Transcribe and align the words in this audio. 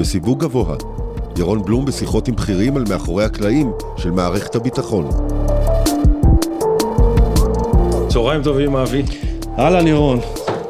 בסיווג 0.00 0.40
גבוה. 0.40 0.76
ירון 1.38 1.62
בלום 1.64 1.84
בשיחות 1.84 2.28
עם 2.28 2.36
בכירים 2.36 2.76
על 2.76 2.84
מאחורי 2.88 3.24
הקלעים 3.24 3.72
של 3.96 4.10
מערכת 4.10 4.54
הביטחון. 4.54 5.08
צהריים 8.08 8.42
טובים, 8.42 8.76
אבי. 8.76 9.02
אהלן 9.58 9.86
ירון. 9.86 10.20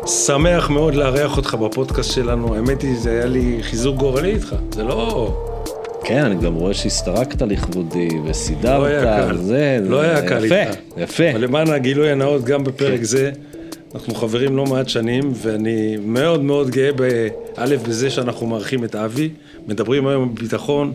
שמח 0.06 0.70
מאוד 0.70 0.94
לארח 0.94 1.36
אותך 1.36 1.54
בפודקאסט 1.54 2.12
שלנו. 2.12 2.54
האמת 2.54 2.82
היא, 2.82 2.98
זה 2.98 3.10
היה 3.10 3.26
לי 3.26 3.58
חיזוק 3.62 3.96
גורלי 3.96 4.34
איתך. 4.34 4.54
זה 4.72 4.82
לא... 4.82 5.32
כן, 6.04 6.24
אני 6.24 6.34
גם 6.34 6.54
רואה 6.54 6.74
שהסתרקת 6.74 7.42
לכבודי 7.42 8.08
וסידרת. 8.24 8.80
לא 8.80 8.86
היה 8.86 9.26
קל. 9.28 9.36
זה, 9.36 9.78
לא 9.82 10.00
זה 10.00 10.10
היה 10.10 10.28
קל 10.28 10.44
יפה, 10.44 10.60
איתך. 10.60 10.74
יפה. 10.96 11.30
אבל 11.30 11.40
למען 11.40 11.70
הגילוי 11.70 12.10
הנאות, 12.10 12.44
גם 12.44 12.64
בפרק 12.64 12.98
כן. 12.98 13.04
זה, 13.04 13.30
אנחנו 13.94 14.14
חברים 14.14 14.56
לא 14.56 14.66
מעט 14.66 14.88
שנים, 14.88 15.32
ואני 15.34 15.96
מאוד 15.96 16.42
מאוד 16.42 16.70
גאה, 16.70 16.90
באלף, 16.92 17.82
בזה 17.82 18.10
שאנחנו 18.10 18.46
מארחים 18.46 18.84
את 18.84 18.94
אבי. 18.94 19.28
מדברים 19.66 20.06
היום 20.06 20.22
על 20.22 20.28
ביטחון, 20.40 20.92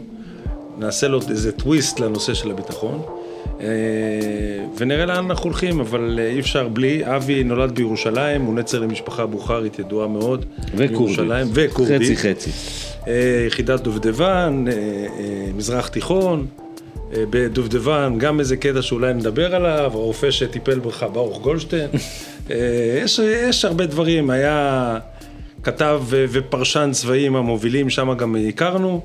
נעשה 0.78 1.08
לו 1.08 1.20
איזה 1.30 1.52
טוויסט 1.52 2.00
לנושא 2.00 2.34
של 2.34 2.52
הביטחון. 2.52 3.02
אה, 3.62 3.68
ונראה 4.78 5.06
לאן 5.06 5.26
אנחנו 5.26 5.44
הולכים, 5.44 5.80
אבל 5.80 6.20
אה, 6.22 6.28
אי 6.28 6.40
אפשר 6.40 6.68
בלי. 6.68 7.16
אבי 7.16 7.44
נולד 7.44 7.76
בירושלים, 7.76 8.42
הוא 8.42 8.56
נצר 8.56 8.80
למשפחה 8.80 9.26
בוכרית 9.26 9.80
ידועה 9.80 10.08
מאוד. 10.08 10.46
וכורדית. 10.76 11.48
וכורדית. 11.54 12.02
חצי 12.02 12.18
חצי. 12.18 12.50
אה, 13.08 13.44
יחידת 13.48 13.82
דובדבן, 13.82 14.66
מזרח 15.56 15.88
תיכון, 15.88 16.46
בדובדבן, 17.12 18.16
גם 18.18 18.40
איזה 18.40 18.58
קטע 18.58 18.82
שאולי 18.82 19.14
נדבר 19.14 19.56
עליו, 19.56 19.92
הרופא 19.94 20.32
שטיפל 20.32 20.80
בך, 20.80 21.06
ברוך 21.14 21.42
גולדשטיין. 21.42 21.90
אה, 22.52 22.56
יש, 23.04 23.20
יש 23.20 23.66
הרבה 23.66 23.86
דברים, 23.86 24.30
היה 24.30 25.00
כתב 25.64 26.02
ופרשן 26.10 26.90
צבאיים 26.94 27.36
המובילים, 27.36 27.90
שם 27.90 28.14
גם 28.18 28.36
הכרנו. 28.50 29.04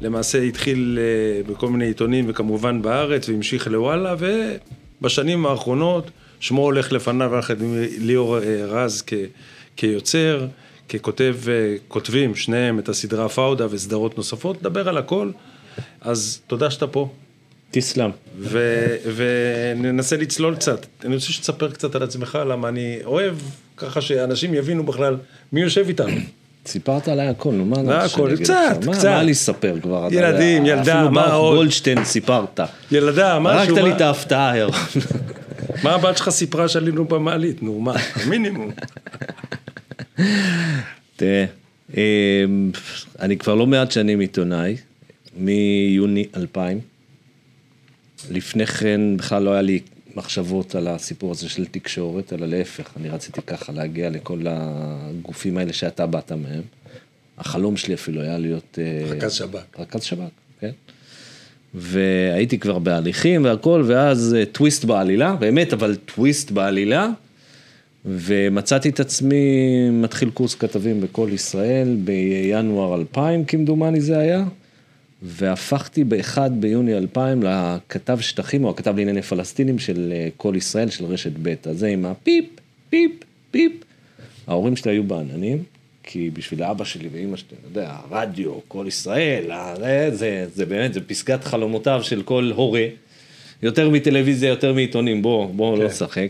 למעשה 0.00 0.42
התחיל 0.42 0.98
אה, 1.00 1.52
בכל 1.52 1.68
מיני 1.68 1.86
עיתונים 1.86 2.24
וכמובן 2.28 2.82
בארץ 2.82 3.28
והמשיך 3.28 3.66
לוואלה 3.66 4.14
ובשנים 5.00 5.46
האחרונות 5.46 6.10
שמו 6.40 6.62
הולך 6.62 6.92
לפניו 6.92 7.34
יחד 7.38 7.62
עם 7.62 7.74
ליאור 7.98 8.38
אה, 8.38 8.42
רז 8.66 9.02
כ- 9.06 9.14
כיוצר, 9.76 10.46
ככותב, 10.88 11.36
כותבים 11.88 12.34
שניהם 12.34 12.78
את 12.78 12.88
הסדרה 12.88 13.28
פאודה 13.28 13.66
וסדרות 13.70 14.16
נוספות, 14.16 14.60
נדבר 14.60 14.88
על 14.88 14.98
הכל, 14.98 15.30
אז 16.00 16.40
תודה 16.46 16.70
שאתה 16.70 16.86
פה 16.86 17.10
תסלם. 17.70 18.10
ו- 18.38 18.96
וננסה 19.16 20.16
לצלול 20.16 20.54
קצת. 20.56 20.86
אני 21.04 21.14
רוצה 21.14 21.32
שתספר 21.32 21.70
קצת 21.70 21.94
על 21.94 22.02
עצמך, 22.02 22.38
למה 22.46 22.68
אני 22.68 22.98
אוהב 23.04 23.34
ככה 23.76 24.00
שאנשים 24.00 24.54
יבינו 24.54 24.86
בכלל 24.86 25.16
מי 25.52 25.60
יושב 25.60 25.84
איתנו. 25.88 26.16
סיפרת 26.66 27.08
עליי 27.08 27.28
הכל, 27.28 27.52
נו 27.52 27.64
מה 27.64 27.82
לא, 27.82 27.82
אני 27.82 28.04
הכל, 28.04 28.30
קצת, 28.36 28.78
קצת. 28.90 29.04
מה 29.04 29.22
לספר 29.22 29.76
כבר? 29.82 30.08
ילדים, 30.10 30.66
ילדה, 30.66 30.94
אפילו 30.94 31.10
מה 31.10 31.32
עוד? 31.32 31.56
גולדשטיין 31.56 32.04
סיפרת. 32.04 32.60
ילדה, 32.92 33.38
משהו, 33.38 33.58
הרגת 33.58 33.84
לי 33.84 33.92
את 33.92 34.00
ההפתעה, 34.00 34.58
ירון. 34.58 34.74
מה 35.84 35.94
הבת 35.94 36.16
שלך 36.16 36.30
סיפרה 36.30 36.68
שעלינו 36.68 37.04
במעלית? 37.04 37.62
נו, 37.62 37.80
מה? 37.80 37.94
המינימום. 38.14 38.70
תראה, 41.16 41.44
אמ, 41.96 42.70
אני 43.20 43.36
כבר 43.36 43.54
לא 43.54 43.66
מעט 43.66 43.90
שנים 43.90 44.20
עיתונאי, 44.20 44.76
מיוני 45.36 46.26
2000. 46.36 46.80
לפני 48.30 48.66
כן 48.66 49.00
בכלל 49.16 49.42
לא 49.42 49.52
היה 49.52 49.62
לי 49.62 49.80
מחשבות 50.16 50.74
על 50.74 50.88
הסיפור 50.88 51.30
הזה 51.30 51.48
של 51.48 51.66
תקשורת, 51.66 52.32
אלא 52.32 52.46
להפך, 52.46 52.90
אני 52.96 53.08
רציתי 53.08 53.42
ככה 53.42 53.72
להגיע 53.72 54.10
לכל 54.10 54.40
הגופים 54.48 55.58
האלה 55.58 55.72
שאתה 55.72 56.06
באת 56.06 56.32
מהם. 56.32 56.62
החלום 57.38 57.76
שלי 57.76 57.94
אפילו 57.94 58.22
היה 58.22 58.38
להיות... 58.38 58.78
אה, 58.78 59.10
רכז 59.10 59.32
שב"כ. 59.32 59.80
רכז 59.80 60.02
שב"כ, 60.02 60.30
כן. 60.60 60.70
והייתי 61.74 62.58
כבר 62.58 62.78
בהליכים 62.78 63.44
והכל, 63.44 63.84
ואז 63.86 64.36
אה, 64.38 64.44
טוויסט 64.44 64.84
בעלילה, 64.84 65.36
באמת, 65.36 65.72
אבל 65.72 65.96
טוויסט 65.96 66.50
בעלילה, 66.50 67.08
ומצאתי 68.04 68.88
את 68.88 69.00
עצמי 69.00 69.44
מתחיל 69.90 70.30
קורס 70.30 70.54
כתבים 70.54 71.00
בכל 71.00 71.28
ישראל 71.32 71.96
בינואר 72.04 72.94
2000 72.94 73.44
כמדומני 73.44 74.00
זה 74.00 74.18
היה, 74.18 74.44
והפכתי 75.22 76.04
ב-1 76.04 76.38
ביוני 76.50 76.96
2000 76.96 77.42
לכתב 77.42 78.18
שטחים 78.20 78.64
או 78.64 78.70
הכתב 78.70 78.96
לענייני 78.96 79.22
פלסטינים 79.22 79.78
של 79.78 80.12
אה, 80.12 80.28
כל 80.36 80.54
ישראל 80.56 80.90
של 80.90 81.04
רשת 81.04 81.32
ב', 81.42 81.54
אז 81.64 81.78
זה 81.78 81.86
עם 81.88 82.04
הפיפ, 82.04 82.44
פיפ, 82.90 83.12
פיפ. 83.50 83.72
ההורים 84.46 84.76
שלי 84.76 84.90
היו 84.92 85.04
בעננים, 85.04 85.62
כי 86.02 86.30
בשביל 86.30 86.62
אבא 86.62 86.84
שלי 86.84 87.08
ואימא 87.12 87.36
שלי, 87.36 87.48
אתה 87.60 87.80
יודע, 87.80 87.96
הרדיו, 88.10 88.52
כל 88.68 88.84
ישראל, 88.88 89.50
ה- 89.50 89.74
זה, 89.78 90.10
זה, 90.12 90.46
זה 90.54 90.66
באמת, 90.66 90.94
זה 90.94 91.00
פסגת 91.00 91.44
חלומותיו 91.44 92.00
של 92.02 92.22
כל 92.22 92.52
הורה. 92.54 92.84
יותר 93.62 93.90
מטלוויזיה, 93.90 94.48
יותר 94.48 94.72
מעיתונים, 94.72 95.22
בוא, 95.22 95.46
בוא 95.54 95.78
לא 95.78 95.86
נשחק. 95.86 96.28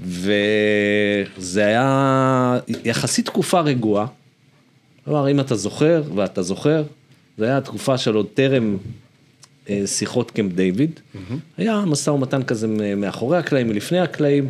וזה 0.00 1.66
היה 1.66 2.58
יחסית 2.84 3.26
תקופה 3.26 3.60
רגועה. 3.60 4.06
כלומר, 5.04 5.30
אם 5.30 5.40
אתה 5.40 5.54
זוכר, 5.54 6.02
ואתה 6.14 6.42
זוכר, 6.42 6.82
זה 7.40 7.46
היה 7.46 7.60
תקופה 7.60 7.98
של 7.98 8.14
עוד 8.14 8.26
טרם 8.34 8.76
אה, 9.68 9.82
שיחות 9.86 10.30
קמפ 10.30 10.52
דיוויד. 10.52 11.00
היה 11.56 11.84
משא 11.86 12.10
ומתן 12.10 12.42
כזה 12.42 12.66
מאחורי 12.96 13.38
הקלעים, 13.38 13.68
מלפני 13.68 14.00
הקלעים. 14.00 14.48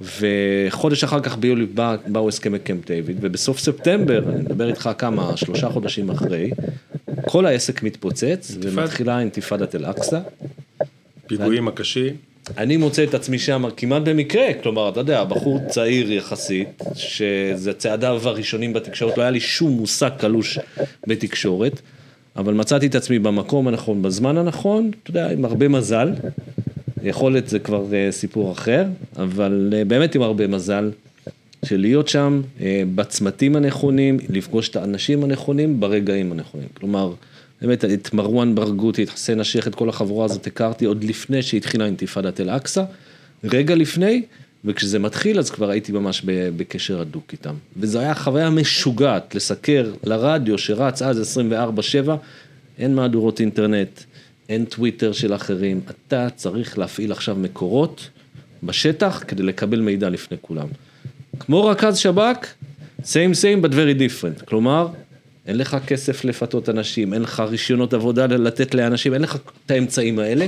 וחודש 0.00 1.04
אחר 1.04 1.20
כך 1.20 1.36
ביולי 1.36 1.66
בא, 1.66 1.96
באו 2.06 2.28
הסכמי 2.28 2.58
קמפ 2.58 2.86
דיוויד, 2.86 3.16
ובסוף 3.20 3.58
ספטמבר, 3.58 4.28
אני 4.28 4.42
מדבר 4.42 4.68
איתך 4.68 4.90
כמה, 4.98 5.36
שלושה 5.36 5.70
חודשים 5.70 6.10
אחרי, 6.10 6.50
כל 7.26 7.46
העסק 7.46 7.82
מתפוצץ, 7.82 8.56
ומתחילה 8.62 9.20
אינתיפאדת 9.20 9.74
אל-אקצא. 9.74 10.20
פיגועים 11.26 11.68
הקשים. 11.68 12.31
אני 12.58 12.76
מוצא 12.76 13.04
את 13.04 13.14
עצמי 13.14 13.38
שם 13.38 13.64
כמעט 13.76 14.02
במקרה, 14.02 14.54
כלומר, 14.62 14.88
אתה 14.88 15.00
יודע, 15.00 15.24
בחור 15.24 15.60
צעיר 15.68 16.12
יחסית, 16.12 16.68
שזה 16.94 17.72
צעדיו 17.72 18.20
הראשונים 18.24 18.72
בתקשורת, 18.72 19.18
לא 19.18 19.22
היה 19.22 19.30
לי 19.30 19.40
שום 19.40 19.72
מושג 19.72 20.10
קלוש 20.18 20.58
בתקשורת, 21.06 21.80
אבל 22.36 22.54
מצאתי 22.54 22.86
את 22.86 22.94
עצמי 22.94 23.18
במקום 23.18 23.68
הנכון, 23.68 24.02
בזמן 24.02 24.38
הנכון, 24.38 24.90
אתה 25.02 25.10
יודע, 25.10 25.30
עם 25.30 25.44
הרבה 25.44 25.68
מזל, 25.68 26.12
יכולת 27.02 27.48
זה 27.48 27.58
כבר 27.58 27.94
אה, 27.94 28.12
סיפור 28.12 28.52
אחר, 28.52 28.84
אבל 29.16 29.72
אה, 29.76 29.84
באמת 29.84 30.14
עם 30.14 30.22
הרבה 30.22 30.46
מזל, 30.46 30.90
של 31.64 31.80
להיות 31.80 32.08
שם 32.08 32.42
אה, 32.60 32.82
בצמתים 32.94 33.56
הנכונים, 33.56 34.18
לפגוש 34.28 34.68
את 34.68 34.76
האנשים 34.76 35.24
הנכונים 35.24 35.80
ברגעים 35.80 36.32
הנכונים. 36.32 36.68
כלומר, 36.74 37.12
באמת 37.62 37.84
את 37.84 38.14
מרואן 38.14 38.54
ברגותי, 38.54 39.02
את 39.02 39.10
חסן 39.10 39.40
השייח, 39.40 39.66
את 39.66 39.74
כל 39.74 39.88
החבורה 39.88 40.24
הזאת 40.24 40.46
הכרתי 40.46 40.84
עוד 40.84 41.04
לפני 41.04 41.42
שהתחילה 41.42 41.84
אינתיפאדת 41.84 42.40
אל-אקצא, 42.40 42.84
רגע 43.44 43.74
לפני, 43.74 44.22
וכשזה 44.64 44.98
מתחיל 44.98 45.38
אז 45.38 45.50
כבר 45.50 45.70
הייתי 45.70 45.92
ממש 45.92 46.22
בקשר 46.56 47.00
הדוק 47.00 47.32
איתם. 47.32 47.54
וזו 47.76 47.98
הייתה 47.98 48.14
חוויה 48.14 48.50
משוגעת 48.50 49.34
לסקר 49.34 49.92
לרדיו 50.04 50.58
שרץ 50.58 51.02
אז 51.02 51.36
24/7, 52.06 52.10
אין 52.78 52.94
מהדורות 52.94 53.40
אינטרנט, 53.40 54.00
אין 54.48 54.64
טוויטר 54.64 55.12
של 55.12 55.34
אחרים, 55.34 55.80
אתה 55.90 56.28
צריך 56.36 56.78
להפעיל 56.78 57.12
עכשיו 57.12 57.36
מקורות 57.36 58.08
בשטח 58.62 59.24
כדי 59.28 59.42
לקבל 59.42 59.80
מידע 59.80 60.08
לפני 60.08 60.36
כולם. 60.40 60.66
כמו 61.38 61.64
רכז 61.64 61.98
שב"כ, 61.98 62.46
same 63.02 63.34
same 63.34 63.64
but 63.64 63.70
very 63.70 63.98
different, 63.98 64.44
כלומר, 64.44 64.88
אין 65.46 65.58
לך 65.58 65.76
כסף 65.86 66.24
לפתות 66.24 66.68
אנשים, 66.68 67.14
אין 67.14 67.22
לך 67.22 67.40
רישיונות 67.40 67.94
עבודה 67.94 68.26
לתת 68.26 68.74
לאנשים, 68.74 69.14
אין 69.14 69.22
לך 69.22 69.36
את 69.66 69.70
האמצעים 69.70 70.18
האלה, 70.18 70.46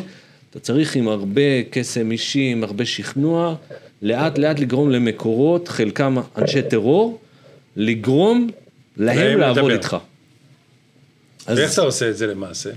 אתה 0.51 0.61
צריך 0.61 0.97
עם 0.97 1.09
הרבה 1.09 1.63
קסם 1.71 2.11
אישי, 2.11 2.41
עם 2.53 2.65
הרבה 2.65 2.85
שכנוע, 2.85 3.55
לאט 4.03 4.39
לאט 4.39 4.59
לגרום 4.59 4.91
למקורות, 4.91 5.69
חלקם 5.69 6.17
אנשי 6.39 6.63
טרור, 6.63 7.21
לגרום 7.77 8.51
להם 8.97 9.39
לעבוד 9.41 9.59
לדבר. 9.59 9.73
איתך. 9.73 9.97
אז 11.47 11.59
ואיך 11.59 11.73
אתה 11.73 11.81
עושה 11.83 12.11
את 12.11 12.17
זה 12.17 12.27
למעשה? 12.27 12.71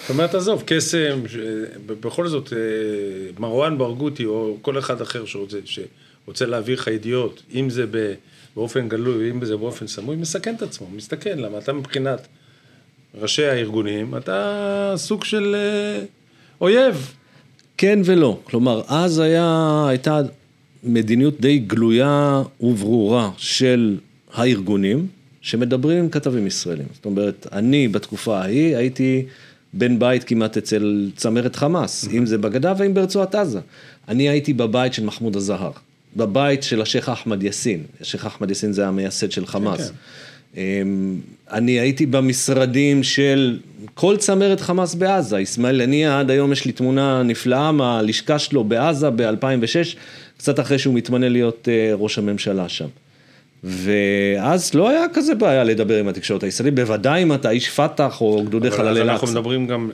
זאת 0.00 0.10
אומרת, 0.10 0.34
עזוב, 0.34 0.62
קסם, 0.66 1.20
ש- 1.28 1.36
בכל 1.86 2.28
זאת, 2.28 2.52
אה, 2.52 2.58
מרואן 3.38 3.78
ברגותי 3.78 4.24
או 4.24 4.56
כל 4.62 4.78
אחד 4.78 5.00
אחר 5.00 5.24
שרוצה, 5.26 5.58
שרוצה 5.64 6.46
להעביר 6.46 6.80
לך 6.80 6.86
ידיעות, 6.86 7.42
אם 7.54 7.70
זה 7.70 7.86
ב- 7.90 8.14
באופן 8.60 8.88
גלוי, 8.88 9.30
אם 9.30 9.44
זה 9.44 9.56
באופן 9.56 9.86
סמוי, 9.86 10.16
מסכן 10.16 10.54
את 10.54 10.62
עצמו, 10.62 10.86
מסתכן, 10.94 11.38
למה 11.38 11.58
אתה 11.58 11.72
מבחינת 11.72 12.26
ראשי 13.20 13.44
הארגונים, 13.44 14.16
אתה 14.16 14.92
סוג 14.96 15.24
של 15.24 15.54
אה, 15.54 16.04
אויב. 16.60 17.14
כן 17.76 17.98
ולא, 18.04 18.38
כלומר 18.44 18.82
אז 18.88 19.18
היה, 19.18 19.84
הייתה 19.88 20.20
מדיניות 20.84 21.40
די 21.40 21.58
גלויה 21.58 22.42
וברורה 22.60 23.30
של 23.36 23.96
הארגונים 24.32 25.06
שמדברים 25.40 25.98
עם 25.98 26.08
כתבים 26.08 26.46
ישראלים. 26.46 26.86
זאת 26.94 27.04
אומרת, 27.04 27.46
אני 27.52 27.88
בתקופה 27.88 28.38
ההיא 28.38 28.76
הייתי 28.76 29.26
בן 29.72 29.98
בית 29.98 30.24
כמעט 30.24 30.56
אצל 30.56 31.10
צמרת 31.16 31.56
חמאס, 31.56 32.08
אם 32.12 32.26
זה 32.26 32.38
בגדה 32.38 32.72
ואם 32.78 32.94
ברצועת 32.94 33.34
עזה. 33.34 33.60
אני 34.08 34.28
הייתי 34.28 34.52
בבית 34.52 34.94
של 34.94 35.04
מחמוד 35.04 35.36
הזהר, 35.36 35.72
בבית 36.16 36.62
של 36.62 36.82
השייח' 36.82 37.08
אחמד 37.08 37.42
יאסין, 37.42 37.84
השייח' 38.00 38.26
אחמד 38.26 38.48
יאסין 38.48 38.72
זה 38.72 38.86
המייסד 38.88 39.30
של 39.30 39.46
חמאס. 39.46 39.92
אמ, 40.56 41.20
אני 41.50 41.72
הייתי 41.72 42.06
במשרדים 42.06 43.02
של 43.02 43.58
כל 43.94 44.16
צמרת 44.16 44.60
חמאס 44.60 44.94
בעזה, 44.94 45.42
אסמאעיל 45.42 45.80
הנייה, 45.80 46.20
עד 46.20 46.30
היום 46.30 46.52
יש 46.52 46.64
לי 46.64 46.72
תמונה 46.72 47.22
נפלאה 47.22 47.72
מהלשכה 47.72 48.38
שלו 48.38 48.64
בעזה 48.64 49.10
ב-2006, 49.10 49.96
קצת 50.38 50.60
אחרי 50.60 50.78
שהוא 50.78 50.94
מתמנה 50.94 51.28
להיות 51.28 51.68
אה, 51.68 51.92
ראש 51.94 52.18
הממשלה 52.18 52.68
שם. 52.68 52.88
ואז 53.64 54.74
לא 54.74 54.88
היה 54.88 55.04
כזה 55.14 55.34
בעיה 55.34 55.64
לדבר 55.64 55.98
עם 55.98 56.08
התקשורת 56.08 56.42
הישראלית, 56.42 56.74
בוודאי 56.74 57.22
אם 57.22 57.32
אתה 57.32 57.50
איש 57.50 57.70
פת"ח 57.70 58.20
או 58.20 58.44
גדודי 58.44 58.70
חללי 58.70 59.02
אז 59.02 59.08
אנחנו. 59.08 59.28
מדברים 59.28 59.66
גם, 59.66 59.90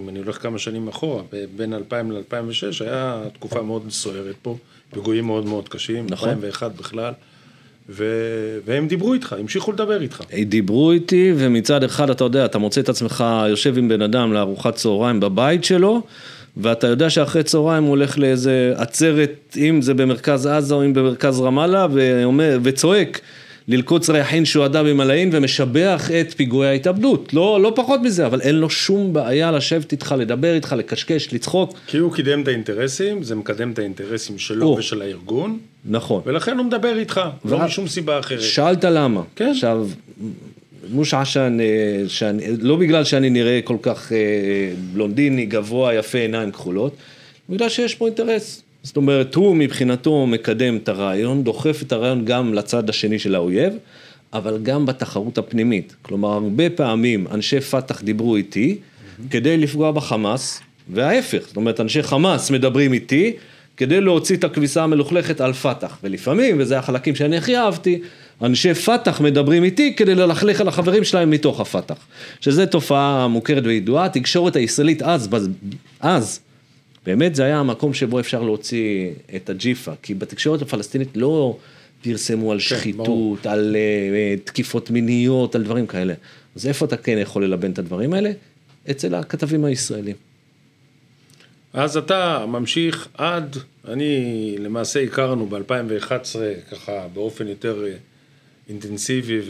אם 0.00 0.08
אני 0.08 0.18
הולך 0.18 0.42
כמה 0.42 0.58
שנים 0.58 0.88
אחורה, 0.88 1.22
בין 1.56 1.74
2000 1.74 2.12
ל-2006 2.12 2.84
היה 2.84 3.22
תקופה 3.32 3.62
מאוד 3.62 3.82
סוערת 3.90 4.34
פה, 4.42 4.56
פיגועים 4.94 5.24
מאוד 5.24 5.46
מאוד 5.46 5.68
קשים, 5.68 6.06
נכון. 6.10 6.28
2001 6.28 6.72
בכלל, 6.72 7.12
ו- 7.88 8.58
והם 8.64 8.88
דיברו 8.88 9.14
איתך, 9.14 9.32
המשיכו 9.38 9.72
לדבר 9.72 10.02
איתך. 10.02 10.22
דיברו 10.46 10.92
איתי, 10.92 11.32
ומצד 11.36 11.84
אחד, 11.84 12.10
אתה 12.10 12.24
יודע, 12.24 12.44
אתה 12.44 12.58
מוצא 12.58 12.80
את 12.80 12.88
עצמך 12.88 13.24
יושב 13.48 13.78
עם 13.78 13.88
בן 13.88 14.02
אדם 14.02 14.32
לארוחת 14.32 14.74
צהריים 14.74 15.20
בבית 15.20 15.64
שלו, 15.64 16.02
ואתה 16.56 16.86
יודע 16.86 17.10
שאחרי 17.10 17.42
צהריים 17.42 17.82
הוא 17.82 17.90
הולך 17.90 18.18
לאיזה 18.18 18.72
עצרת, 18.76 19.56
אם 19.56 19.82
זה 19.82 19.94
במרכז 19.94 20.46
עזה 20.46 20.74
או 20.74 20.84
אם 20.84 20.94
במרכז 20.94 21.40
רמאללה, 21.40 21.86
ואומר, 21.92 22.58
וצועק. 22.62 23.20
ללקוץ 23.68 24.10
ריחין 24.10 24.44
שועדה 24.44 24.82
במלאין 24.82 25.30
ומשבח 25.32 26.10
את 26.20 26.34
פיגועי 26.36 26.68
ההתאבדות. 26.68 27.34
לא, 27.34 27.60
לא 27.62 27.72
פחות 27.76 28.00
מזה, 28.00 28.26
אבל 28.26 28.40
אין 28.40 28.54
לו 28.54 28.70
שום 28.70 29.12
בעיה 29.12 29.52
לשבת 29.52 29.92
איתך, 29.92 30.14
לדבר 30.18 30.54
איתך, 30.54 30.74
לקשקש, 30.78 31.34
לצחוק. 31.34 31.78
כי 31.86 31.96
הוא 31.98 32.12
קידם 32.12 32.42
את 32.42 32.48
האינטרסים, 32.48 33.22
זה 33.22 33.34
מקדם 33.34 33.70
את 33.70 33.78
האינטרסים 33.78 34.38
שלו 34.38 34.66
או. 34.66 34.76
ושל 34.78 35.02
הארגון, 35.02 35.58
נכון. 35.84 36.22
ולכן 36.26 36.58
הוא 36.58 36.66
מדבר 36.66 36.98
איתך, 36.98 37.20
לא 37.44 37.56
ואז- 37.56 37.66
משום 37.66 37.88
סיבה 37.88 38.18
אחרת. 38.18 38.40
שאלת 38.40 38.84
למה. 38.84 39.22
כן. 39.36 39.48
עכשיו, 39.50 39.88
מוש 40.90 41.14
עשן, 41.14 41.58
אה, 41.60 42.08
שאני, 42.08 42.42
לא 42.60 42.76
בגלל 42.76 43.04
שאני 43.04 43.30
נראה 43.30 43.60
כל 43.64 43.76
כך 43.82 44.12
אה, 44.12 44.18
בלונדיני, 44.92 45.46
גבוה, 45.46 45.94
יפה, 45.94 46.18
עיניים 46.18 46.50
כחולות, 46.52 46.96
בגלל 47.50 47.68
שיש 47.68 47.94
פה 47.94 48.06
אינטרס. 48.06 48.62
זאת 48.86 48.96
אומרת, 48.96 49.34
הוא 49.34 49.56
מבחינתו 49.56 50.26
מקדם 50.26 50.76
את 50.76 50.88
הרעיון, 50.88 51.44
דוחף 51.44 51.82
את 51.82 51.92
הרעיון 51.92 52.24
גם 52.24 52.54
לצד 52.54 52.90
השני 52.90 53.18
של 53.18 53.34
האויב, 53.34 53.72
אבל 54.32 54.58
גם 54.62 54.86
בתחרות 54.86 55.38
הפנימית. 55.38 55.94
כלומר, 56.02 56.32
הרבה 56.32 56.70
פעמים 56.70 57.26
אנשי 57.30 57.60
פת"ח 57.60 58.02
דיברו 58.02 58.36
איתי 58.36 58.78
כדי 59.30 59.56
לפגוע 59.56 59.92
בחמאס, 59.92 60.60
וההפך, 60.92 61.42
זאת 61.46 61.56
אומרת, 61.56 61.80
אנשי 61.80 62.02
חמאס 62.02 62.50
מדברים 62.50 62.92
איתי 62.92 63.32
כדי 63.76 64.00
להוציא 64.00 64.36
את 64.36 64.44
הכביסה 64.44 64.84
המלוכלכת 64.84 65.40
על 65.40 65.52
פת"ח. 65.52 65.98
ולפעמים, 66.02 66.56
וזה 66.60 66.78
החלקים 66.78 67.14
שאני 67.14 67.36
הכי 67.36 67.56
אהבתי, 67.56 68.00
אנשי 68.42 68.74
פת"ח 68.74 69.20
מדברים 69.20 69.64
איתי 69.64 69.94
כדי 69.96 70.14
ללכלך 70.14 70.60
על 70.60 70.68
החברים 70.68 71.04
שלהם 71.04 71.30
מתוך 71.30 71.60
הפת"ח. 71.60 72.06
שזו 72.40 72.66
תופעה 72.66 73.28
מוכרת 73.28 73.62
וידועה, 73.66 74.04
התקשורת 74.04 74.56
הישראלית 74.56 75.02
אז, 75.02 75.28
אז, 76.00 76.40
באמת 77.06 77.34
זה 77.34 77.44
היה 77.44 77.58
המקום 77.58 77.94
שבו 77.94 78.20
אפשר 78.20 78.42
להוציא 78.42 79.10
את 79.36 79.50
הג'יפה, 79.50 79.92
כי 80.02 80.14
בתקשורת 80.14 80.62
הפלסטינית 80.62 81.16
לא 81.16 81.58
פרסמו 82.02 82.52
על 82.52 82.58
שחיתות, 82.58 83.46
על 83.46 83.76
אה, 83.76 83.80
אה, 83.80 84.34
תקיפות 84.44 84.90
מיניות, 84.90 85.54
על 85.54 85.62
דברים 85.62 85.86
כאלה. 85.86 86.14
אז 86.56 86.66
איפה 86.66 86.84
אתה 86.84 86.96
כן 86.96 87.18
יכול 87.18 87.44
ללבן 87.44 87.70
את 87.70 87.78
הדברים 87.78 88.12
האלה? 88.12 88.30
אצל 88.90 89.14
הכתבים 89.14 89.64
הישראלים. 89.64 90.16
אז 91.72 91.96
אתה 91.96 92.44
ממשיך 92.48 93.08
עד, 93.14 93.56
אני 93.88 94.54
למעשה 94.58 95.02
הכרנו 95.02 95.46
ב-2011 95.46 96.36
ככה 96.70 97.08
באופן 97.14 97.48
יותר 97.48 97.84
אה, 97.86 97.92
אינטנסיבי 98.68 99.40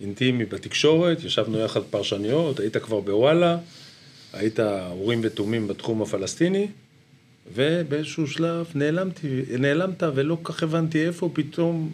ואינטימי 0.00 0.44
בתקשורת, 0.44 1.24
ישבנו 1.24 1.58
יחד 1.58 1.80
פרשניות, 1.90 2.60
היית 2.60 2.76
כבר 2.76 3.00
בוואלה, 3.00 3.58
היית 4.38 4.60
אורים 4.90 5.20
ותומים 5.22 5.68
בתחום 5.68 6.02
הפלסטיני, 6.02 6.66
ובאיזשהו 7.54 8.26
שלב 8.26 8.66
נעלמתי, 8.74 9.42
נעלמת 9.58 10.02
ולא 10.14 10.38
כל 10.42 10.52
כך 10.52 10.62
הבנתי 10.62 11.06
איפה 11.06 11.30
פתאום 11.32 11.90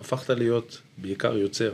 הפכת 0.00 0.30
להיות 0.30 0.80
בעיקר 0.98 1.36
יוצר. 1.36 1.70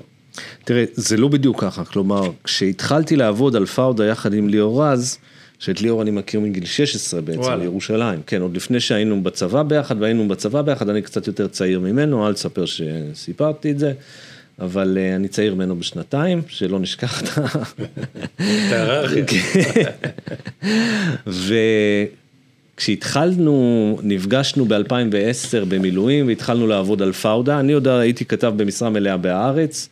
תראה, 0.65 0.85
זה 0.93 1.17
לא 1.17 1.29
בדיוק 1.29 1.61
ככה, 1.61 1.85
כלומר, 1.85 2.31
כשהתחלתי 2.45 3.17
לעבוד 3.17 3.57
על 3.57 3.67
פאודה 3.67 4.07
יחד 4.07 4.35
עם 4.35 4.49
ליאור 4.49 4.85
רז, 4.85 5.19
שאת 5.59 5.81
ליאור 5.81 6.03
אני 6.03 6.11
מכיר 6.11 6.41
מגיל 6.41 6.65
16 6.65 7.21
בעצם, 7.21 7.41
וואלה. 7.41 7.57
בירושלים, 7.57 8.23
כן, 8.27 8.43
עוד 8.43 8.57
לפני 8.57 8.81
שהיינו 8.81 9.23
בצבא 9.23 9.63
ביחד, 9.63 10.03
והיינו 10.03 10.29
בצבא 10.29 10.63
ביחד, 10.63 10.89
אני 10.89 11.03
קצת 11.03 11.27
יותר 11.27 11.49
צעיר 11.49 11.81
ממנו, 11.81 12.29
אל 12.29 12.35
תספר 12.35 12.65
שסיפרתי 12.67 13.71
את 13.71 13.79
זה, 13.79 13.93
אבל 14.61 14.99
uh, 14.99 15.17
אני 15.17 15.29
צעיר 15.29 15.55
ממנו 15.55 15.77
בשנתיים, 15.77 16.43
שלא 16.49 16.81
נשכח 16.81 17.23
את 17.23 17.39
ה... 17.39 17.47
את 18.35 18.73
ההיררכיה. 18.73 19.43
וכשהתחלנו, 22.77 23.99
נפגשנו 24.03 24.65
ב-2010 24.65 25.65
במילואים 25.69 26.27
והתחלנו 26.27 26.67
לעבוד 26.67 27.03
על 27.03 27.13
פאודה, 27.13 27.61
אני 27.61 27.73
עוד 27.73 27.89
הייתי 27.89 28.25
כתב 28.25 28.53
במשרה 28.57 28.91
מלאה 28.91 29.17
בהארץ, 29.17 29.89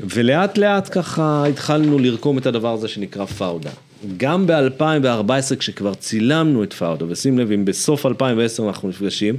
ולאט 0.00 0.58
לאט 0.58 0.88
ככה 0.92 1.46
התחלנו 1.46 1.98
לרקום 1.98 2.38
את 2.38 2.46
הדבר 2.46 2.72
הזה 2.72 2.88
שנקרא 2.88 3.24
פאודה. 3.24 3.70
גם 4.16 4.46
ב-2014 4.46 5.56
כשכבר 5.58 5.94
צילמנו 5.94 6.62
את 6.64 6.72
פאודה, 6.72 7.04
ושים 7.08 7.38
לב 7.38 7.52
אם 7.52 7.64
בסוף 7.64 8.06
2010 8.06 8.68
אנחנו 8.68 8.88
נפגשים, 8.88 9.36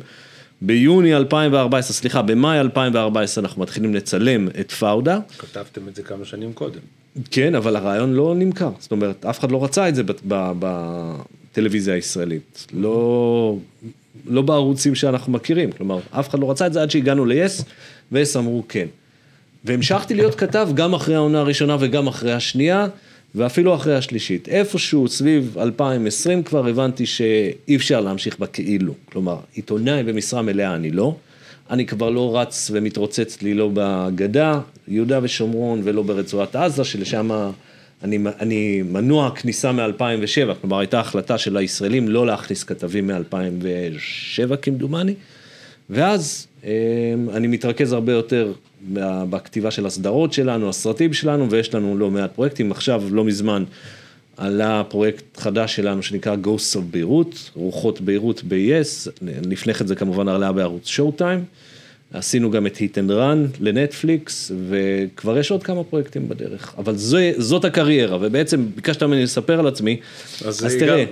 ביוני 0.61 1.15
2014, 1.15 1.93
סליחה, 1.93 2.21
במאי 2.21 2.59
2014 2.59 3.43
אנחנו 3.43 3.61
מתחילים 3.61 3.95
לצלם 3.95 4.47
את 4.59 4.71
פאודה. 4.71 5.19
כתבתם 5.37 5.87
את 5.87 5.95
זה 5.95 6.03
כמה 6.03 6.25
שנים 6.25 6.53
קודם. 6.53 6.79
כן, 7.31 7.55
אבל 7.55 7.75
הרעיון 7.75 8.13
לא 8.13 8.35
נמכר. 8.37 8.69
זאת 8.79 8.91
אומרת, 8.91 9.25
אף 9.25 9.39
אחד 9.39 9.51
לא 9.51 9.63
רצה 9.63 9.89
את 9.89 9.95
זה 9.95 10.03
בטלוויזיה 10.25 11.93
הישראלית. 11.93 12.67
לא, 12.73 13.57
לא 14.25 14.41
בערוצים 14.41 14.95
שאנחנו 14.95 15.33
מכירים. 15.33 15.71
כלומר, 15.71 15.99
אף 16.11 16.29
אחד 16.29 16.39
לא 16.39 16.51
רצה 16.51 16.67
את 16.67 16.73
זה 16.73 16.81
עד 16.81 16.91
שהגענו 16.91 17.25
ל-yes, 17.25 17.63
ו-yes 18.11 18.39
אמרו 18.39 18.63
כן. 18.69 18.87
והמשכתי 19.65 20.13
להיות 20.13 20.35
כתב 20.35 20.69
גם 20.73 20.93
אחרי 20.93 21.15
העונה 21.15 21.39
הראשונה 21.39 21.77
וגם 21.79 22.07
אחרי 22.07 22.33
השנייה, 22.33 22.87
ואפילו 23.35 23.75
אחרי 23.75 23.95
השלישית. 23.95 24.49
איפשהו 24.49 25.07
סביב 25.07 25.57
2020 25.59 26.43
כבר 26.43 26.67
הבנתי 26.67 27.05
שאי 27.05 27.75
אפשר 27.75 28.01
להמשיך 28.01 28.39
בכאילו. 28.39 28.93
כלומר, 29.05 29.37
עיתונאי 29.53 30.03
במשרה 30.03 30.41
מלאה 30.41 30.75
אני 30.75 30.91
לא. 30.91 31.15
אני 31.69 31.85
כבר 31.85 32.09
לא 32.09 32.39
רץ 32.39 32.71
ומתרוצץ 32.73 33.41
לי 33.41 33.53
לא 33.53 33.69
בגדה, 33.73 34.59
יהודה 34.87 35.19
ושומרון 35.23 35.81
ולא 35.83 36.03
ברצועת 36.03 36.55
עזה, 36.55 36.83
שלשם 36.83 37.51
אני, 38.03 38.19
אני 38.39 38.81
מנוע 38.81 39.31
כניסה 39.35 39.71
מ-2007, 39.71 40.53
כלומר 40.61 40.79
הייתה 40.79 40.99
החלטה 40.99 41.37
של 41.37 41.57
הישראלים 41.57 42.09
לא 42.09 42.25
להכניס 42.25 42.63
כתבים 42.63 43.07
מ-2007 43.07 44.55
כמדומני, 44.55 45.13
ואז 45.89 46.47
אה, 46.63 46.69
אני 47.33 47.47
מתרכז 47.47 47.93
הרבה 47.93 48.11
יותר 48.11 48.53
בכתיבה 49.29 49.71
של 49.71 49.85
הסדרות 49.85 50.33
שלנו, 50.33 50.69
הסרטים 50.69 51.13
שלנו, 51.13 51.49
ויש 51.49 51.73
לנו 51.75 51.97
לא 51.97 52.11
מעט 52.11 52.31
פרויקטים. 52.35 52.71
עכשיו, 52.71 53.03
לא 53.11 53.23
מזמן, 53.23 53.63
עלה 54.37 54.83
פרויקט 54.89 55.37
חדש 55.37 55.75
שלנו 55.75 56.03
שנקרא 56.03 56.35
Ghosts 56.43 56.77
of 56.77 56.81
Beirut, 56.91 57.51
רוחות 57.55 58.01
ביירות 58.01 58.43
ב-yes, 58.47 59.09
לפני 59.49 59.73
כן 59.73 59.87
זה 59.87 59.95
כמובן 59.95 60.27
עלה 60.27 60.51
בערוץ 60.51 60.87
Showtime. 60.87 61.43
עשינו 62.13 62.51
גם 62.51 62.67
את 62.67 62.77
Hit 62.77 62.97
and 62.97 63.11
Run 63.11 63.47
לנטפליקס, 63.59 64.51
וכבר 64.69 65.37
יש 65.37 65.51
עוד 65.51 65.63
כמה 65.63 65.83
פרויקטים 65.83 66.29
בדרך. 66.29 66.75
אבל 66.77 66.95
זה, 66.95 67.31
זאת 67.37 67.65
הקריירה, 67.65 68.17
ובעצם 68.21 68.65
ביקשת 68.75 69.03
ממני 69.03 69.23
לספר 69.23 69.59
על 69.59 69.67
עצמי, 69.67 69.97
אז 70.45 70.65
אז 70.65 70.75
תראה, 70.79 71.05
גם- 71.05 71.11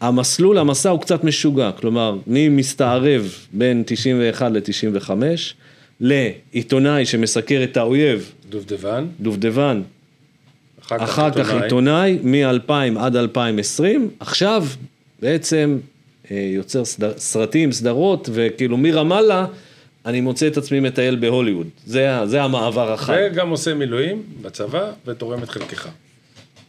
המסלול, 0.00 0.58
המסע 0.58 0.90
הוא 0.90 1.00
קצת 1.00 1.24
משוגע, 1.24 1.70
כלומר, 1.72 2.16
אני 2.30 2.48
מסתערב 2.48 3.34
בין 3.52 3.82
91 3.86 4.52
ל-95, 4.52 5.10
לעיתונאי 6.00 7.06
שמסקר 7.06 7.60
את 7.64 7.76
האויב, 7.76 8.32
דובדבן, 8.48 9.06
דובדבן, 9.20 9.82
אחר 10.82 10.98
כך 10.98 11.02
אחר 11.02 11.30
כך 11.30 11.50
עיתונאי, 11.50 12.18
מ-2000 12.22 12.98
עד 12.98 13.16
2020, 13.16 14.10
עכשיו 14.20 14.64
בעצם 15.22 15.78
אה, 16.30 16.50
יוצר 16.54 16.84
סדר, 16.84 17.12
סרטים, 17.16 17.72
סדרות, 17.72 18.28
וכאילו 18.32 18.76
מרמאללה, 18.76 19.46
אני 20.06 20.20
מוצא 20.20 20.46
את 20.46 20.56
עצמי 20.56 20.80
מטייל 20.80 21.16
בהוליווד. 21.16 21.66
זה, 21.86 22.18
זה 22.24 22.42
המעבר 22.42 22.92
החד. 22.92 23.16
וגם 23.32 23.50
עושה 23.50 23.74
מילואים 23.74 24.22
בצבא 24.42 24.92
ותורם 25.06 25.42
את 25.42 25.48
חלקך. 25.48 25.88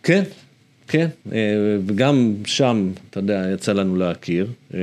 כן, 0.04 0.24
כן, 0.88 1.08
אה, 1.32 1.38
וגם 1.86 2.36
שם, 2.46 2.92
אתה 3.10 3.20
יודע, 3.20 3.46
יצא 3.54 3.74
לנו 3.74 3.96
להכיר, 3.96 4.48
אה, 4.74 4.80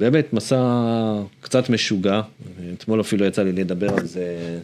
ובאמת 0.00 0.32
מסע 0.32 0.56
קצת 1.40 1.70
משוגע, 1.70 2.20
אתמול 2.72 3.00
אפילו 3.00 3.24
יצא 3.24 3.42
לי 3.42 3.52
לדבר 3.52 3.94
על 3.94 4.06
זה 4.06 4.58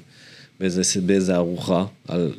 באיזה, 0.60 0.82
באיזה 1.06 1.36
ארוחה, 1.36 1.84
על 2.08 2.32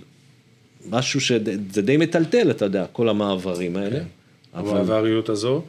משהו 0.90 1.22
שזה 1.22 1.82
די 1.82 1.98
מטלטל, 1.98 2.52
אתה 2.52 2.66
יודע, 2.66 2.86
כל 2.92 3.10
המעברים 3.10 3.78
האלה. 3.78 4.00
אבל 4.54 4.70
המעבריות 4.70 5.30
הזו. 5.30 5.62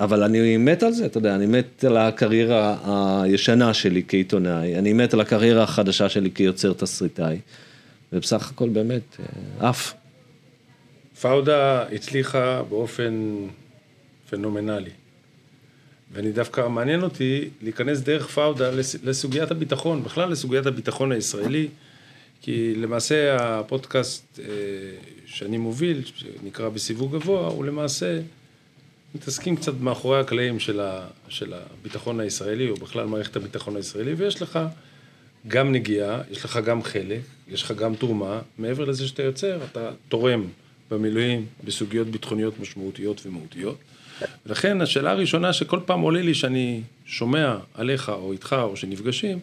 אבל 0.00 0.22
אני 0.22 0.56
מת 0.56 0.82
על 0.82 0.92
זה, 0.92 1.06
אתה 1.06 1.18
יודע, 1.18 1.34
אני 1.34 1.46
מת 1.46 1.84
על 1.84 1.96
הקריירה 1.96 2.76
הישנה 3.22 3.74
שלי 3.74 4.02
כעיתונאי, 4.08 4.78
אני 4.78 4.92
מת 4.92 5.14
על 5.14 5.20
הקריירה 5.20 5.62
החדשה 5.62 6.08
שלי 6.08 6.30
כיוצר 6.30 6.72
תסריטאי, 6.72 7.38
ובסך 8.12 8.50
הכל 8.50 8.68
באמת, 8.68 9.16
אה, 9.20 9.68
עף. 9.68 9.94
פאודה 11.20 11.82
הצליחה 11.82 12.62
באופן 12.68 13.36
פנומנלי. 14.30 14.90
ואני 16.16 16.32
דווקא, 16.32 16.68
מעניין 16.68 17.02
אותי 17.02 17.48
להיכנס 17.62 18.00
דרך 18.00 18.26
פאודה 18.28 18.70
לס- 18.70 18.96
לסוגיית 19.04 19.50
הביטחון, 19.50 20.02
בכלל 20.02 20.30
לסוגיית 20.30 20.66
הביטחון 20.66 21.12
הישראלי, 21.12 21.68
כי 22.42 22.74
למעשה 22.74 23.36
הפודקאסט 23.58 24.40
אה, 24.40 24.44
שאני 25.26 25.56
מוביל, 25.56 26.02
שנקרא 26.14 26.68
בסיווג 26.68 27.12
גבוה, 27.16 27.46
הוא 27.48 27.64
למעשה 27.64 28.20
מתעסקים 29.14 29.56
קצת 29.56 29.72
מאחורי 29.80 30.20
הקלעים 30.20 30.60
של, 30.60 30.80
של 31.28 31.52
הביטחון 31.54 32.20
הישראלי, 32.20 32.70
או 32.70 32.74
בכלל 32.74 33.06
מערכת 33.06 33.36
הביטחון 33.36 33.76
הישראלי, 33.76 34.14
ויש 34.14 34.42
לך 34.42 34.58
גם 35.48 35.72
נגיעה, 35.72 36.20
יש 36.30 36.44
לך 36.44 36.58
גם 36.64 36.82
חלק, 36.82 37.20
יש 37.48 37.62
לך 37.62 37.72
גם 37.72 37.94
תרומה, 37.94 38.40
מעבר 38.58 38.84
לזה 38.84 39.08
שאתה 39.08 39.22
יוצר, 39.22 39.58
אתה 39.72 39.90
תורם 40.08 40.44
במילואים 40.90 41.46
בסוגיות 41.64 42.06
ביטחוניות 42.06 42.60
משמעותיות 42.60 43.26
ומהותיות. 43.26 43.76
ולכן 44.46 44.80
השאלה 44.80 45.10
הראשונה 45.10 45.52
שכל 45.52 45.80
פעם 45.86 46.00
עולה 46.00 46.22
לי 46.22 46.34
שאני 46.34 46.82
שומע 47.06 47.56
עליך 47.74 48.08
או 48.08 48.32
איתך 48.32 48.56
או 48.62 48.76
שנפגשים, 48.76 49.38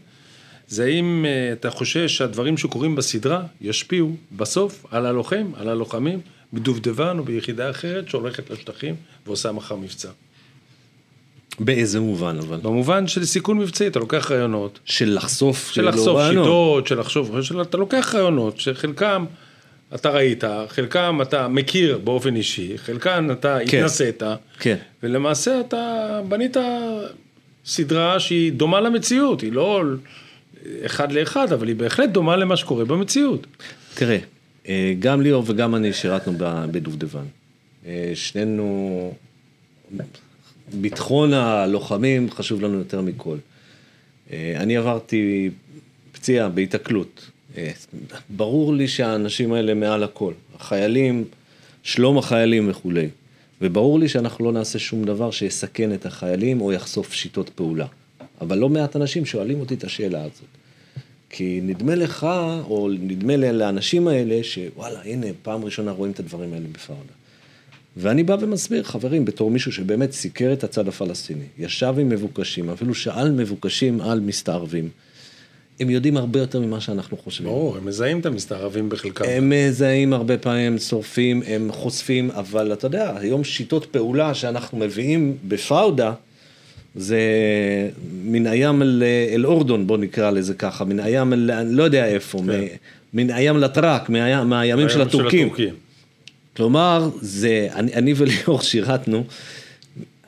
זה 0.67 0.85
האם 0.85 1.25
אה, 1.27 1.53
אתה 1.53 1.69
חושש 1.69 2.17
שהדברים 2.17 2.57
שקורים 2.57 2.95
בסדרה 2.95 3.43
ישפיעו 3.61 4.15
בסוף 4.37 4.85
על 4.91 5.05
הלוחם, 5.05 5.51
על 5.57 5.69
הלוחמים, 5.69 6.21
בדובדבן 6.53 7.19
או 7.19 7.23
ביחידה 7.23 7.69
אחרת 7.69 8.09
שהולכת 8.09 8.49
לשטחים 8.49 8.95
ועושה 9.25 9.51
מחר 9.51 9.75
מבצע. 9.75 10.09
באיזה 11.59 11.99
מובן 11.99 12.37
אבל? 12.39 12.57
במובן 12.57 13.07
של 13.07 13.25
סיכון 13.25 13.57
מבצעי, 13.57 13.87
אתה 13.87 13.99
לוקח 13.99 14.31
רעיונות, 14.31 14.79
של 14.85 15.15
לחשוף, 15.15 15.71
של 15.71 15.73
כאילו, 15.73 15.89
לחשוף 15.89 16.17
רעיונות. 16.17 16.45
שיטות, 16.45 16.87
של 16.87 16.99
לחשוב, 16.99 17.41
של, 17.41 17.61
אתה 17.61 17.77
לוקח 17.77 18.15
רעיונות 18.15 18.59
שחלקם 18.59 19.25
אתה 19.95 20.09
ראית, 20.09 20.43
חלקם 20.67 21.19
אתה 21.21 21.47
מכיר 21.47 21.97
באופן 21.97 22.35
אישי, 22.35 22.77
חלקם 22.77 23.31
אתה 23.31 23.57
כן. 23.67 23.77
התנסית, 23.77 24.23
כן. 24.59 24.75
ולמעשה 25.03 25.59
אתה 25.59 26.21
בנית 26.29 26.57
סדרה 27.65 28.19
שהיא 28.19 28.51
דומה 28.51 28.81
למציאות, 28.81 29.41
היא 29.41 29.51
לא 29.51 29.81
אחד 30.85 31.11
לאחד, 31.11 31.53
אבל 31.53 31.67
היא 31.67 31.75
בהחלט 31.75 32.09
דומה 32.09 32.35
למה 32.35 32.57
שקורה 32.57 32.85
במציאות. 32.85 33.47
תראה, 33.93 34.17
אה, 34.67 34.93
גם 34.99 35.21
ליאור 35.21 35.43
וגם 35.47 35.75
אני 35.75 35.93
שירתנו 35.93 36.33
בדובדבן. 36.71 37.25
אה, 37.85 38.11
שנינו, 38.15 39.13
ביטחון 40.73 41.33
הלוחמים 41.33 42.31
חשוב 42.31 42.61
לנו 42.61 42.77
יותר 42.77 43.01
מכל. 43.01 43.37
אה, 44.31 44.53
אני 44.57 44.77
עברתי 44.77 45.49
פציעה 46.11 46.49
בהיתקלות. 46.49 47.29
אה, 47.57 47.71
ברור 48.29 48.73
לי 48.73 48.87
שהאנשים 48.87 49.53
האלה 49.53 49.73
מעל 49.73 50.03
הכל. 50.03 50.33
החיילים, 50.55 51.25
שלום 51.83 52.17
החיילים 52.17 52.69
וכולי. 52.69 53.09
וברור 53.61 53.99
לי 53.99 54.09
שאנחנו 54.09 54.45
לא 54.45 54.51
נעשה 54.51 54.79
שום 54.79 55.03
דבר 55.03 55.31
שיסכן 55.31 55.93
את 55.93 56.05
החיילים 56.05 56.61
או 56.61 56.71
יחשוף 56.71 57.13
שיטות 57.13 57.49
פעולה. 57.49 57.85
אבל 58.41 58.57
לא 58.57 58.69
מעט 58.69 58.95
אנשים 58.95 59.25
שואלים 59.25 59.59
אותי 59.59 59.73
את 59.73 59.83
השאלה 59.83 60.21
הזאת. 60.21 60.47
כי 61.29 61.59
נדמה 61.63 61.95
לך, 61.95 62.27
או 62.69 62.89
נדמה 62.99 63.37
לאנשים 63.37 64.07
האלה, 64.07 64.43
שוואלה, 64.43 65.01
הנה, 65.05 65.27
פעם 65.41 65.65
ראשונה 65.65 65.91
רואים 65.91 66.11
את 66.11 66.19
הדברים 66.19 66.53
האלה 66.53 66.65
בפאודה. 66.71 67.13
ואני 67.97 68.23
בא 68.23 68.37
ומסביר, 68.39 68.83
חברים, 68.83 69.25
בתור 69.25 69.51
מישהו 69.51 69.71
שבאמת 69.71 70.11
סיקר 70.11 70.53
את 70.53 70.63
הצד 70.63 70.87
הפלסטיני, 70.87 71.45
ישב 71.57 71.95
עם 71.99 72.09
מבוקשים, 72.09 72.69
אפילו 72.69 72.95
שאל 72.95 73.31
מבוקשים 73.31 74.01
על 74.01 74.19
מסתערבים, 74.19 74.89
הם 75.79 75.89
יודעים 75.89 76.17
הרבה 76.17 76.39
יותר 76.39 76.59
ממה 76.59 76.81
שאנחנו 76.81 77.17
חושבים. 77.17 77.49
ברור, 77.49 77.77
הם 77.77 77.85
מזהים 77.85 78.19
את 78.19 78.25
המסתערבים 78.25 78.89
בחלקם. 78.89 79.25
הם 79.27 79.49
מזהים 79.49 80.13
הרבה 80.13 80.37
פעמים, 80.37 80.77
שורפים, 80.77 81.43
הם 81.47 81.71
חושפים, 81.71 82.31
אבל 82.31 82.73
אתה 82.73 82.87
יודע, 82.87 83.17
היום 83.17 83.43
שיטות 83.43 83.85
פעולה 83.85 84.33
שאנחנו 84.33 84.77
מביאים 84.77 85.37
בפאודה, 85.47 86.13
זה 86.95 87.19
מן 88.23 88.47
הים 88.47 88.81
אל, 88.81 89.03
אל 89.33 89.45
אורדון, 89.45 89.87
בוא 89.87 89.97
נקרא 89.97 90.31
לזה 90.31 90.53
ככה, 90.53 90.85
מן 90.85 90.99
הים 90.99 91.33
אל, 91.33 91.51
אני 91.51 91.73
לא 91.73 91.83
יודע 91.83 92.05
איפה, 92.05 92.39
כן. 92.47 92.65
מן 93.13 93.29
הים 93.29 93.57
לטראק, 93.57 94.09
מהים, 94.09 94.49
מהימים 94.49 94.89
של 94.89 94.95
היום 94.95 95.07
הטורקים. 95.07 95.49
כלומר, 96.55 97.09
זה, 97.21 97.67
אני, 97.75 97.93
אני 97.93 98.13
וליאור 98.17 98.61
שירתנו, 98.61 99.23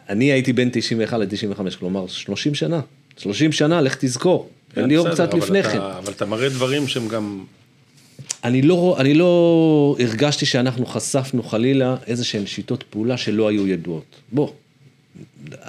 אני 0.10 0.32
הייתי 0.32 0.54
בין 0.54 0.70
91 0.74 1.20
ל-95, 1.20 1.78
כלומר 1.80 2.08
30 2.08 2.56
שנה, 2.56 2.80
30 3.18 3.52
שנה, 3.52 3.82
לך 3.82 3.98
תזכור. 4.00 4.50
כן, 4.76 4.88
ליאור 4.88 5.10
בסדר, 5.10 5.26
קצת 5.28 5.34
לפני 5.38 5.64
כן. 5.64 5.78
אבל 5.80 6.14
אתה 6.14 6.26
מראה 6.26 6.50
דברים 6.50 6.88
שהם 6.88 7.08
גם... 7.08 7.44
אני 8.44 8.62
לא, 8.62 8.96
אני 9.00 9.14
לא 9.14 9.96
הרגשתי 10.00 10.46
שאנחנו 10.46 10.86
חשפנו 10.86 11.44
חלילה 11.44 11.96
איזה 12.08 12.24
שהן 12.26 12.46
שיטות 12.46 12.84
פעולה 12.90 13.18
שלא 13.18 13.48
היו 13.48 13.68
ידועות. 13.68 14.16
בוא, 14.32 14.50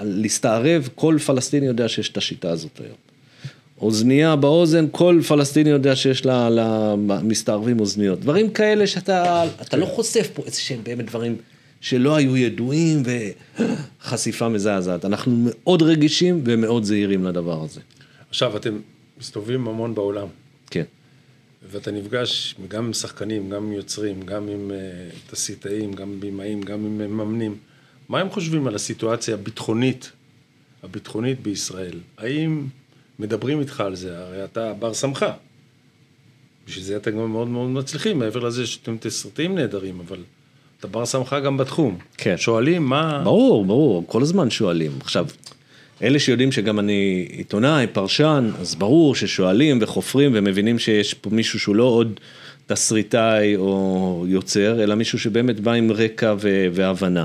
להסתערב, 0.02 0.88
כל 0.94 1.16
פלסטיני 1.26 1.66
יודע 1.66 1.88
שיש 1.88 2.08
את 2.08 2.16
השיטה 2.16 2.50
הזאת 2.50 2.80
היום. 2.80 2.96
אוזנייה 3.80 4.36
באוזן, 4.36 4.86
כל 4.90 5.20
פלסטיני 5.28 5.70
יודע 5.70 5.96
שיש 5.96 6.26
לה- 6.26 6.48
למסתערבים 6.50 7.80
אוזניות. 7.80 8.20
דברים 8.20 8.50
כאלה 8.50 8.86
שאתה 8.86 9.44
אתה 9.62 9.76
לא 9.76 9.86
חושף 9.86 10.30
פה 10.34 10.42
איזה 10.46 10.60
שהם 10.60 10.80
באמת 10.82 11.06
דברים 11.06 11.36
שלא 11.80 12.16
היו 12.16 12.36
ידועים 12.36 13.02
וחשיפה 14.00 14.48
מזעזעת. 14.48 15.04
אנחנו 15.04 15.32
מאוד 15.44 15.82
רגישים 15.82 16.40
ומאוד 16.44 16.84
זהירים 16.84 17.24
לדבר 17.24 17.62
הזה. 17.64 17.80
עכשיו, 18.30 18.56
אתם 18.56 18.78
מסתובבים 19.18 19.68
המון 19.68 19.94
בעולם, 19.94 20.26
כן. 20.70 20.84
ואתה 21.70 21.90
נפגש 21.90 22.54
גם 22.68 22.84
עם 22.84 22.92
שחקנים, 22.92 23.50
גם 23.50 23.64
עם 23.64 23.72
יוצרים, 23.72 24.22
גם 24.22 24.48
עם 24.48 24.70
אה, 24.70 24.76
תסריטאים, 25.30 25.92
גם 25.92 26.08
עם 26.08 26.20
בימאים, 26.20 26.62
גם 26.62 26.84
עם 26.84 26.98
מממנים. 26.98 27.58
מה 28.08 28.20
הם 28.20 28.30
חושבים 28.30 28.66
על 28.66 28.74
הסיטואציה 28.74 29.34
הביטחונית, 29.34 30.12
הביטחונית 30.82 31.40
בישראל? 31.40 31.98
האם 32.18 32.66
מדברים 33.18 33.60
איתך 33.60 33.80
על 33.80 33.96
זה? 33.96 34.18
הרי 34.18 34.44
אתה 34.44 34.72
בר 34.72 34.94
סמכה. 34.94 35.32
בשביל 36.66 36.84
זה 36.84 36.96
אתם 36.96 37.10
גם 37.10 37.30
מאוד 37.30 37.48
מאוד 37.48 37.70
מצליחים, 37.70 38.18
מעבר 38.18 38.40
לזה 38.40 38.66
שאתם 38.66 38.96
תסריטאים 39.00 39.54
נהדרים, 39.54 40.00
אבל 40.00 40.18
אתה 40.80 40.88
בר 40.88 41.06
סמכה 41.06 41.40
גם 41.40 41.56
בתחום. 41.56 41.98
כן. 42.16 42.36
שואלים 42.36 42.84
מה... 42.86 43.20
ברור, 43.24 43.64
ברור, 43.64 44.04
כל 44.06 44.22
הזמן 44.22 44.50
שואלים. 44.50 44.92
עכשיו, 45.00 45.26
אלה 46.02 46.18
שיודעים 46.18 46.52
שגם 46.52 46.78
אני 46.78 47.26
עיתונאי, 47.30 47.86
פרשן, 47.86 48.50
אז 48.60 48.74
ברור 48.74 49.14
ששואלים 49.14 49.78
וחופרים 49.80 50.32
ומבינים 50.34 50.78
שיש 50.78 51.14
פה 51.14 51.30
מישהו 51.30 51.60
שהוא 51.60 51.76
לא 51.76 51.84
עוד 51.84 52.20
תסריטאי 52.66 53.56
או 53.56 54.24
יוצר, 54.28 54.82
אלא 54.82 54.94
מישהו 54.94 55.18
שבאמת 55.18 55.60
בא 55.60 55.72
עם 55.72 55.92
רקע 55.92 56.34
ו- 56.40 56.66
והבנה. 56.72 57.24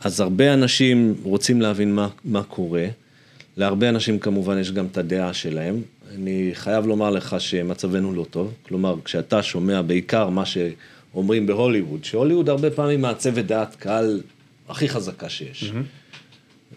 אז 0.00 0.20
הרבה 0.20 0.54
אנשים 0.54 1.14
רוצים 1.22 1.60
להבין 1.60 1.94
מה, 1.94 2.08
מה 2.24 2.42
קורה, 2.42 2.86
להרבה 3.56 3.88
אנשים 3.88 4.18
כמובן 4.18 4.58
יש 4.58 4.72
גם 4.72 4.86
את 4.92 4.98
הדעה 4.98 5.34
שלהם. 5.34 5.82
אני 6.14 6.50
חייב 6.54 6.86
לומר 6.86 7.10
לך 7.10 7.36
שמצבנו 7.38 8.14
לא 8.14 8.26
טוב, 8.30 8.52
כלומר 8.62 8.94
כשאתה 9.04 9.42
שומע 9.42 9.82
בעיקר 9.82 10.28
מה 10.28 10.42
שאומרים 10.46 11.46
בהוליווד, 11.46 12.04
שהוליווד 12.04 12.48
הרבה 12.48 12.70
פעמים 12.70 13.00
מעצבת 13.00 13.44
דעת 13.44 13.74
קהל 13.74 14.20
הכי 14.68 14.88
חזקה 14.88 15.28
שיש. 15.28 15.72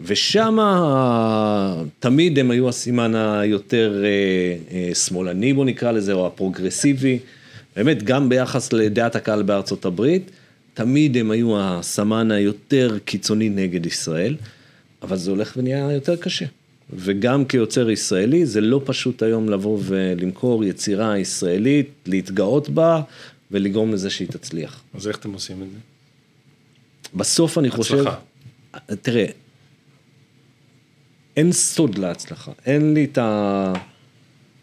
ושם 0.00 0.58
תמיד 1.98 2.38
הם 2.38 2.50
היו 2.50 2.68
הסימן 2.68 3.14
היותר 3.14 4.04
אה, 4.04 4.08
אה, 4.76 4.94
שמאלני 4.94 5.52
בוא 5.52 5.64
נקרא 5.64 5.92
לזה, 5.92 6.12
או 6.12 6.26
הפרוגרסיבי, 6.26 7.18
באמת 7.76 8.02
גם 8.02 8.28
ביחס 8.28 8.72
לדעת 8.72 9.16
הקהל 9.16 9.42
בארצות 9.42 9.84
הברית, 9.84 10.30
תמיד 10.74 11.16
הם 11.16 11.30
היו 11.30 11.60
הסמן 11.60 12.30
היותר 12.30 12.98
קיצוני 13.04 13.48
נגד 13.48 13.86
ישראל, 13.86 14.36
אבל 15.02 15.16
זה 15.16 15.30
הולך 15.30 15.54
ונהיה 15.56 15.92
יותר 15.92 16.16
קשה. 16.16 16.46
וגם 16.92 17.44
כיוצר 17.44 17.90
ישראלי, 17.90 18.46
זה 18.46 18.60
לא 18.60 18.80
פשוט 18.84 19.22
היום 19.22 19.48
לבוא 19.48 19.78
ולמכור 19.82 20.64
יצירה 20.64 21.18
ישראלית, 21.18 21.90
להתגאות 22.06 22.68
בה 22.68 23.02
ולגרום 23.50 23.92
לזה 23.92 24.10
שהיא 24.10 24.28
תצליח. 24.28 24.82
אז 24.94 25.08
איך 25.08 25.18
אתם 25.18 25.32
עושים 25.32 25.62
את 25.62 25.66
זה? 25.70 25.78
בסוף 27.14 27.58
אני 27.58 27.70
חושב... 27.70 27.94
הצלחה. 27.94 28.16
תראה, 29.02 29.26
אין 31.36 31.52
סוד 31.52 31.98
להצלחה, 31.98 32.52
אין 32.66 32.94
לי 32.94 33.04
את, 33.04 33.18
ה... 33.18 33.72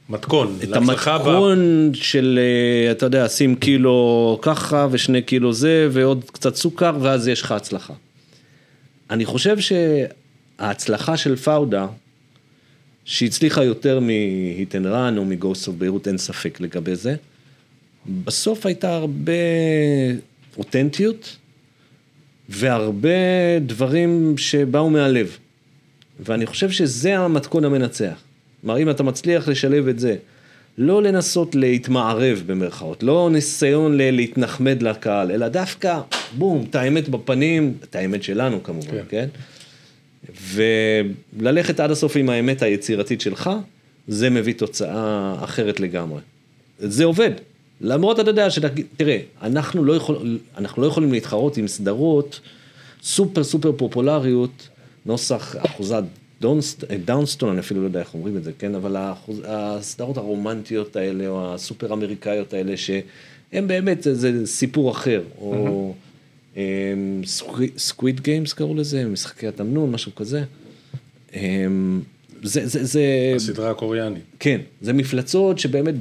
מתכון, 0.10 0.58
את 0.64 0.68
להצלחה 0.68 1.18
ב- 1.18 1.22
המתכון 1.22 1.92
של, 1.94 2.40
אה, 2.42 2.92
אתה 2.92 3.06
יודע, 3.06 3.30
שים 3.30 3.56
קילו 3.56 4.40
ככה 4.42 4.88
ושני 4.92 5.22
קילו 5.22 5.54
זה 5.54 5.88
ועוד 5.92 6.24
קצת 6.32 6.56
סוכר 6.56 6.98
ואז 7.02 7.28
יש 7.28 7.42
לך 7.42 7.52
הצלחה. 7.52 7.94
אני 9.10 9.26
חושב 9.26 9.58
שההצלחה 9.60 11.18
של 11.18 11.36
פאודה, 11.36 11.88
שהצליחה 13.06 13.64
יותר 13.64 14.00
רן 14.86 15.18
או 15.18 15.26
אוף 15.26 15.74
ביירות, 15.78 16.08
אין 16.08 16.18
ספק 16.18 16.60
לגבי 16.62 16.96
זה, 16.96 17.16
בסוף 18.24 18.66
הייתה 18.66 18.96
הרבה 18.96 19.34
אותנטיות, 20.58 21.36
והרבה 22.50 23.10
דברים 23.66 24.38
שבאו 24.38 24.90
מהלב. 24.90 25.38
ואני 26.26 26.46
חושב 26.46 26.70
שזה 26.70 27.18
המתכון 27.18 27.66
המנצח. 27.66 28.22
כלומר, 28.62 28.82
אם 28.82 28.90
אתה 28.90 29.04
מצליח 29.04 29.48
לשלב 29.48 29.88
את 29.88 30.00
זה, 30.00 30.16
לא 30.78 31.04
לנסות 31.04 31.56
להתמערב 31.56 32.44
במרכאות, 32.46 33.04
לא 33.04 33.30
ניסיון 33.32 33.98
להתנחמד 33.98 34.84
לקהל, 34.84 35.32
אלא 35.32 35.48
דווקא, 35.48 36.00
בום, 36.38 36.66
את 36.70 36.76
האמת 36.76 37.10
בפנים, 37.10 37.74
את 37.84 37.96
האמת 37.96 38.24
שלנו 38.24 38.64
כמובן, 38.64 38.92
כן. 38.92 39.04
כן? 39.10 39.28
וללכת 41.38 41.80
עד 41.80 41.92
הסוף 41.92 42.16
עם 42.16 42.30
האמת 42.30 42.62
היצירתית 42.62 43.22
שלך, 43.22 43.50
זה 44.08 44.30
מביא 44.30 44.54
תוצאה 44.54 45.36
אחרת 45.44 45.80
לגמרי. 45.80 46.22
זה 46.80 47.04
עובד. 47.04 47.32
למרות, 47.82 48.20
אתה 48.20 48.30
יודע, 48.30 48.50
שאתה, 48.50 48.68
תראה, 48.98 49.20
אנחנו 49.42 49.84
לא, 49.84 49.94
יכול, 49.94 50.38
אנחנו 50.58 50.82
לא 50.82 50.88
יכולים 50.88 51.12
להתחרות 51.12 51.58
עם 51.58 51.68
סדרות 51.68 52.40
סופר 53.04 53.44
סופר 53.44 53.72
פופולריות, 53.78 54.70
נוסח 55.06 55.56
אחוזת 55.58 56.04
דונסט, 56.42 56.84
דאונסטון, 57.06 57.50
אני 57.50 57.60
אפילו 57.60 57.82
לא 57.82 57.86
יודע 57.86 58.00
איך 58.00 58.14
אומרים 58.14 58.38
את 58.38 58.44
זה, 58.44 58.52
כן? 58.60 58.76
אבל 58.76 58.96
האחוז, 58.96 59.42
הסדרות 59.46 60.18
הרומנטיות 60.18 60.96
האלה, 60.96 61.28
או 61.28 61.54
הסופר 61.54 61.94
אמריקאיות 61.94 62.54
האלה, 62.54 62.78
שהן 62.78 63.68
באמת, 63.68 64.04
זה, 64.04 64.16
זה 64.16 64.48
סיפור 64.48 64.92
אחר, 64.92 65.24
או 65.38 65.94
Squid 67.78 68.22
Games 68.22 68.54
קראו 68.54 68.76
לזה, 68.76 69.06
משחקי 69.06 69.48
התמנון, 69.48 69.92
משהו 69.92 70.16
כזה. 70.16 70.44
אמ, 71.36 72.02
זה, 72.44 72.68
זה, 72.68 72.84
זה, 72.84 73.34
הסדרה 73.36 73.72
הקוריאנית. 73.72 74.24
כן, 74.40 74.62
זה 74.82 74.94
מפלצות 74.94 75.60
שבאמת 75.60 75.96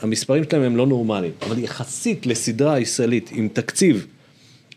המספרים 0.00 0.44
שלהם 0.44 0.62
הם 0.62 0.76
לא 0.76 0.86
נורמליים, 0.86 1.32
אבל 1.42 1.58
יחסית 1.58 2.26
לסדרה 2.26 2.80
ישראלית 2.80 3.30
עם 3.32 3.48
תקציב, 3.52 4.06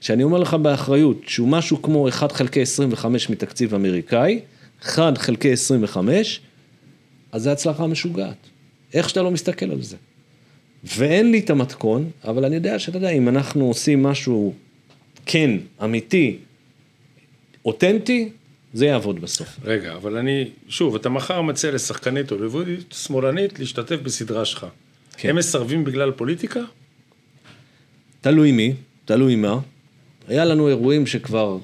שאני 0.02 0.24
אומר 0.24 0.40
לך 0.40 0.54
באחריות, 0.54 1.22
שהוא 1.28 1.48
משהו 1.48 1.82
כמו 1.82 2.10
1 2.10 2.32
חלקי 2.32 2.62
25 2.62 3.30
מתקציב 3.30 3.74
אמריקאי, 3.74 4.40
1 4.84 5.18
חלקי 5.18 5.54
25, 5.54 6.42
אז 7.32 7.44
זה 7.44 7.52
הצלחה 7.52 7.88
משוגעת. 7.88 8.38
איך 8.94 9.10
שאתה 9.10 9.22
לא 9.22 9.32
מסתכל 9.32 9.72
על 9.72 9.82
זה. 9.82 9.96
ואין 10.84 11.32
לי 11.32 11.40
את 11.40 11.50
המתכון, 11.50 12.10
אבל 12.24 12.46
אני 12.46 12.56
יודע 12.56 12.80
שאתה 12.80 12.98
יודע, 12.98 13.10
אם 13.10 13.30
אנחנו 13.30 13.66
עושים 13.66 14.04
משהו 14.04 14.54
כן, 15.26 15.52
אמיתי, 15.84 16.38
אותנטי, 17.66 18.30
זה 18.74 18.86
יעבוד 18.86 19.22
בסוף. 19.22 19.48
רגע, 19.64 19.94
אבל 19.94 20.18
אני, 20.18 20.50
שוב, 20.68 20.96
אתה 20.96 21.10
מחר 21.10 21.42
מציע 21.42 21.72
לשחקנית 21.72 22.32
הוליוודית 22.32 22.94
שמאלנית 22.94 23.60
להשתתף 23.60 23.96
בסדרה 23.96 24.46
שלך. 24.46 24.66
כן. 25.18 25.30
הם 25.30 25.36
מסרבים 25.36 25.84
בגלל 25.84 26.12
פוליטיקה? 26.12 26.60
תלוי 28.22 28.52
מי, 28.52 28.74
תלוי 29.06 29.36
מה. 29.36 29.60
היה 30.28 30.46
לנו 30.46 30.68
אירועים 30.68 31.08
שכבר 31.08 31.58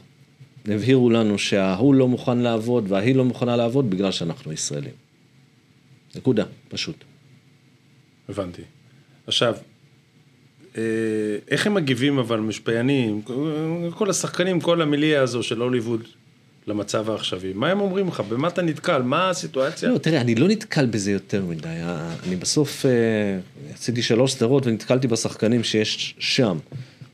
הבהירו 0.68 1.10
לנו 1.10 1.40
שההוא 1.40 1.96
לא 1.96 2.08
מוכן 2.08 2.38
לעבוד 2.38 2.86
וההיא 2.88 3.16
לא 3.16 3.26
מוכנה 3.26 3.56
לעבוד 3.56 3.90
בגלל 3.90 4.12
שאנחנו 4.12 4.54
ישראלים. 4.54 4.94
נקודה, 6.16 6.44
פשוט. 6.70 6.96
הבנתי. 8.30 8.62
עכשיו, 9.28 9.56
אה, 10.78 10.82
איך 11.48 11.68
הם 11.68 11.74
מגיבים 11.74 12.18
אבל 12.18 12.40
משפיינים, 12.40 13.22
כל 13.94 14.10
השחקנים, 14.10 14.62
כל 14.62 14.82
המיליה 14.82 15.22
הזו 15.22 15.44
של 15.44 15.62
הוליווד 15.62 16.02
למצב 16.68 17.10
העכשווי? 17.10 17.54
מה 17.54 17.70
הם 17.70 17.80
אומרים 17.80 18.08
לך? 18.08 18.20
במה 18.20 18.48
אתה 18.48 18.62
נתקל? 18.62 19.02
מה 19.02 19.30
הסיטואציה? 19.30 19.90
לא, 19.90 19.98
תראה, 19.98 20.22
אני 20.22 20.36
לא 20.36 20.48
נתקל 20.48 20.86
בזה 20.86 21.12
יותר 21.12 21.46
מדי. 21.46 21.80
אני 22.28 22.36
בסוף 22.36 22.86
אה, 22.86 22.92
עשיתי 23.74 24.02
שלוש 24.02 24.34
סדרות 24.34 24.68
ונתקלתי 24.68 25.08
בשחקנים 25.08 25.64
שיש 25.64 26.16
שם. 26.20 26.58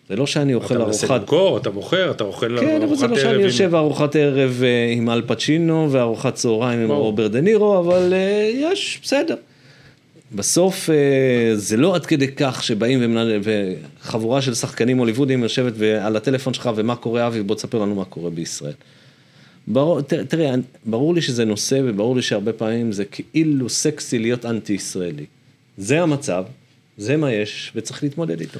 זה 0.09 0.15
לא 0.15 0.27
שאני 0.27 0.53
אוכל 0.53 0.75
אתה 0.75 0.85
מנסה 0.85 1.07
ארוחת... 1.07 1.21
למכור, 1.21 1.57
אתה 1.57 1.69
מוכר, 1.69 2.11
אתה 2.11 2.23
אוכל 2.23 2.59
כן, 2.59 2.81
אבל 2.81 2.95
זה 2.95 3.05
ארוחת 3.05 3.09
לא 3.09 3.15
ערב 3.15 3.33
שאני 3.33 3.43
יושב 3.43 3.75
ארוחת 3.75 4.15
ערב 4.15 4.61
אה, 4.63 4.93
עם 4.93 5.09
אל 5.09 5.21
פצ'ינו 5.21 5.87
וארוחת 5.91 6.35
צהריים 6.35 6.79
עם. 6.79 6.91
רוברט 6.91 7.31
דה 7.31 7.41
נירו, 7.41 7.79
אבל 7.79 8.13
אה, 8.13 8.51
יש, 8.53 8.99
בסדר. 9.03 9.35
בסוף 10.35 10.89
אה, 10.89 10.95
זה 11.55 11.77
לא 11.77 11.95
עד 11.95 12.05
כדי 12.05 12.27
כך 12.35 12.63
שבאים 12.63 12.99
ומנהל- 13.01 13.41
וחבורה 14.01 14.41
של 14.41 14.53
שחקנים 14.53 14.97
הוליוודיים 14.97 15.43
יושבת 15.43 15.73
על 16.01 16.15
הטלפון 16.15 16.53
שלך 16.53 16.69
ומה 16.75 16.95
קורה 16.95 17.27
אבי 17.27 17.43
בוא 17.43 17.55
תספר 17.55 17.79
לנו 17.79 17.95
מה 17.95 18.05
קורה 18.05 18.29
בישראל. 18.29 18.73
ברור, 19.67 20.01
תראה, 20.01 20.53
ברור 20.85 21.15
לי 21.15 21.21
שזה 21.21 21.45
נושא 21.45 21.81
וברור 21.83 22.15
לי 22.15 22.21
שהרבה 22.21 22.53
פעמים 22.53 22.91
זה 22.91 23.05
כאילו 23.05 23.69
סקסי 23.69 24.19
להיות 24.19 24.45
אנטי 24.45 24.73
ישראלי. 24.73 25.25
זה 25.77 26.01
המצב, 26.01 26.43
זה 26.97 27.17
מה 27.17 27.31
יש 27.31 27.71
וצריך 27.75 28.03
להתמודד 28.03 28.41
איתו. 28.41 28.59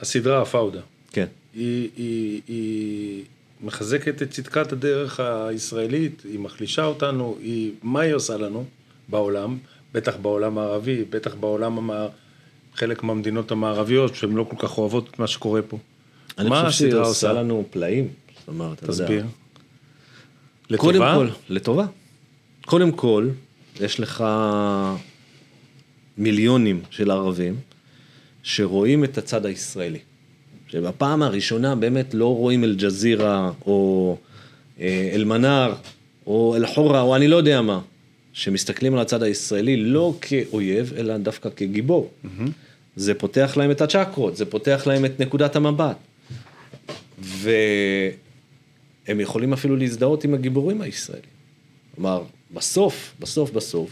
הסדרה 0.00 0.42
הפאודה. 0.42 0.80
כן. 1.12 1.26
היא, 1.54 1.88
היא, 1.96 2.40
היא 2.48 3.24
מחזקת 3.60 4.22
את 4.22 4.30
צדקת 4.30 4.72
הדרך 4.72 5.20
הישראלית, 5.20 6.22
היא 6.24 6.38
מחלישה 6.38 6.84
אותנו, 6.84 7.36
היא, 7.40 7.72
מה 7.82 8.00
היא 8.00 8.14
עושה 8.14 8.36
לנו 8.36 8.64
בעולם, 9.08 9.58
בטח 9.92 10.16
בעולם 10.16 10.58
הערבי, 10.58 11.04
בטח 11.10 11.34
בעולם, 11.34 11.78
המע... 11.78 12.06
חלק 12.74 13.02
מהמדינות 13.02 13.50
המערביות, 13.50 14.14
שהן 14.14 14.32
לא 14.32 14.46
כל 14.50 14.56
כך 14.58 14.78
אוהבות 14.78 15.08
את 15.10 15.18
מה 15.18 15.26
שקורה 15.26 15.62
פה. 15.62 15.78
אני 16.38 16.50
חושב 16.50 16.70
שהיא 16.70 16.94
עושה 16.94 17.08
עושה? 17.08 17.32
לנו 17.32 17.64
פלאים. 17.70 18.08
זאת 18.38 18.48
אומרת. 18.48 18.84
תסביר. 18.84 19.24
קודם 20.76 21.00
לטובה? 21.00 21.14
כל, 21.14 21.28
לטובה. 21.48 21.86
קודם 22.66 22.92
כל, 22.92 23.28
יש 23.80 24.00
לך 24.00 24.24
מיליונים 26.18 26.82
של 26.90 27.10
ערבים 27.10 27.56
שרואים 28.48 29.04
את 29.04 29.18
הצד 29.18 29.46
הישראלי. 29.46 29.98
שבפעם 30.68 31.22
הראשונה 31.22 31.74
באמת 31.74 32.14
לא 32.14 32.36
רואים 32.36 32.64
אל-ג'זירה 32.64 33.52
או 33.66 34.16
אה, 34.80 35.10
אל-מנאר 35.14 35.74
או 36.26 36.56
אל-חורה 36.56 37.00
או 37.00 37.16
אני 37.16 37.28
לא 37.28 37.36
יודע 37.36 37.62
מה, 37.62 37.80
שמסתכלים 38.32 38.94
על 38.94 39.00
הצד 39.00 39.22
הישראלי 39.22 39.76
לא 39.76 40.14
כאויב 40.20 40.92
אלא 40.96 41.16
דווקא 41.16 41.48
כגיבור. 41.56 42.10
זה 42.96 43.14
פותח 43.14 43.54
להם 43.56 43.70
את 43.70 43.80
הצ'קרות, 43.80 44.36
זה 44.36 44.44
פותח 44.44 44.82
להם 44.86 45.04
את 45.04 45.20
נקודת 45.20 45.56
המבט. 45.56 45.96
והם 47.18 47.50
יכולים 49.20 49.52
אפילו 49.52 49.76
להזדהות 49.76 50.24
עם 50.24 50.34
הגיבורים 50.34 50.80
הישראלים. 50.80 51.30
כלומר, 51.94 52.22
בסוף, 52.54 53.14
בסוף, 53.20 53.50
בסוף, 53.50 53.90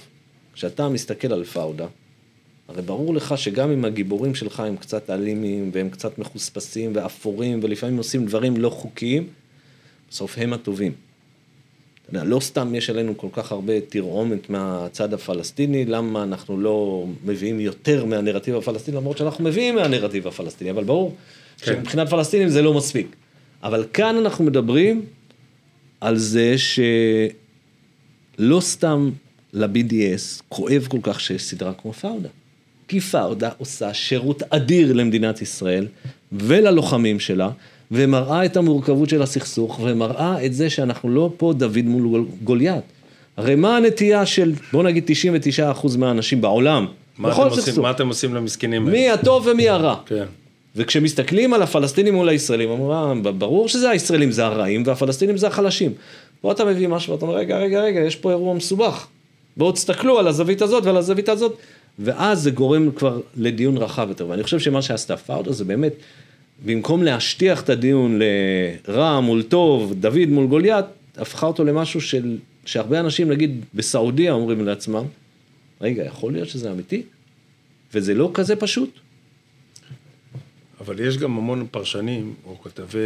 כשאתה 0.54 0.88
מסתכל 0.88 1.32
על 1.32 1.44
פאודה, 1.44 1.86
הרי 2.68 2.82
ברור 2.82 3.14
לך 3.14 3.38
שגם 3.38 3.70
אם 3.70 3.84
הגיבורים 3.84 4.34
שלך 4.34 4.60
הם 4.60 4.76
קצת 4.76 5.10
אלימים 5.10 5.70
והם 5.72 5.90
קצת 5.90 6.18
מחוספסים 6.18 6.92
ואפורים 6.94 7.60
ולפעמים 7.62 7.96
עושים 7.96 8.26
דברים 8.26 8.56
לא 8.56 8.70
חוקיים, 8.70 9.26
בסוף 10.10 10.34
הם 10.38 10.52
הטובים. 10.52 10.92
אתה 12.02 12.16
יודע, 12.16 12.24
לא 12.24 12.40
סתם 12.40 12.74
יש 12.74 12.90
עלינו 12.90 13.16
כל 13.16 13.28
כך 13.32 13.52
הרבה 13.52 13.80
תרעומת 13.80 14.50
מהצד 14.50 15.14
הפלסטיני, 15.14 15.84
למה 15.84 16.22
אנחנו 16.22 16.60
לא 16.60 17.06
מביאים 17.24 17.60
יותר 17.60 18.04
מהנרטיב 18.04 18.56
הפלסטיני, 18.56 18.96
למרות 18.96 19.18
שאנחנו 19.18 19.44
מביאים 19.44 19.74
מהנרטיב 19.74 20.26
הפלסטיני, 20.26 20.70
אבל 20.70 20.84
ברור 20.84 21.14
כן. 21.58 21.66
שמבחינת 21.66 22.08
פלסטינים 22.08 22.48
זה 22.48 22.62
לא 22.62 22.74
מספיק. 22.74 23.16
אבל 23.62 23.84
כאן 23.92 24.16
אנחנו 24.16 24.44
מדברים 24.44 25.06
על 26.00 26.16
זה 26.16 26.54
שלא 28.38 28.60
סתם 28.60 29.10
ל-BDS 29.52 30.42
כואב 30.48 30.86
כל 30.88 30.98
כך 31.02 31.20
שיש 31.20 31.44
סדרה 31.44 31.72
כמו 31.72 31.92
פאודה. 31.92 32.28
כי 32.88 33.00
פאודה 33.00 33.50
עושה 33.58 33.94
שירות 33.94 34.42
אדיר 34.50 34.92
למדינת 34.92 35.42
ישראל 35.42 35.86
וללוחמים 36.32 37.20
שלה, 37.20 37.50
ומראה 37.90 38.44
את 38.44 38.56
המורכבות 38.56 39.08
של 39.08 39.22
הסכסוך, 39.22 39.80
ומראה 39.84 40.44
את 40.46 40.54
זה 40.54 40.70
שאנחנו 40.70 41.08
לא 41.10 41.30
פה 41.36 41.52
דוד 41.56 41.84
מול 41.84 42.08
גול- 42.08 42.26
גוליית. 42.44 42.84
הרי 43.36 43.54
מה 43.54 43.76
הנטייה 43.76 44.26
של, 44.26 44.52
בוא 44.72 44.82
נגיד 44.82 45.04
99% 45.06 45.96
מהאנשים 45.98 46.40
בעולם, 46.40 46.86
מה 47.18 47.30
בכל 47.30 47.42
אתם, 47.42 47.50
עושים, 47.50 47.62
סכסוך, 47.64 47.78
מה 47.82 47.90
אתם 47.90 48.08
עושים 48.08 48.34
למסכנים 48.34 48.86
האלה? 48.86 48.98
מי 48.98 49.10
הטוב 49.10 49.46
ומי 49.46 49.68
הרע. 49.68 49.96
כן. 50.06 50.24
וכשמסתכלים 50.76 51.54
על 51.54 51.62
הפלסטינים 51.62 52.14
מול 52.14 52.28
הישראלים, 52.28 52.70
אומרים, 52.70 53.26
"אה, 53.26 53.32
ברור 53.32 53.68
שזה 53.68 53.90
הישראלים 53.90 54.30
זה 54.30 54.46
הרעים 54.46 54.82
והפלסטינים 54.86 55.36
זה 55.36 55.46
החלשים. 55.46 55.92
פה 56.40 56.52
אתה 56.52 56.64
מביא 56.64 56.88
משהו 56.88 57.12
ואתה 57.12 57.24
אומר, 57.26 57.36
רגע, 57.36 57.58
רגע, 57.58 57.80
רגע, 57.80 58.00
יש 58.00 58.16
פה 58.16 58.30
אירוע 58.30 58.54
מסובך. 58.54 59.06
בואו 59.56 59.72
תסתכלו 59.72 60.18
על 60.18 60.28
הזווית 60.28 60.62
הזאת 60.62 60.84
ועל 60.86 60.96
הזווית 60.96 61.28
הזאת, 61.28 61.56
ואז 61.98 62.42
זה 62.42 62.50
גורם 62.50 62.92
כבר 62.92 63.20
לדיון 63.36 63.76
רחב 63.76 64.08
יותר. 64.08 64.28
ואני 64.28 64.42
חושב 64.42 64.58
שמה 64.58 64.82
שעשתה 64.82 65.16
פאודה 65.16 65.52
זה 65.52 65.64
באמת, 65.64 65.92
במקום 66.64 67.02
להשטיח 67.02 67.62
את 67.62 67.70
הדיון 67.70 68.20
לרע 68.88 69.20
מול 69.20 69.42
טוב, 69.42 69.94
דוד 70.00 70.28
מול 70.28 70.46
גוליית, 70.46 70.84
הפכה 71.16 71.46
אותו 71.46 71.64
למשהו 71.64 72.00
של, 72.00 72.38
שהרבה 72.64 73.00
אנשים, 73.00 73.28
נגיד 73.28 73.64
בסעודיה, 73.74 74.32
אומרים 74.32 74.64
לעצמם, 74.64 75.04
רגע, 75.80 76.04
יכול 76.04 76.32
להיות 76.32 76.48
שזה 76.48 76.70
אמיתי? 76.70 77.02
וזה 77.94 78.14
לא 78.14 78.30
כזה 78.34 78.56
פשוט. 78.56 78.90
אבל 80.80 81.00
יש 81.00 81.18
גם 81.18 81.38
המון 81.38 81.66
פרשנים 81.70 82.34
או 82.46 82.62
כתבי 82.62 82.98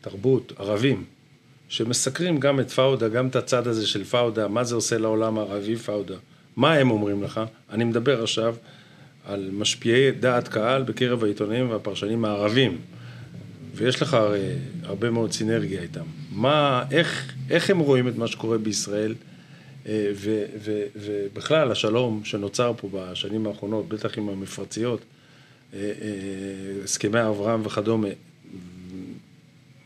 תרבות 0.00 0.52
ערבים 0.58 1.04
שמסקרים 1.68 2.40
גם 2.40 2.60
את 2.60 2.70
פאודה, 2.70 3.08
גם 3.08 3.26
את 3.26 3.36
הצד 3.36 3.66
הזה 3.66 3.86
של 3.86 4.04
פאודה, 4.04 4.48
מה 4.48 4.64
זה 4.64 4.74
עושה 4.74 4.98
לעולם 4.98 5.38
הערבי 5.38 5.76
פאודה. 5.76 6.16
מה 6.58 6.74
הם 6.74 6.90
אומרים 6.90 7.22
לך? 7.22 7.40
אני 7.70 7.84
מדבר 7.84 8.22
עכשיו 8.22 8.54
על 9.24 9.50
משפיעי 9.52 10.10
דעת 10.10 10.48
קהל 10.48 10.82
בקרב 10.82 11.24
העיתונאים 11.24 11.70
והפרשנים 11.70 12.24
הערבים. 12.24 12.78
ויש 13.74 14.02
לך 14.02 14.14
הרי 14.14 14.52
הרבה 14.82 15.10
מאוד 15.10 15.32
סינרגיה 15.32 15.82
איתם. 15.82 16.04
מה, 16.32 16.84
איך, 16.90 17.34
איך 17.50 17.70
הם 17.70 17.78
רואים 17.78 18.08
את 18.08 18.16
מה 18.16 18.26
שקורה 18.26 18.58
בישראל, 18.58 19.14
אה, 19.86 20.10
ו, 20.14 20.44
ו, 20.64 20.82
ובכלל 20.96 21.72
השלום 21.72 22.20
שנוצר 22.24 22.72
פה 22.76 22.88
בשנים 22.92 23.46
האחרונות, 23.46 23.88
בטח 23.88 24.18
עם 24.18 24.28
המפרציות, 24.28 25.00
אה, 25.74 25.78
אה, 25.80 25.90
הסכמי 26.84 27.20
אברהם 27.20 27.66
וכדומה, 27.66 28.08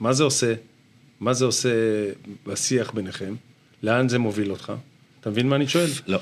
מה 0.01 0.13
זה 0.13 0.23
עושה? 0.23 0.55
מה 1.21 1.33
זה 1.33 1.45
עושה 1.45 1.71
בשיח 2.47 2.91
ביניכם? 2.91 3.35
לאן 3.83 4.09
זה 4.09 4.19
מוביל 4.19 4.51
אותך? 4.51 4.73
אתה 5.21 5.31
מבין 5.31 5.49
מה 5.49 5.57
אני 5.57 5.69
שואל? 5.69 5.89
לא. 6.07 6.19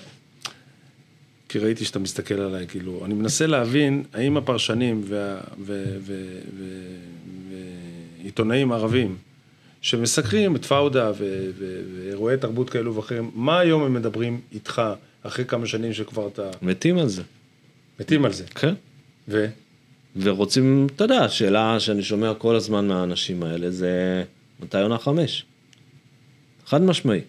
כי 1.51 1.59
ראיתי 1.59 1.85
שאתה 1.85 1.99
מסתכל 1.99 2.35
עליי, 2.35 2.67
כאילו, 2.67 3.05
אני 3.05 3.15
מנסה 3.15 3.47
להבין 3.47 4.05
האם 4.13 4.37
הפרשנים 4.37 5.05
ועיתונאים 8.23 8.73
ערבים 8.73 9.17
שמסקרים 9.83 10.57
את 10.57 10.65
פאודה 10.65 11.13
ואירועי 11.59 12.37
תרבות 12.37 12.71
כאלו 12.71 12.95
ואחרים, 12.95 13.31
מה 13.35 13.59
היום 13.59 13.83
הם 13.83 13.95
מדברים 13.95 14.41
איתך 14.53 14.83
אחרי 15.23 15.45
כמה 15.45 15.67
שנים 15.67 15.93
שכבר 15.93 16.29
אתה... 16.29 16.51
מתים 16.63 16.99
על 16.99 17.09
זה. 17.09 17.23
מתים 18.01 18.25
על 18.25 18.33
זה. 18.33 18.45
כן. 18.55 18.75
ו? 19.29 19.47
ורוצים, 20.17 20.87
אתה 20.97 21.05
יודע, 21.05 21.25
השאלה 21.25 21.81
שאני 21.81 22.03
שומע 22.03 22.35
כל 22.35 22.57
הזמן 22.57 22.89
מהאנשים 22.89 23.43
האלה 23.43 23.71
זה 23.71 24.25
מתי 24.61 24.81
עונה 24.81 24.99
חמש? 24.99 25.45
חד 26.67 26.83
משמעי. 26.83 27.21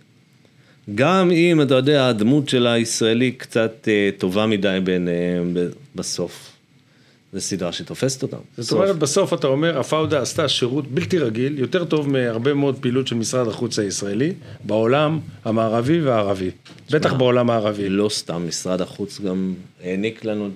גם 0.95 1.31
אם, 1.31 1.61
אתה 1.61 1.75
יודע, 1.75 2.07
הדמות 2.07 2.49
של 2.49 2.67
הישראלי 2.67 3.31
קצת 3.31 3.87
אה, 3.87 4.09
טובה 4.17 4.45
מדי 4.45 4.79
בעיניהם 4.83 5.57
בסוף. 5.95 6.51
זו 7.33 7.41
סדרה 7.41 7.71
שתופסת 7.71 8.23
אותם. 8.23 8.37
זאת 8.57 8.71
אומרת, 8.71 8.95
בסוף 8.95 9.33
אתה 9.33 9.47
אומר, 9.47 9.79
הפאודה 9.79 10.21
עשתה 10.21 10.49
שירות 10.49 10.87
בלתי 10.87 11.17
רגיל, 11.17 11.59
יותר 11.59 11.85
טוב 11.85 12.09
מהרבה 12.09 12.53
מאוד 12.53 12.77
פעילות 12.81 13.07
של 13.07 13.15
משרד 13.15 13.47
החוץ 13.47 13.79
הישראלי, 13.79 14.33
בעולם 14.63 15.19
המערבי 15.45 16.01
והערבי. 16.01 16.51
בטח 16.91 17.13
בעולם 17.13 17.49
הערבי. 17.49 17.89
לא 17.89 18.09
סתם, 18.09 18.47
משרד 18.47 18.81
החוץ 18.81 19.21
גם 19.21 19.53
העניק 19.83 20.25
לנו 20.25 20.49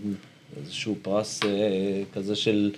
איזשהו 0.61 0.95
פרס 1.01 1.39
אה, 1.43 1.49
כזה 2.13 2.35
של, 2.35 2.71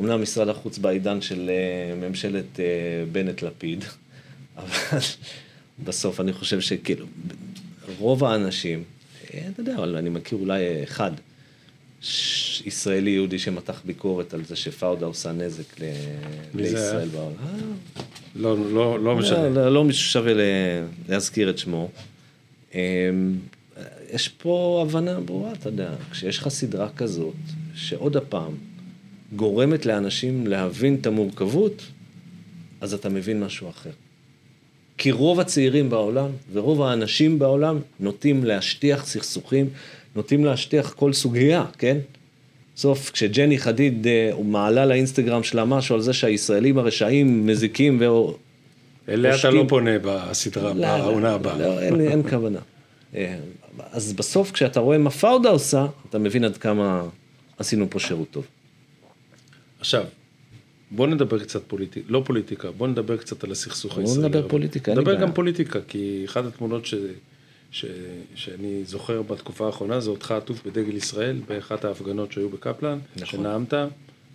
אמנם 0.00 0.22
משרד 0.22 0.48
החוץ 0.48 0.78
בעידן 0.78 1.20
של 1.20 1.50
אה, 1.50 2.08
ממשלת 2.08 2.60
אה, 2.60 2.64
בנט-לפיד, 3.12 3.84
אבל 4.58 4.98
בסוף 5.84 6.20
אני 6.20 6.32
חושב 6.32 6.60
שכאילו, 6.60 7.06
רוב 7.98 8.24
האנשים, 8.24 8.84
אה, 9.34 9.48
אתה 9.52 9.60
יודע, 9.60 9.74
אבל 9.74 9.96
אני 9.96 10.10
מכיר 10.10 10.38
אולי 10.38 10.84
אחד, 10.84 11.10
ישראלי 12.64 13.10
יהודי 13.10 13.38
שמתח 13.38 13.82
ביקורת 13.84 14.34
על 14.34 14.44
זה 14.44 14.56
שפאודה 14.56 15.06
עושה 15.06 15.32
נזק 15.32 15.80
ל... 15.80 15.84
לישראל 16.54 17.08
בעולם. 17.08 17.34
לא, 18.36 18.70
לא, 18.72 19.00
לא 19.00 19.16
משנה. 19.16 19.48
לא, 19.48 19.72
לא 19.72 19.92
שווה 19.92 20.32
להזכיר 21.08 21.50
את 21.50 21.58
שמו. 21.58 21.88
אמ, 22.74 22.78
יש 24.12 24.28
פה 24.28 24.84
הבנה 24.86 25.20
ברורה, 25.20 25.52
אתה 25.52 25.68
יודע, 25.68 25.94
כשיש 26.10 26.38
לך 26.38 26.48
סדרה 26.48 26.88
כזאת, 26.96 27.34
שעוד 27.74 28.16
הפעם 28.16 28.52
גורמת 29.36 29.86
לאנשים 29.86 30.46
להבין 30.46 30.94
את 31.00 31.06
המורכבות, 31.06 31.82
אז 32.80 32.94
אתה 32.94 33.08
מבין 33.08 33.40
משהו 33.40 33.68
אחר. 33.68 33.90
כי 34.98 35.12
רוב 35.12 35.40
הצעירים 35.40 35.90
בעולם 35.90 36.30
ורוב 36.52 36.82
האנשים 36.82 37.38
בעולם 37.38 37.78
נוטים 38.00 38.44
להשטיח 38.44 39.06
סכסוכים, 39.06 39.68
נוטים 40.16 40.44
להשטיח 40.44 40.92
כל 40.92 41.12
סוגיה, 41.12 41.64
כן? 41.78 41.98
בסוף 42.76 43.10
כשג'ני 43.10 43.58
חדיד 43.58 44.06
אה, 44.06 44.30
מעלה 44.44 44.86
לאינסטגרם 44.86 45.42
שלה 45.42 45.64
משהו 45.64 45.94
על 45.94 46.00
זה 46.00 46.12
שהישראלים 46.12 46.78
הרשעים 46.78 47.46
מזיקים 47.46 48.00
ו... 48.00 48.04
אליה 49.08 49.36
אתה 49.36 49.50
לא 49.50 49.64
פונה 49.68 49.90
בסדרה, 50.02 50.74
לא, 50.74 50.80
לא, 50.80 50.98
בעונה 50.98 51.30
לא, 51.30 51.34
הבאה. 51.34 51.58
לא, 51.58 51.80
אין, 51.80 52.00
אין 52.00 52.22
כוונה. 52.30 52.58
אה, 53.14 53.36
אז 53.92 54.12
בסוף 54.12 54.52
כשאתה 54.52 54.80
רואה 54.80 54.98
מה 54.98 55.10
פאודה 55.10 55.50
עושה, 55.50 55.86
אתה 56.08 56.18
מבין 56.18 56.44
עד 56.44 56.56
כמה 56.56 57.02
עשינו 57.58 57.90
פה 57.90 57.98
שירות 57.98 58.30
טוב. 58.30 58.46
עכשיו, 59.80 60.04
בוא 60.94 61.06
נדבר 61.06 61.38
קצת 61.38 61.62
פוליטיקה, 61.66 62.06
לא 62.12 62.22
פוליטיקה, 62.26 62.70
בוא 62.70 62.88
נדבר 62.88 63.16
קצת 63.16 63.44
על 63.44 63.52
הסכסוך 63.52 63.98
הישראלי. 63.98 64.20
בוא 64.20 64.28
נדבר 64.28 64.48
פוליטיקה, 64.48 64.90
אין 64.90 64.98
לי 64.98 65.04
בעיה. 65.04 65.16
נדבר 65.16 65.28
גם 65.28 65.34
פוליטיקה, 65.34 65.78
כי 65.88 66.22
אחת 66.26 66.44
התמונות 66.44 66.86
ש... 66.86 66.94
ש... 67.70 67.84
שאני 68.34 68.84
זוכר 68.84 69.22
בתקופה 69.22 69.66
האחרונה 69.66 70.00
זה 70.00 70.10
אותך 70.10 70.30
עטוף 70.30 70.66
בדגל 70.66 70.96
ישראל 70.96 71.40
באחת 71.48 71.84
ההפגנות 71.84 72.32
שהיו 72.32 72.48
בקפלן, 72.48 72.98
נכון. 73.16 73.26
שנאמת, 73.26 73.74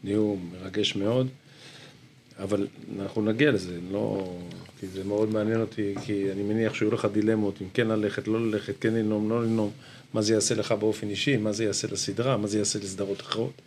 נהיו 0.04 0.36
מרגש 0.54 0.96
מאוד, 0.96 1.28
אבל 2.40 2.68
אנחנו 3.00 3.22
נגיע 3.22 3.52
לזה, 3.52 3.78
לא... 3.92 4.34
כי 4.80 4.88
זה 4.88 5.04
מאוד 5.04 5.34
מעניין 5.34 5.62
אותי, 5.62 5.96
כי 6.06 6.32
אני 6.32 6.44
מניח 6.44 6.74
שהיו 6.74 6.92
לך 6.92 7.08
דילמות 7.12 7.62
אם 7.62 7.68
כן 7.74 7.88
ללכת, 7.88 8.28
לא 8.28 8.48
ללכת, 8.48 8.74
כן 8.80 8.94
לנאום, 8.94 9.30
לא 9.30 9.44
לנאום, 9.44 9.72
מה 10.14 10.22
זה 10.22 10.34
יעשה 10.34 10.56
לך 10.56 10.72
באופן 10.72 11.10
אישי, 11.10 11.38
מה 11.38 11.52
זה 11.52 11.64
יעשה 11.64 11.88
לסדרה, 11.92 12.38
מה 12.38 12.48
זה 12.48 12.58
יעשה 12.58 12.80
לסדרות 12.80 13.22
אחרות. 13.22 13.62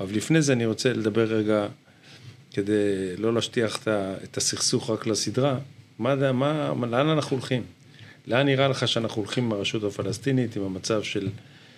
אבל 0.00 0.16
לפני 0.16 0.42
זה 0.42 0.52
אני 0.52 0.66
רוצה 0.66 0.92
לדבר 0.92 1.24
רגע 1.24 1.66
כדי 2.52 3.16
לא 3.18 3.34
להשטיח 3.34 3.88
את 4.24 4.36
הסכסוך 4.36 4.90
רק 4.90 5.06
לסדרה, 5.06 5.58
מה, 5.98 6.32
מה, 6.32 6.86
לאן 6.86 7.08
אנחנו 7.08 7.36
הולכים? 7.36 7.62
לאן 8.26 8.46
נראה 8.46 8.68
לך 8.68 8.88
שאנחנו 8.88 9.22
הולכים 9.22 9.44
עם 9.44 9.52
הרשות 9.52 9.84
הפלסטינית, 9.84 10.56
עם 10.56 10.62
המצב 10.62 11.02
של, 11.02 11.28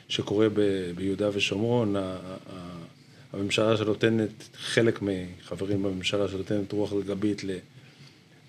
שקורה 0.08 0.48
ב, 0.48 0.60
ביהודה 0.96 1.28
ושומרון, 1.32 1.96
הממשלה 3.32 3.76
שנותנת, 3.76 4.48
חלק 4.54 4.98
מחברים 5.02 5.82
בממשלה 5.82 6.28
שנותנת 6.28 6.72
רוח 6.72 6.92
גבית 7.06 7.42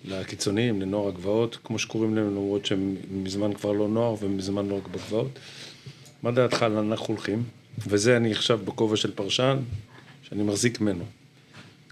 לקיצוניים, 0.04 0.80
לנוער 0.80 1.08
הגבעות, 1.08 1.58
כמו 1.64 1.78
שקוראים 1.78 2.14
להם, 2.14 2.26
למרות 2.26 2.66
שהם 2.66 2.96
מזמן 3.10 3.52
כבר 3.52 3.72
לא 3.72 3.88
נוער 3.88 4.14
ומזמן 4.20 4.68
לא 4.68 4.74
רק 4.74 4.88
בגבעות. 4.88 5.38
מה 6.22 6.30
דעתך 6.30 6.62
לאן 6.62 6.90
אנחנו 6.90 7.06
הולכים? 7.14 7.42
וזה 7.86 8.16
אני 8.16 8.32
עכשיו 8.32 8.58
בכובע 8.64 8.96
של 8.96 9.10
פרשן, 9.14 9.58
שאני 10.22 10.42
מחזיק 10.42 10.80
ממנו. 10.80 11.04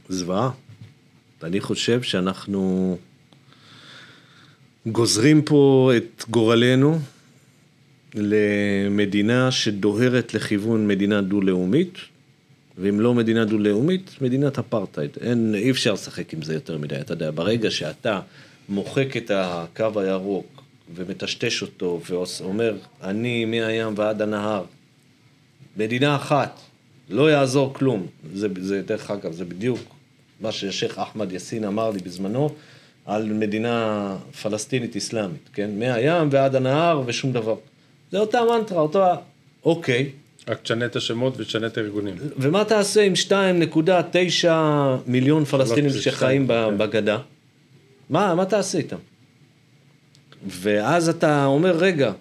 זוועה. 0.09 0.51
אני 1.43 1.61
חושב 1.61 2.03
שאנחנו 2.03 2.97
גוזרים 4.87 5.43
פה 5.43 5.93
את 5.97 6.25
גורלנו 6.31 6.99
למדינה 8.15 9.51
שדוהרת 9.51 10.35
לכיוון 10.35 10.89
מדינה 10.89 11.23
דו-לאומית, 11.23 11.99
ואם 12.79 13.01
לא 13.01 13.15
מדינה 13.15 13.45
דו-לאומית, 13.45 14.11
מדינת 14.21 14.59
אפרטהייד. 14.59 15.11
אין, 15.21 15.55
אי 15.55 15.71
אפשר 15.71 15.93
לשחק 15.93 16.35
עם 16.35 16.43
זה 16.43 16.55
יותר 16.55 16.79
מדי. 16.79 17.01
אתה 17.01 17.13
יודע, 17.13 17.31
ברגע 17.31 17.71
שאתה 17.71 18.21
מוחק 18.69 19.17
את 19.17 19.31
הקו 19.35 20.01
הירוק 20.01 20.63
ומטשטש 20.95 21.63
אותו 21.63 22.01
ואומר, 22.07 22.77
אני 23.03 23.45
מהים 23.45 23.95
ועד 23.97 24.23
הנהר, 24.23 24.65
מדינה 25.77 26.17
אחת, 26.17 26.61
לא 27.11 27.31
יעזור 27.31 27.75
כלום. 27.75 28.07
זה, 28.35 28.49
זה 28.61 28.83
דרך 28.83 29.11
אגב, 29.11 29.33
זה 29.33 29.45
בדיוק 29.45 29.94
מה 30.45 30.53
ששייח' 30.53 30.99
אחמד 30.99 31.33
יאסין 31.33 31.65
אמר 31.65 31.91
לי 31.91 31.99
בזמנו, 31.99 32.51
על 33.07 33.33
מדינה 33.33 34.17
פלסטינית 34.43 34.97
אסלאמית, 34.97 35.49
כן? 35.53 35.71
מהים 35.79 36.29
ועד 36.31 36.57
הנהר 36.57 37.03
ושום 37.07 37.33
דבר. 37.33 37.57
זה 38.13 38.19
אותה 38.19 38.41
מנטרה, 38.45 38.81
אותה, 38.81 39.15
אוקיי. 39.65 40.11
רק 40.49 40.63
תשנה 40.63 40.87
את 40.87 40.97
השמות 40.97 41.35
ותשנה 41.41 41.67
את 41.67 41.79
הארגונים. 41.79 42.15
ומה 42.39 42.65
תעשה 42.65 43.03
עם 43.03 43.13
2.9 43.29 44.49
מיליון 45.07 45.45
פלסטינים 45.45 45.91
שחיים 45.91 46.49
כן. 46.49 46.79
בגדה? 46.79 47.19
מה, 48.11 48.35
מה 48.35 48.45
תעשה 48.45 48.79
איתם? 48.79 48.97
ואז 50.47 51.09
אתה 51.09 51.45
אומר, 51.45 51.77
רגע, 51.77 52.13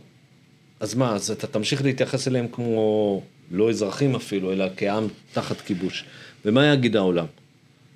אז 0.79 0.95
מה, 0.95 1.15
אז 1.15 1.31
אתה 1.31 1.47
תמשיך 1.47 1.83
להתייחס 1.83 2.27
אליהם 2.27 2.47
כמו 2.51 3.21
לא 3.51 3.69
אזרחים 3.69 4.15
אפילו, 4.15 4.51
אלא 4.51 4.65
כעם 4.77 5.07
תחת 5.33 5.62
כיבוש. 5.62 6.05
ומה 6.45 6.73
יגיד 6.73 6.95
העולם? 6.95 7.25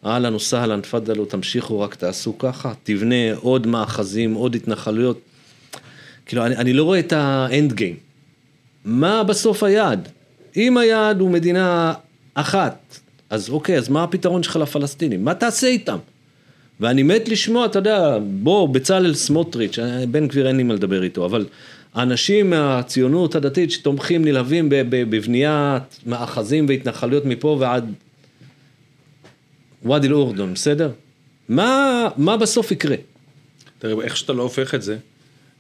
אהלן 0.08 0.36
וסהלן, 0.36 0.82
תפדלו, 0.82 1.26
תמשיכו, 1.26 1.80
רק 1.80 1.96
תעשו 1.96 2.38
ככה, 2.38 2.74
תבנה 2.84 3.34
עוד 3.36 3.68
מאחזים, 3.68 4.34
עוד 4.34 4.56
התנחלויות. 4.56 5.20
כאילו, 6.26 6.46
אני, 6.46 6.56
אני 6.56 6.74
לא 6.74 6.84
רואה 6.84 7.00
את 7.00 7.14
האנד 7.14 7.74
גיים. 7.74 7.96
מה 8.86 9.24
בסוף 9.24 9.64
היעד? 9.64 10.08
אם 10.58 10.78
היעד 10.78 11.20
הוא 11.20 11.32
מדינה 11.32 11.94
אחת, 12.34 13.00
אז 13.30 13.50
אוקיי, 13.50 13.78
אז 13.78 13.90
מה 13.90 14.04
הפתרון 14.04 14.44
שלך 14.44 14.56
לפלסטינים? 14.56 15.26
מה 15.26 15.34
תעשה 15.34 15.68
איתם? 15.68 15.98
ואני 16.80 17.04
מת 17.04 17.30
לשמוע, 17.30 17.66
אתה 17.66 17.80
יודע, 17.80 18.18
בוא, 18.44 18.70
בצלאל 18.70 19.14
סמוטריץ', 19.14 19.80
בן 20.12 20.28
גביר 20.28 20.48
אין 20.48 20.58
לי 20.58 20.64
מה 20.64 20.74
לדבר 20.74 21.04
איתו, 21.04 21.26
אבל 21.26 21.46
אנשים 21.96 22.50
מהציונות 22.50 23.36
הדתית 23.36 23.72
שתומכים 23.72 24.26
נלהבים 24.26 24.68
בבניית 24.70 26.00
מאחזים 26.06 26.66
והתנחלויות 26.70 27.26
מפה 27.26 27.58
ועד 27.60 27.94
ואדי 29.84 30.08
אל-אורדון, 30.08 30.54
בסדר? 30.54 30.92
מה, 31.50 32.08
מה 32.18 32.38
בסוף 32.38 32.72
יקרה? 32.72 32.96
תראה, 33.80 34.04
איך 34.04 34.18
שאתה 34.18 34.34
לא 34.34 34.44
הופך 34.44 34.76
את 34.76 34.82
זה, 34.82 34.98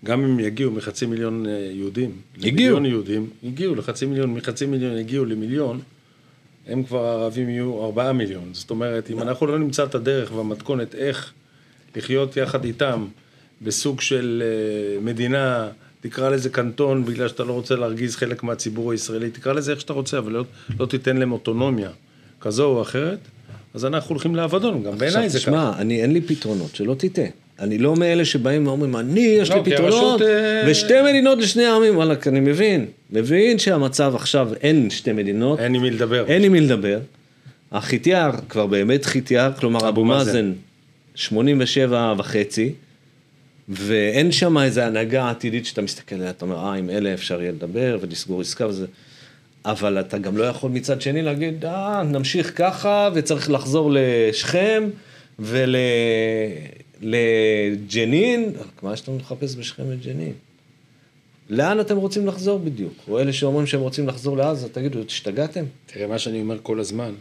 גם 0.05 0.23
אם 0.23 0.39
יגיעו 0.39 0.71
מחצי 0.71 1.05
מיליון 1.05 1.45
אה, 1.45 1.69
יהודים, 1.73 2.11
הגיעו, 2.43 2.85
יהודים, 2.85 3.29
הגיעו 3.43 3.75
לחצי 3.75 4.05
מיליון, 4.05 4.33
מחצי 4.33 4.65
מיליון 4.65 4.97
הגיעו 4.97 5.25
למיליון, 5.25 5.79
הם 6.67 6.83
כבר 6.83 7.05
הערבים 7.05 7.49
יהיו 7.49 7.85
ארבעה 7.85 8.13
מיליון. 8.13 8.49
זאת 8.53 8.69
אומרת, 8.69 9.11
אם 9.11 9.21
אנחנו 9.21 9.47
לא 9.47 9.59
נמצא 9.59 9.83
את 9.83 9.95
הדרך 9.95 10.31
והמתכונת 10.31 10.95
איך 10.95 11.33
לחיות 11.95 12.37
יחד 12.37 12.63
איתם 12.63 13.07
בסוג 13.61 14.01
של 14.01 14.43
אה, 14.45 15.01
מדינה, 15.01 15.69
תקרא 16.01 16.29
לזה 16.29 16.49
קנטון 16.49 17.05
בגלל 17.05 17.27
שאתה 17.27 17.43
לא 17.43 17.53
רוצה 17.53 17.75
להרגיז 17.75 18.15
חלק 18.15 18.43
מהציבור 18.43 18.91
הישראלי, 18.91 19.31
תקרא 19.31 19.53
לזה 19.53 19.71
איך 19.71 19.81
שאתה 19.81 19.93
רוצה, 19.93 20.17
אבל 20.17 20.31
לא, 20.31 20.43
לא 20.79 20.85
תיתן 20.85 21.17
להם 21.17 21.31
אוטונומיה 21.31 21.89
כזו 22.41 22.65
או 22.65 22.81
אחרת, 22.81 23.19
אז 23.77 23.85
אנחנו 23.85 24.09
הולכים 24.09 24.35
לאבדון, 24.35 24.83
גם 24.83 24.97
בעיניי 24.97 25.29
זה 25.29 25.37
עכשיו, 25.37 25.53
ככה. 25.53 25.71
תשמע, 25.71 25.81
אני 25.81 26.01
אין 26.01 26.13
לי 26.13 26.21
פתרונות, 26.21 26.75
שלא 26.75 26.95
תטעה. 26.97 27.25
אני 27.59 27.77
לא 27.77 27.95
מאלה 27.95 28.25
שבאים 28.25 28.67
ואומרים, 28.67 28.95
אני, 28.95 29.19
יש 29.19 29.49
לא, 29.49 29.55
לי 29.55 29.71
פתרונות, 29.71 30.21
אה, 30.21 30.63
ושתי 30.67 31.01
מדינות 31.09 31.39
לשני 31.39 31.65
העמים, 31.65 31.95
וואלכ, 31.95 32.27
אני 32.27 32.39
מבין. 32.39 32.85
מבין 33.11 33.59
שהמצב 33.59 34.15
עכשיו, 34.15 34.49
אין 34.61 34.89
שתי 34.89 35.11
מדינות, 35.11 35.59
אין 35.59 35.75
עם 35.75 35.81
מי 35.81 35.91
לדבר. 35.91 36.25
אין 36.27 36.43
עם 36.43 36.51
מי 36.51 36.61
לדבר. 36.61 36.99
החתיאר 37.71 38.31
כבר 38.49 38.65
באמת 38.65 39.05
חתיאר, 39.05 39.51
כלומר 39.53 39.89
אבו 39.89 40.05
מאזן. 40.05 40.31
מאזן 40.31 40.53
87 41.15 42.13
וחצי, 42.17 42.73
ואין 43.69 44.31
שם 44.31 44.57
איזו 44.57 44.81
הנהגה 44.81 45.29
עתידית 45.29 45.65
שאתה 45.65 45.81
מסתכל 45.81 46.15
עליה, 46.15 46.29
אתה 46.29 46.45
אומר, 46.45 46.57
אה, 46.57 46.73
עם 46.73 46.89
אלה 46.89 47.13
אפשר 47.13 47.41
יהיה 47.41 47.51
לדבר 47.51 47.97
ולסגור 48.01 48.41
עסקה 48.41 48.67
וזה. 48.67 48.85
אבל 49.67 49.99
אתה 49.99 50.17
גם 50.17 50.37
לא 50.37 50.43
יכול 50.43 50.71
מצד 50.71 51.01
שני 51.01 51.21
להגיד, 51.21 51.65
אה, 51.65 52.03
נמשיך 52.03 52.51
ככה, 52.55 53.09
וצריך 53.13 53.51
לחזור 53.51 53.91
לשכם 53.93 54.83
ולג'נין, 56.99 58.53
מה 58.81 58.95
שאתה 58.95 59.11
מחפש 59.11 59.55
בשכם 59.55 59.83
וג'נין? 59.89 60.33
לאן 61.49 61.79
אתם 61.79 61.97
רוצים 61.97 62.27
לחזור 62.27 62.59
בדיוק? 62.59 62.93
או 63.07 63.19
אלה 63.19 63.33
שאומרים 63.33 63.65
שהם 63.67 63.81
רוצים 63.81 64.07
לחזור 64.07 64.37
לעזה, 64.37 64.69
תגידו, 64.69 64.99
השתגעתם? 65.07 65.65
תראה, 65.85 66.07
מה 66.07 66.19
שאני 66.19 66.41
אומר 66.41 66.57
כל 66.63 66.79
הזמן, 66.79 67.11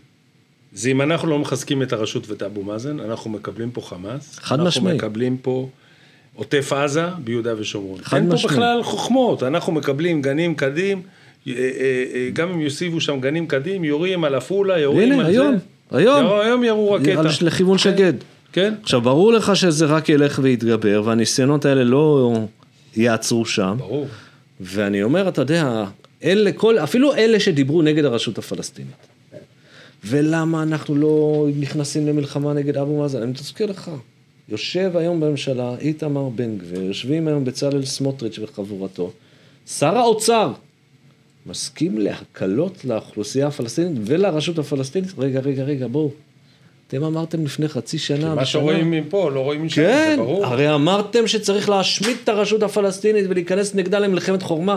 זה 0.73 0.91
אם 0.91 1.03
אנחנו 1.03 1.29
לא 1.29 1.39
מחזקים 1.39 1.83
את 1.83 1.93
הרשות 1.93 2.29
ואת 2.29 2.43
אבו 2.43 2.63
מאזן, 2.63 3.01
אנחנו 3.01 3.31
מקבלים 3.31 3.71
פה 3.71 3.81
חמאס. 3.81 4.39
חד 4.39 4.61
משמעי. 4.61 4.93
אנחנו 4.93 5.09
מקבלים 5.09 5.37
פה 5.37 5.69
עוטף 6.35 6.73
עזה 6.73 7.07
ביהודה 7.25 7.55
ושומרון. 7.59 7.99
חד 8.03 8.17
אין 8.17 8.29
פה 8.29 8.35
משמעי. 8.35 8.53
בכלל 8.53 8.83
חוכמות, 8.83 9.43
אנחנו 9.43 9.73
מקבלים 9.73 10.23
גנים 10.23 10.55
קדים, 10.55 11.03
גם 12.33 12.49
אם 12.53 12.61
יוסיפו 12.61 13.01
שם 13.01 13.21
גנים 13.21 13.47
קדים, 13.47 13.85
יורים 13.85 14.25
על 14.25 14.35
עפולה, 14.35 14.79
יורים 14.79 15.13
הנה, 15.13 15.21
על 15.23 15.27
היום, 15.27 15.57
זה. 15.91 15.99
היום. 15.99 16.25
ירו- 16.27 16.41
היום 16.41 16.65
ירו 16.65 16.93
רקטה. 16.93 17.23
לכיוון 17.43 17.79
שקד. 17.79 18.13
כן? 18.53 18.75
עכשיו, 18.83 19.01
ברור 19.01 19.33
לך 19.33 19.57
שזה 19.57 19.87
רק 19.87 20.09
ילך 20.09 20.39
ויתגבר, 20.43 21.03
והניסיונות 21.05 21.65
האלה 21.65 21.85
לא 21.85 22.35
יעצרו 22.97 23.45
שם. 23.47 23.75
ברור. 23.79 24.07
ואני 24.61 25.03
אומר, 25.03 25.29
אתה 25.29 25.43
יודע, 25.43 25.85
אלה, 26.25 26.53
כל, 26.53 26.79
אפילו 26.79 27.15
אלה 27.15 27.41
שדיברו 27.41 27.83
נגד 27.83 28.05
הרשות 28.05 28.39
הפלסטינית. 28.39 28.91
ולמה 30.05 30.63
אנחנו 30.63 30.95
לא 30.95 31.47
נכנסים 31.61 32.07
למלחמה 32.07 32.53
נגד 32.53 32.77
אבו 32.77 32.99
מאזן? 33.01 33.23
אני 33.23 33.33
מזכיר 33.33 33.67
לך, 33.71 33.91
יושב 34.49 34.91
היום 34.95 35.21
בממשלה 35.21 35.75
איתמר 35.81 36.29
בן 36.29 36.59
גביר, 36.59 36.83
יושבים 36.83 37.29
היום 37.29 37.45
בצלאל 37.45 37.85
סמוטריץ' 37.85 38.39
וחבורתו, 38.43 39.13
שר 39.79 39.97
האוצר 39.99 40.53
מסכים 41.47 41.99
להקלות 41.99 42.85
לאוכלוסייה 42.85 43.47
הפלסטינית 43.47 43.93
ולרשות 44.05 44.59
הפלסטינית? 44.59 45.11
רגע, 45.19 45.41
רגע, 45.41 45.63
רגע, 45.65 45.87
בואו. 45.87 46.11
אתם 46.89 47.05
אמרתם 47.05 47.45
לפני 47.45 47.69
חצי 47.69 47.99
שנה 47.99 48.19
מה 48.35 48.43
ושנה- 48.43 48.45
שרואים 48.47 48.91
מפה 48.91 49.31
לא 49.31 49.41
רואים 49.41 49.65
משם, 49.65 49.83
כן, 49.83 50.15
זה 50.17 50.23
ברור. 50.23 50.47
הרי 50.47 50.75
אמרתם 50.75 51.27
שצריך 51.27 51.69
להשמיד 51.69 52.17
את 52.25 52.29
הרשות 52.29 52.63
הפלסטינית 52.63 53.25
ולהיכנס 53.29 53.75
נגדה 53.75 53.99
למלחמת 53.99 54.43
חורמה, 54.43 54.77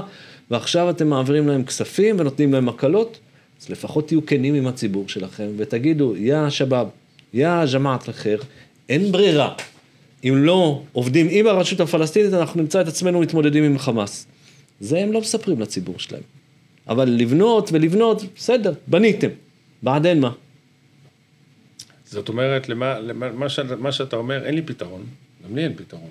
ועכשיו 0.51 0.89
אתם 0.89 1.07
מעבירים 1.07 1.47
להם 1.47 1.63
כספים 1.63 2.15
ונותנים 2.19 2.53
להם 2.53 2.69
הקלות, 2.69 3.19
אז 3.61 3.69
לפחות 3.69 4.07
תהיו 4.07 4.25
כנים 4.25 4.55
עם 4.55 4.67
הציבור 4.67 5.09
שלכם 5.09 5.47
ותגידו, 5.57 6.15
יא 6.17 6.49
שבאב, 6.49 6.87
יא 7.33 7.49
ג'מאעת 7.73 8.07
אל-חיר, 8.09 8.41
אין 8.89 9.11
ברירה. 9.11 9.53
אם 10.23 10.33
לא 10.37 10.81
עובדים 10.93 11.27
עם 11.29 11.47
הרשות 11.47 11.79
הפלסטינית, 11.79 12.33
אנחנו 12.33 12.61
נמצא 12.61 12.81
את 12.81 12.87
עצמנו 12.87 13.19
מתמודדים 13.19 13.63
עם 13.63 13.77
חמאס. 13.77 14.25
זה 14.79 14.99
הם 14.99 15.11
לא 15.11 15.21
מספרים 15.21 15.59
לציבור 15.59 15.95
שלהם. 15.99 16.21
אבל 16.89 17.09
לבנות 17.09 17.69
ולבנות, 17.73 18.21
בסדר, 18.35 18.73
בניתם. 18.87 19.29
בעדין 19.83 20.19
מה? 20.19 20.31
זאת 22.05 22.29
אומרת, 22.29 22.69
למה, 22.69 22.99
למה, 22.99 23.31
מה, 23.31 23.49
ש, 23.49 23.59
מה 23.59 23.91
שאתה 23.91 24.15
אומר, 24.15 24.45
אין 24.45 24.55
לי 24.55 24.61
פתרון, 24.61 25.05
גם 25.45 25.55
לי 25.55 25.63
אין 25.63 25.73
פתרון. 25.75 26.09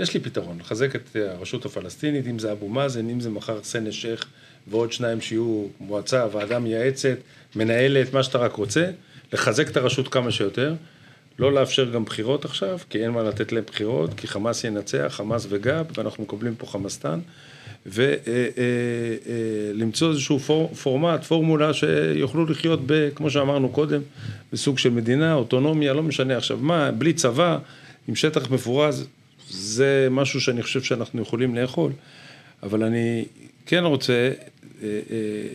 יש 0.00 0.14
לי 0.14 0.20
פתרון, 0.20 0.58
לחזק 0.58 0.96
את 0.96 1.16
הרשות 1.16 1.64
הפלסטינית, 1.64 2.26
אם 2.26 2.38
זה 2.38 2.52
אבו 2.52 2.68
מאזן, 2.68 3.10
אם 3.10 3.20
זה 3.20 3.30
מחר 3.30 3.62
סנא 3.62 3.90
שייח 3.90 4.26
ועוד 4.66 4.92
שניים 4.92 5.20
שיהיו 5.20 5.66
מועצה, 5.80 6.26
ועדה 6.32 6.58
מייעצת, 6.58 7.16
מנהלת, 7.56 8.12
מה 8.12 8.22
שאתה 8.22 8.38
רק 8.38 8.52
רוצה, 8.52 8.90
לחזק 9.32 9.68
את 9.68 9.76
הרשות 9.76 10.08
כמה 10.08 10.30
שיותר, 10.30 10.74
לא 11.38 11.52
לאפשר 11.52 11.90
גם 11.90 12.04
בחירות 12.04 12.44
עכשיו, 12.44 12.78
כי 12.90 13.02
אין 13.02 13.10
מה 13.10 13.22
לתת 13.22 13.52
להם 13.52 13.64
בחירות, 13.66 14.10
כי 14.16 14.26
חמאס 14.26 14.64
ינצח, 14.64 15.12
חמאס 15.16 15.46
וגב, 15.48 15.84
ואנחנו 15.98 16.22
מקבלים 16.24 16.54
פה 16.54 16.66
חמאסטן, 16.66 17.20
ולמצוא 17.86 20.10
איזשהו 20.10 20.38
פור, 20.38 20.74
פורמט, 20.74 21.24
פורמולה 21.24 21.74
שיוכלו 21.74 22.46
לחיות, 22.46 22.80
ב, 22.86 23.08
כמו 23.14 23.30
שאמרנו 23.30 23.68
קודם, 23.68 24.00
בסוג 24.52 24.78
של 24.78 24.90
מדינה, 24.90 25.34
אוטונומיה, 25.34 25.94
לא 25.94 26.02
משנה 26.02 26.36
עכשיו 26.36 26.58
מה, 26.60 26.90
בלי 26.90 27.12
צבא, 27.12 27.58
עם 28.08 28.14
שטח 28.14 28.50
מפורז, 28.50 29.06
זה 29.50 30.08
משהו 30.10 30.40
שאני 30.40 30.62
חושב 30.62 30.82
שאנחנו 30.82 31.22
יכולים 31.22 31.54
לאכול, 31.54 31.92
אבל 32.62 32.82
אני 32.82 33.24
כן 33.66 33.84
רוצה 33.84 34.32
אה, 34.82 35.00
אה, 35.10 35.48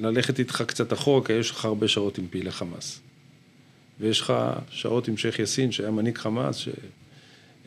ללכת 0.00 0.38
איתך 0.38 0.64
קצת 0.66 0.92
אחורה, 0.92 1.24
כי 1.24 1.32
יש 1.32 1.50
לך 1.50 1.64
הרבה 1.64 1.88
שעות 1.88 2.18
עם 2.18 2.26
פעילי 2.30 2.50
חמאס. 2.50 3.00
ויש 4.00 4.20
לך 4.20 4.32
שעות 4.70 5.08
עם 5.08 5.16
שייח' 5.16 5.38
יאסין, 5.38 5.72
שהיה 5.72 5.90
מנהיג 5.90 6.18
חמאס, 6.18 6.68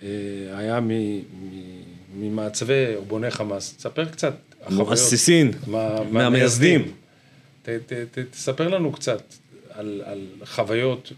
שהיה 0.02 0.80
ממעצבי 2.16 2.96
או 2.96 3.06
בוני 3.06 3.32
חמאס. 3.32 3.76
תספר 3.78 4.06
קצת. 4.06 4.34
החוויות. 4.62 4.88
מואסיסין, 4.88 5.52
מה- 5.68 6.04
מהמייסדים. 6.12 6.92
תספר 8.32 8.68
לנו 8.68 8.92
קצת 8.92 9.22
על, 9.70 10.02
על 10.06 10.28
חוויות 10.46 11.12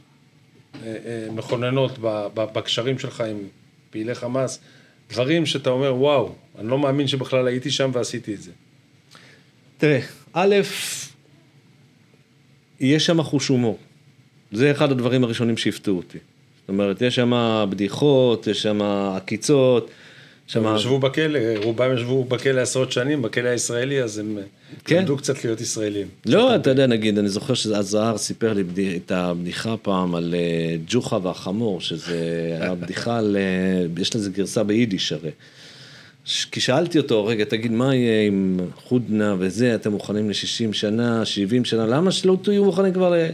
אה, 0.84 0.96
אה, 1.06 1.32
מכוננות 1.32 1.92
בקשרים 2.34 3.00
שלך 3.00 3.22
עם 3.22 3.38
פעילי 3.90 4.16
חמאס, 4.16 4.60
דברים 5.10 5.46
שאתה 5.46 5.70
אומר, 5.70 5.96
וואו, 5.96 6.36
אני 6.60 6.68
לא 6.68 6.80
מאמין 6.80 7.08
שבכלל 7.08 7.48
הייתי 7.48 7.72
שם 7.72 7.92
ועשיתי 7.94 8.34
את 8.34 8.42
זה. 8.42 8.52
תראה, 9.78 10.00
א', 10.34 10.56
יש 12.80 13.06
שם 13.06 13.24
חוש 13.24 13.48
הומור. 13.48 13.78
זה 14.52 14.72
אחד 14.72 14.92
הדברים 14.92 15.24
הראשונים 15.24 15.58
שהפתעו 15.58 15.98
אותי. 15.98 16.18
זאת 16.70 16.74
אומרת, 16.74 17.02
יש 17.02 17.16
שם 17.16 17.32
בדיחות, 17.70 18.48
יש 18.48 18.62
שם 18.62 18.82
עקיצות, 19.16 19.90
שם... 20.48 20.66
הם 20.68 20.76
ישבו 20.76 21.00
בכלא, 21.00 21.40
רובם 21.64 21.96
ישבו 21.96 22.24
בכלא 22.24 22.62
עשרות 22.62 22.92
שנים, 22.92 23.22
בכלא 23.22 23.48
הישראלי, 23.48 24.04
אז 24.04 24.18
הם 24.18 24.38
כן. 24.86 24.98
למדו 24.98 25.18
קצת 25.18 25.46
להיות 25.46 25.62
ישראלים. 25.62 26.08
לא, 26.26 26.56
אתה 26.56 26.70
יודע, 26.70 26.88
נגיד, 26.88 27.18
אני 27.18 27.30
זוכר 27.30 27.54
שהזהר 27.54 28.18
סיפר 28.18 28.54
לי 28.54 28.64
בדי- 28.64 28.98
את 29.06 29.12
הבדיחה 29.12 29.78
פעם 29.78 30.16
על 30.16 30.36
אה, 30.38 30.76
ג'וחה 30.88 31.18
והחמור, 31.24 31.82
שזה 31.82 32.18
היה 32.62 32.76
בדיחה 32.76 33.18
על... 33.18 33.38
אה, 33.40 34.02
יש 34.02 34.16
לזה 34.16 34.30
גרסה 34.30 34.64
ביידיש 34.64 35.12
הרי. 35.12 35.30
ש- 36.26 36.46
כי 36.46 36.62
שאלתי 36.62 36.98
אותו, 36.98 37.26
רגע, 37.26 37.44
תגיד, 37.44 37.72
מה 37.72 37.96
יהיה 37.96 38.28
עם 38.28 38.60
חודנה 38.76 39.36
וזה, 39.40 39.76
אתם 39.76 39.92
מוכנים 39.92 40.30
ל-60 40.30 40.74
שנה, 40.74 41.26
70 41.26 41.66
שנה, 41.66 41.86
למה 41.86 42.12
שלא 42.12 42.38
תהיו 42.44 42.66
מוכנים 42.66 42.94
כבר 42.94 43.10
ל... 43.10 43.30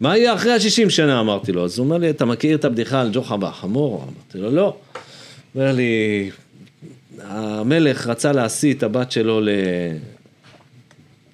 מה 0.00 0.18
יהיה 0.18 0.34
אחרי 0.34 0.52
ה-60 0.52 0.90
שנה, 0.90 1.20
אמרתי 1.20 1.52
לו. 1.52 1.64
אז 1.64 1.78
הוא 1.78 1.84
אומר 1.84 1.98
לי, 1.98 2.10
אתה 2.10 2.24
מכיר 2.24 2.56
את 2.56 2.64
הבדיחה 2.64 3.00
על 3.00 3.10
ג'וחה 3.12 3.36
והחמור? 3.40 4.02
אמרתי 4.02 4.38
לו, 4.38 4.50
לא. 4.50 4.76
אומר 5.54 5.72
לי, 5.72 6.30
המלך 7.20 8.06
רצה 8.06 8.32
להשיא 8.32 8.74
את 8.74 8.82
הבת 8.82 9.12
שלו 9.12 9.40
ל... 9.40 9.48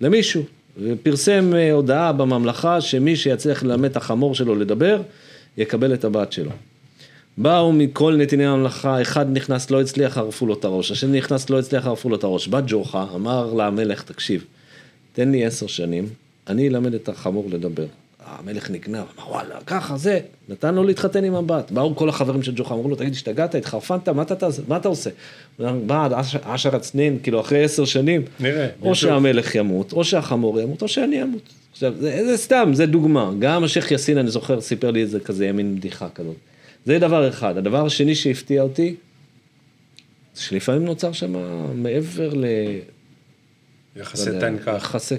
למישהו, 0.00 0.42
ופרסם 0.78 1.54
אה, 1.54 1.72
הודעה 1.72 2.12
בממלכה 2.12 2.80
שמי 2.80 3.16
שיצליח 3.16 3.62
ללמד 3.62 3.90
את 3.90 3.96
החמור 3.96 4.34
שלו 4.34 4.54
לדבר, 4.54 5.02
יקבל 5.56 5.94
את 5.94 6.04
הבת 6.04 6.32
שלו. 6.32 6.50
באו 7.38 7.72
מכל 7.72 8.16
נתיני 8.16 8.46
הממלכה, 8.46 9.02
אחד 9.02 9.26
נכנס 9.32 9.70
לא 9.70 9.80
הצליח, 9.80 10.18
ערפו 10.18 10.46
לו 10.46 10.54
את 10.54 10.64
הראש, 10.64 10.90
השני 10.90 11.18
נכנס 11.18 11.50
לא 11.50 11.58
הצליח, 11.58 11.86
ערפו 11.86 12.08
לו 12.08 12.16
את 12.16 12.24
הראש. 12.24 12.48
בא 12.48 12.60
ג'וחה, 12.66 13.06
אמר 13.14 13.52
למלך, 13.54 14.02
תקשיב, 14.02 14.44
תן 15.12 15.30
לי 15.30 15.44
עשר 15.44 15.66
שנים, 15.66 16.08
אני 16.48 16.68
אלמד 16.68 16.94
את 16.94 17.08
החמור 17.08 17.48
לדבר. 17.50 17.86
המלך 18.38 18.70
נגנב, 18.70 19.04
אמר 19.18 19.30
וואלה, 19.30 19.60
ככה, 19.66 19.96
זה, 19.96 20.20
נתן 20.48 20.74
לו 20.74 20.84
להתחתן 20.84 21.24
עם 21.24 21.34
הבת. 21.34 21.70
באו 21.70 21.96
כל 21.96 22.08
החברים 22.08 22.42
של 22.42 22.52
ג'וחה, 22.56 22.74
אמרו 22.74 22.88
לו, 22.88 22.96
תגיד, 22.96 23.12
השתגעת, 23.12 23.54
התחרפנת, 23.54 24.08
מה 24.08 24.22
אתה? 24.22 24.48
מה 24.68 24.76
אתה 24.76 24.88
עושה? 24.88 25.10
בעד 25.58 26.12
עשר 26.44 26.76
הצנין, 26.76 27.18
כאילו, 27.22 27.40
אחרי 27.40 27.64
עשר 27.64 27.84
שנים, 27.84 28.22
נראה, 28.40 28.68
או. 28.82 28.94
שהמלך 28.94 29.54
ימות, 29.54 29.92
או 29.92 30.04
שהחמור 30.04 30.60
ימות, 30.60 30.82
או 30.82 30.88
שאני 30.88 31.22
אמות. 31.22 31.42
עכשיו, 31.72 31.94
זה, 32.00 32.26
זה 32.26 32.36
סתם, 32.36 32.70
זה 32.72 32.86
דוגמה. 32.86 33.32
גם 33.38 33.64
השייח' 33.64 33.90
יאסין, 33.90 34.18
אני 34.18 34.30
זוכר, 34.30 34.60
סיפר 34.60 34.90
לי 34.90 35.00
איזה 35.00 35.20
כזה 35.20 35.46
ימין 35.46 35.76
בדיחה 35.76 36.08
כזאת. 36.14 36.36
זה 36.86 36.98
דבר 36.98 37.28
אחד. 37.28 37.56
הדבר 37.56 37.86
השני 37.86 38.14
שהפתיע 38.14 38.62
אותי, 38.62 38.94
זה 40.34 40.42
שלפעמים 40.42 40.84
נוצר 40.84 41.12
שם 41.12 41.32
מעבר 41.74 42.34
ל... 42.34 42.44
יחסי 43.96 44.30
לא 44.30 44.40
תן 44.40 44.58
כך. 44.58 44.74
יחסי 44.76 45.14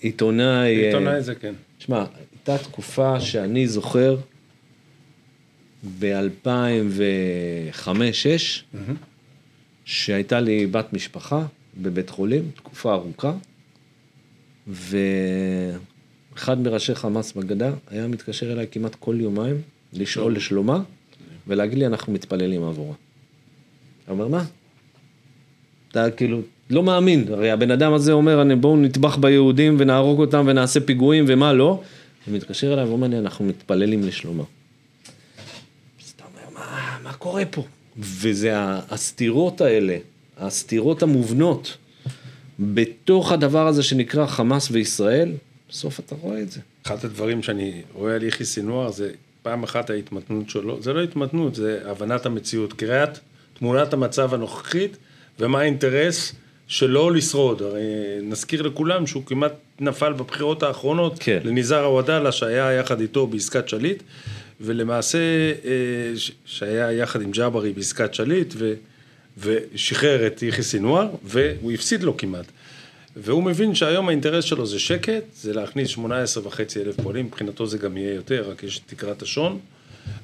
עיתונאי, 0.00 0.80
אה, 0.80 0.86
עיתונאי 0.86 1.22
זה 1.22 1.34
כן. 1.34 1.54
שמע, 1.78 2.04
הייתה 2.48 2.64
תקופה 2.64 3.20
שאני 3.20 3.68
זוכר 3.68 4.16
ב-2005-2006, 5.98 8.76
שהייתה 9.84 10.40
לי 10.40 10.66
בת 10.66 10.92
משפחה 10.92 11.46
בבית 11.82 12.10
חולים, 12.10 12.50
תקופה 12.54 12.94
ארוכה, 12.94 13.32
ואחד 14.68 16.60
מראשי 16.60 16.94
חמאס 16.94 17.32
בגדה 17.32 17.70
היה 17.90 18.06
מתקשר 18.08 18.52
אליי 18.52 18.66
כמעט 18.70 18.94
כל 18.94 19.16
יומיים, 19.20 19.56
לשאול 19.92 20.36
לשלומה, 20.36 20.82
ולהגיד 21.46 21.78
לי, 21.78 21.86
אנחנו 21.86 22.12
מתפללים 22.12 22.62
עבורה. 22.62 22.94
אתה 24.04 24.12
אומר, 24.12 24.28
מה? 24.28 24.44
אתה 25.90 26.10
כאילו 26.10 26.40
לא 26.70 26.82
מאמין, 26.82 27.24
הרי 27.32 27.50
הבן 27.50 27.70
אדם 27.70 27.92
הזה 27.92 28.12
אומר, 28.12 28.42
"אני- 28.42 28.56
בואו 28.56 28.76
נטבח 28.76 29.16
ביהודים 29.16 29.76
ונהרוג 29.78 30.20
אותם 30.20 30.44
ונעשה 30.46 30.80
פיגועים 30.80 31.24
ומה 31.28 31.52
לא, 31.52 31.82
ומתקשר 32.28 32.72
אליי 32.72 32.84
ואומר 32.84 33.06
לי, 33.06 33.18
אנחנו 33.18 33.44
מתפללים 33.44 34.02
לשלומה. 34.02 34.44
אז 36.02 36.12
אתה 36.16 36.24
אומר, 36.24 36.58
מה, 36.58 36.98
מה 37.02 37.12
קורה 37.12 37.44
פה? 37.44 37.64
וזה 37.98 38.52
הסתירות 38.90 39.60
האלה, 39.60 39.98
הסתירות 40.38 41.02
המובנות, 41.02 41.76
בתוך 42.60 43.32
הדבר 43.32 43.66
הזה 43.66 43.82
שנקרא 43.82 44.26
חמאס 44.26 44.70
וישראל, 44.70 45.32
בסוף 45.70 46.00
אתה 46.00 46.14
רואה 46.14 46.40
את 46.40 46.50
זה. 46.50 46.60
אחד 46.86 47.04
הדברים 47.04 47.42
שאני 47.42 47.82
רואה 47.92 48.14
על 48.14 48.22
יחיא 48.22 48.46
סינואר 48.46 48.90
זה 48.90 49.12
פעם 49.42 49.62
אחת 49.62 49.90
ההתמתנות 49.90 50.50
שלו, 50.50 50.82
זה 50.82 50.92
לא 50.92 51.02
התמתנות, 51.02 51.54
זה 51.54 51.80
הבנת 51.84 52.26
המציאות, 52.26 52.72
קריאת 52.72 53.18
תמונת 53.58 53.92
המצב 53.92 54.34
הנוכחית 54.34 54.96
ומה 55.40 55.60
האינטרס 55.60 56.32
שלא 56.68 57.12
לשרוד. 57.12 57.62
הרי 57.62 57.82
נזכיר 58.22 58.62
לכולם 58.62 59.06
שהוא 59.06 59.22
כמעט 59.26 59.52
נפל 59.80 60.12
בבחירות 60.12 60.62
האחרונות 60.62 61.16
כן. 61.20 61.38
לניזאר 61.44 61.84
עוודאלה 61.84 62.32
שהיה 62.32 62.72
יחד 62.72 63.00
איתו 63.00 63.26
בעסקת 63.26 63.68
שליט, 63.68 64.02
ולמעשה 64.60 65.18
אה, 65.64 65.72
שהיה 66.44 66.92
יחד 66.92 67.22
עם 67.22 67.30
ג'אברי 67.30 67.72
בעסקת 67.72 68.14
שליט 68.14 68.54
ו, 68.56 68.74
ושחרר 69.38 70.26
את 70.26 70.42
יחיא 70.42 70.62
סינואר 70.62 71.08
והוא 71.24 71.72
הפסיד 71.72 72.02
לו 72.02 72.16
כמעט. 72.16 72.46
והוא 73.16 73.42
מבין 73.42 73.74
שהיום 73.74 74.08
האינטרס 74.08 74.44
שלו 74.44 74.66
זה 74.66 74.78
שקט, 74.78 75.22
זה 75.34 75.52
להכניס 75.52 75.88
18 75.88 76.46
וחצי 76.46 76.82
אלף 76.82 77.00
פועלים, 77.00 77.26
מבחינתו 77.26 77.66
זה 77.66 77.78
גם 77.78 77.96
יהיה 77.96 78.14
יותר, 78.14 78.50
רק 78.50 78.62
יש 78.62 78.78
תקרת 78.78 79.22
השון, 79.22 79.58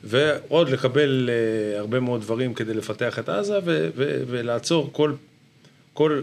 ועוד 0.04 0.68
לקבל 0.68 1.30
uh, 1.30 1.78
הרבה 1.78 2.00
מאוד 2.00 2.20
דברים 2.20 2.54
כדי 2.54 2.74
לפתח 2.74 3.18
את 3.18 3.28
עזה 3.28 3.58
ו- 3.64 3.88
ו- 3.96 4.22
ולעצור 4.26 4.90
כל, 4.92 5.12
כל 5.94 6.20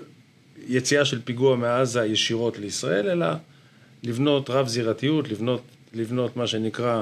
יציאה 0.67 1.05
של 1.05 1.19
פיגוע 1.21 1.55
מעזה 1.55 2.05
ישירות 2.05 2.59
לישראל, 2.59 3.09
אלא 3.09 3.27
לבנות 4.03 4.49
רב 4.49 4.67
זירתיות, 4.67 5.29
לבנות, 5.29 5.61
לבנות 5.93 6.37
מה 6.37 6.47
שנקרא 6.47 7.01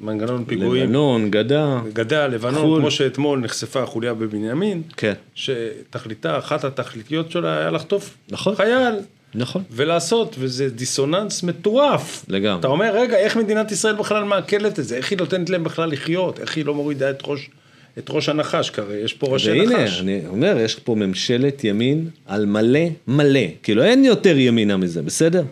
מנגנון 0.00 0.44
פיגועים. 0.44 0.84
לבנון, 0.84 1.30
גדה, 1.30 1.80
גדה, 1.92 2.26
לבנון, 2.26 2.62
חו"ל. 2.62 2.80
כמו 2.80 2.90
שאתמול 2.90 3.38
נחשפה 3.38 3.82
החוליה 3.82 4.14
בבנימין, 4.14 4.82
כן, 4.96 5.12
שתכליתה, 5.34 6.38
אחת 6.38 6.64
התכליות 6.64 7.30
שלה 7.30 7.58
היה 7.58 7.70
לחטוף 7.70 8.16
נכון. 8.30 8.54
חייל 8.56 8.94
נכון. 9.34 9.62
ולעשות, 9.70 10.36
וזה 10.38 10.70
דיסוננס 10.70 11.42
מטורף. 11.42 12.24
לגמרי. 12.28 12.60
אתה 12.60 12.68
אומר, 12.68 12.94
רגע, 12.94 13.16
איך 13.16 13.36
מדינת 13.36 13.72
ישראל 13.72 13.94
בכלל 13.94 14.24
מעכלת 14.24 14.78
את 14.78 14.84
זה? 14.84 14.96
איך 14.96 15.10
היא 15.10 15.18
נותנת 15.18 15.50
להם 15.50 15.64
בכלל 15.64 15.90
לחיות? 15.92 16.40
איך 16.40 16.56
היא 16.56 16.64
לא 16.64 16.74
מורידה 16.74 17.10
את 17.10 17.22
ראש, 17.24 17.50
את 17.98 18.10
ראש 18.10 18.28
הנחש? 18.28 18.70
הרי 18.76 18.96
יש 18.96 19.12
פה 19.14 19.26
ראשי 19.26 19.50
והנה, 19.50 19.84
נחש. 19.84 20.00
אני 20.00 20.26
אומר, 20.26 20.56
יש 20.58 20.74
פה 20.74 20.94
ממשלת 20.94 21.64
ימין 21.64 22.10
על 22.26 22.46
מלא 22.46 22.80
מלא. 23.08 23.40
כאילו, 23.62 23.84
אין 23.84 24.04
יותר 24.04 24.38
ימינה 24.38 24.76
מזה, 24.76 25.02
בסדר? 25.02 25.42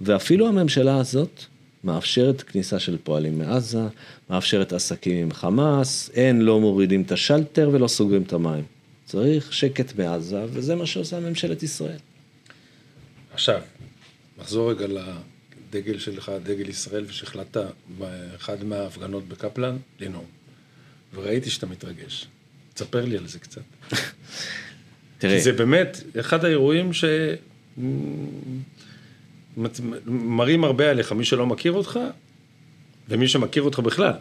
ואפילו 0.00 0.48
הממשלה 0.48 0.98
הזאת 0.98 1.44
מאפשרת 1.84 2.42
כניסה 2.42 2.78
של 2.78 2.96
פועלים 3.04 3.38
מעזה, 3.38 3.82
מאפשרת 4.30 4.72
עסקים 4.72 5.22
עם 5.22 5.32
חמאס, 5.32 6.10
אין, 6.14 6.40
לא 6.40 6.60
מורידים 6.60 7.02
את 7.02 7.12
השלטר 7.12 7.70
ולא 7.72 7.88
סוגרים 7.88 8.22
את 8.22 8.32
המים. 8.32 8.64
צריך 9.04 9.52
שקט 9.52 9.92
בעזה, 9.92 10.44
וזה 10.52 10.74
מה 10.74 10.86
שעושה 10.86 11.20
ממשלת 11.20 11.62
ישראל. 11.62 11.98
עכשיו, 13.32 13.60
נחזור 14.38 14.70
רגע 14.70 14.86
לדגל 14.86 15.98
שלך, 15.98 16.32
דגל 16.42 16.68
ישראל, 16.68 17.04
ושהחלטת 17.08 17.64
באחד 17.98 18.64
מההפגנות 18.64 19.28
בקפלן 19.28 19.76
לנאום. 20.00 20.39
וראיתי 21.14 21.50
שאתה 21.50 21.66
מתרגש. 21.66 22.26
תספר 22.74 23.04
לי 23.04 23.16
על 23.16 23.26
זה 23.26 23.38
קצת. 23.38 23.62
תראה, 25.18 25.40
זה 25.40 25.52
באמת 25.52 26.02
אחד 26.20 26.44
האירועים 26.44 26.92
ש... 26.92 27.04
מראים 30.06 30.64
הרבה 30.64 30.90
עליך, 30.90 31.12
מי 31.12 31.24
שלא 31.24 31.46
מכיר 31.46 31.72
אותך, 31.72 31.98
ומי 33.08 33.28
שמכיר 33.28 33.62
אותך 33.62 33.78
בכלל. 33.78 34.12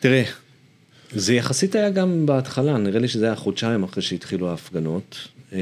תראה, 0.00 0.22
זה 1.12 1.34
יחסית 1.34 1.74
היה 1.74 1.90
גם 1.90 2.26
בהתחלה, 2.26 2.78
נראה 2.78 3.00
לי 3.00 3.08
שזה 3.08 3.26
היה 3.26 3.36
חודשיים 3.36 3.82
אחרי 3.82 4.02
שהתחילו 4.02 4.50
ההפגנות. 4.50 5.28
אמ, 5.52 5.58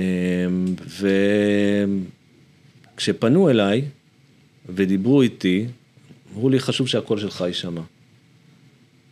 וכשפנו 2.97 3.51
אליי 3.51 3.85
ודיברו 4.69 5.23
איתי, 5.23 5.67
אמרו 6.33 6.51
לי 6.51 6.61
חשוב 6.61 6.89
שהקול 6.89 7.21
שלך 7.21 7.41
יישמע. 7.41 7.81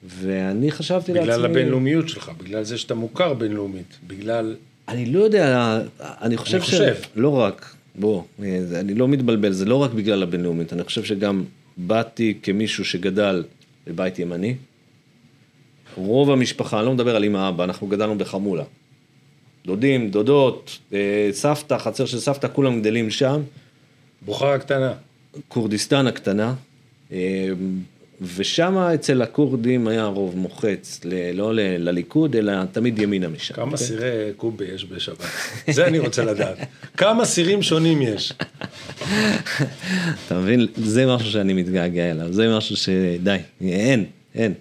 ואני 0.04 0.70
חשבתי 0.70 1.12
לעצמי... 1.12 1.32
בגלל 1.32 1.44
הבינלאומיות 1.44 2.08
שלך, 2.08 2.30
בגלל 2.38 2.62
זה 2.62 2.78
שאתה 2.78 2.94
מוכר 2.94 3.34
בינלאומית, 3.34 3.98
בגלל... 4.06 4.56
אני 4.88 5.06
לא 5.06 5.20
יודע, 5.20 5.78
אני 6.00 6.36
חושב 6.36 6.54
אני 6.56 6.64
חושב. 6.64 6.94
לא 7.16 7.28
רק, 7.28 7.74
בוא, 7.94 8.22
אני 8.74 8.94
לא 8.94 9.08
מתבלבל, 9.08 9.52
זה 9.52 9.64
לא 9.64 9.74
רק 9.74 9.90
בגלל 9.90 10.22
הבינלאומית, 10.22 10.72
אני 10.72 10.84
חושב 10.84 11.04
שגם 11.04 11.44
באתי 11.76 12.38
כמישהו 12.42 12.84
שגדל 12.84 13.44
בבית 13.86 14.18
ימני. 14.18 14.54
רוב 15.96 16.30
המשפחה, 16.30 16.78
אני 16.78 16.86
לא 16.86 16.94
מדבר 16.94 17.16
על 17.16 17.24
אמא 17.24 17.48
אבא, 17.48 17.64
אנחנו 17.64 17.86
גדלנו 17.86 18.18
בחמולה. 18.18 18.64
דודים, 19.66 20.10
דודות, 20.10 20.78
אה, 20.92 21.28
סבתא, 21.32 21.78
חצר 21.78 22.06
של 22.06 22.20
סבתא, 22.20 22.48
כולם 22.52 22.80
גדלים 22.80 23.10
שם. 23.10 23.42
בוכרה 24.22 24.58
קטנה. 24.58 24.92
כורדיסטן 25.48 26.06
הקטנה, 26.06 26.54
אה, 27.12 27.48
ושם 28.36 28.76
אצל 28.78 29.22
הכורדים 29.22 29.88
היה 29.88 30.04
רוב 30.04 30.36
מוחץ, 30.36 31.00
ל- 31.04 31.30
לא 31.36 31.54
ל- 31.54 31.60
לליכוד, 31.88 32.36
אלא 32.36 32.52
תמיד 32.72 32.98
ימינה 32.98 33.28
משם. 33.28 33.54
כמה 33.54 33.70
כן? 33.70 33.76
סירי 33.76 34.08
קובי 34.36 34.64
יש 34.74 34.84
בשבת? 34.84 35.24
זה 35.70 35.86
אני 35.86 35.98
רוצה 35.98 36.24
לדעת. 36.24 36.58
כמה 36.96 37.24
סירים 37.24 37.62
שונים 37.62 38.02
יש? 38.02 38.32
אתה 40.26 40.38
מבין? 40.38 40.66
זה 40.76 41.06
משהו 41.06 41.30
שאני 41.30 41.52
מתגעגע 41.52 42.10
אליו, 42.10 42.32
זה 42.32 42.56
משהו 42.56 42.76
שדי, 42.76 43.36
אין, 43.60 44.04
אין. 44.34 44.54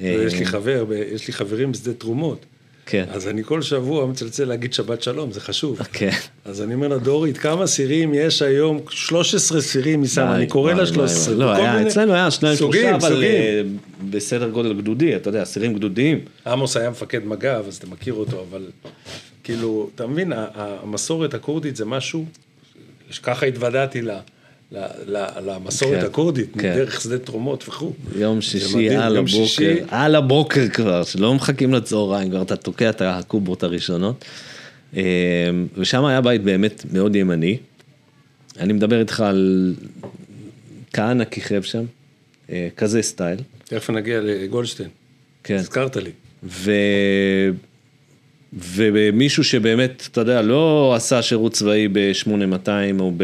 יש 0.00 0.34
אה, 0.34 0.38
לי 0.38 0.46
חבר, 0.46 0.84
ב- 0.84 0.92
יש 0.92 1.26
לי 1.26 1.32
חברים 1.32 1.72
בשדה 1.72 1.92
תרומות. 1.94 2.44
כן, 2.86 3.04
אז 3.10 3.28
אני 3.28 3.44
כל 3.44 3.62
שבוע 3.62 4.06
מצלצל 4.06 4.44
להגיד 4.44 4.72
שבת 4.72 5.02
שלום, 5.02 5.32
זה 5.32 5.40
חשוב. 5.40 5.78
כן. 5.92 6.10
אז 6.44 6.62
אני 6.62 6.74
אומר 6.74 6.88
לה, 6.88 6.98
דורית, 6.98 7.38
כמה 7.38 7.66
סירים 7.66 8.14
יש 8.14 8.42
היום? 8.42 8.80
13 8.90 9.60
סירים 9.60 10.02
היא 10.02 10.10
שמה, 10.10 10.36
אני 10.36 10.46
קורא 10.46 10.72
לה 10.72 10.76
וואי, 10.76 10.86
13. 10.86 11.34
וואי, 11.34 11.38
לא, 11.46 11.52
היה, 11.52 11.86
אצלנו 11.86 12.12
היה 12.12 12.30
שניים 12.30 12.56
שלושה, 12.56 12.94
אבל. 12.94 13.24
אה, 13.24 13.62
בסדר 14.10 14.48
גודל 14.48 14.72
גדודי, 14.74 15.16
אתה 15.16 15.28
יודע, 15.28 15.42
אסירים 15.42 15.74
גדודיים. 15.74 16.20
עמוס 16.46 16.76
היה 16.76 16.90
מפקד 16.90 17.26
מג"ב, 17.26 17.62
אז 17.68 17.76
אתה 17.76 17.86
מכיר 17.86 18.14
אותו, 18.14 18.44
אבל 18.50 18.66
כאילו, 19.44 19.90
אתה 19.94 20.06
מבין, 20.06 20.32
המסורת 20.54 21.34
הכורדית 21.34 21.76
זה 21.76 21.84
משהו, 21.84 22.24
ככה 23.22 23.46
התוודעתי 23.46 24.02
ל- 24.02 24.10
ל- 24.10 24.12
ל- 24.12 24.18
למסורת 25.46 26.00
כן, 26.00 26.06
הכורדית, 26.06 26.50
כן. 26.58 26.74
דרך 26.74 27.00
שדה 27.00 27.18
תרומות 27.18 27.64
וכו'. 27.68 27.92
יום 28.16 28.40
שישי 28.40 28.74
מדהים, 28.74 29.00
על 29.00 29.16
יום 29.16 29.24
הבוקר, 29.24 29.46
שישי- 29.46 29.80
על 29.88 30.14
הבוקר 30.14 30.68
כבר, 30.68 31.04
שלא 31.04 31.34
מחכים 31.34 31.74
לצהריים, 31.74 32.30
כבר 32.30 32.42
אתה 32.42 32.56
תוקע 32.56 32.90
את 32.90 33.00
הקובות 33.04 33.62
הראשונות. 33.62 34.24
אה, 34.96 35.02
ושם 35.76 36.04
היה 36.04 36.20
בית 36.20 36.42
באמת 36.42 36.84
מאוד 36.92 37.16
ימני. 37.16 37.58
אני 38.60 38.72
מדבר 38.72 39.00
איתך 39.00 39.20
על 39.20 39.74
כהנא 40.92 41.24
כיכב 41.24 41.62
שם, 41.62 41.84
אה, 42.50 42.68
כזה 42.76 43.02
סטייל. 43.02 43.38
תכף 43.64 43.90
נגיע 43.90 44.20
לגולדשטיין, 44.22 44.88
כן. 45.44 45.54
הזכרת 45.54 45.96
לי. 45.96 46.10
ו... 46.44 46.70
ומישהו 48.58 49.44
שבאמת, 49.44 50.08
אתה 50.12 50.20
יודע, 50.20 50.42
לא 50.42 50.92
עשה 50.96 51.22
שירות 51.22 51.52
צבאי 51.52 51.88
ב-8200, 51.92 53.00
או 53.00 53.12
ב... 53.16 53.22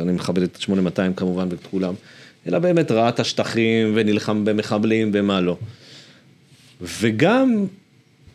אני 0.00 0.12
מכבד 0.12 0.42
את 0.42 0.60
8200 0.60 1.14
כמובן 1.14 1.48
ואת 1.50 1.66
כולם, 1.70 1.94
אלא 2.46 2.58
באמת 2.58 2.90
ראה 2.90 3.08
את 3.08 3.20
השטחים 3.20 3.92
ונלחם 3.94 4.44
במחבלים 4.44 5.10
ומה 5.14 5.40
לא. 5.40 5.56
וגם 6.80 7.66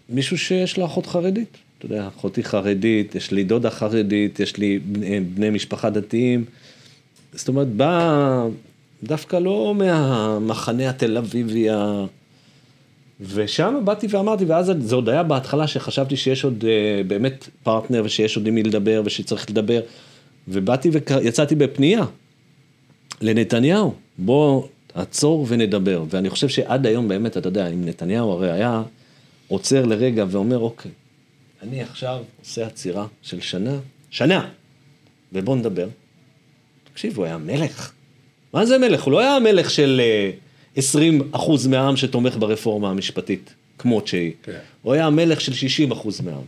מישהו 0.10 0.38
שיש 0.38 0.78
לו 0.78 0.86
אחות 0.86 1.06
חרדית, 1.06 1.58
אתה 1.78 1.86
יודע, 1.86 2.08
אחותי 2.08 2.44
חרדית, 2.44 3.16
יש 3.16 3.32
לי 3.32 3.44
דודה 3.44 3.70
חרדית, 3.70 4.40
יש 4.40 4.58
לי 4.58 4.80
בני, 4.80 5.20
בני 5.20 5.50
משפחה 5.50 5.90
דתיים. 5.90 6.46
זאת 7.34 7.48
אומרת, 7.48 7.68
בא 7.68 8.46
דווקא 9.04 9.36
לא 9.36 9.76
מהמחנה 9.78 10.90
התל 10.90 11.18
אביבי. 11.18 11.68
ושם 13.22 13.82
באתי 13.84 14.08
ואמרתי, 14.10 14.46
ואז 14.46 14.72
זה 14.80 14.96
עוד 14.96 15.10
היה 15.10 15.24
בהתחלה 15.24 15.68
שחשבתי 15.68 16.18
שיש 16.18 16.44
עוד 16.44 16.66
אה, 16.68 17.04
באמת 17.08 17.50
פרטנר 17.64 18.02
ושיש 18.06 18.38
עוד 18.38 18.48
עם 18.48 18.56
מי 18.56 18.64
לדבר 18.64 19.02
ושצריך 19.06 19.50
לדבר, 19.50 19.82
ובאתי 20.48 20.90
ויצאתי 20.94 21.56
בפנייה 21.56 22.06
לנתניהו, 23.22 23.94
בוא 24.18 24.64
עצור 24.94 25.46
ונדבר. 25.50 26.04
ואני 26.10 26.30
חושב 26.30 26.48
שעד 26.48 26.86
היום 26.86 27.08
באמת, 27.08 27.38
אתה 27.38 27.48
יודע, 27.48 27.68
אם 27.68 27.86
נתניהו 27.86 28.32
הרי 28.32 28.52
היה 28.52 28.84
עוצר 29.48 29.86
לרגע 29.86 30.26
ואומר, 30.30 30.60
אוקיי, 30.60 30.92
אני 31.64 31.84
עכשיו 31.84 32.24
עושה 32.42 32.66
עצירה 32.66 33.08
של 33.22 33.42
שנה, 33.42 33.78
שנה, 34.10 34.50
ובוא 35.34 35.56
נדבר. 35.56 35.88
תקשיב, 36.94 37.18
הוא 37.18 37.26
היה 37.26 37.38
מלך. 37.38 37.92
מה 38.54 38.66
זה 38.66 38.78
מלך? 38.78 39.04
הוא 39.04 39.12
לא 39.12 39.20
היה 39.20 39.40
מלך 39.40 39.72
של 39.72 40.02
אה, 40.04 40.32
20 40.78 41.22
אחוז 41.32 41.68
מהעם 41.68 41.98
שתומך 41.98 42.36
ברפורמה 42.38 42.90
המשפטית, 42.90 43.54
כמות 43.78 44.08
שהיא. 44.08 44.32
כן. 44.44 44.58
הוא 44.82 44.94
היה 44.94 45.10
מלך 45.10 45.42
של 45.42 45.54
60 45.54 45.92
אחוז 45.92 46.22
מהעם. 46.22 46.42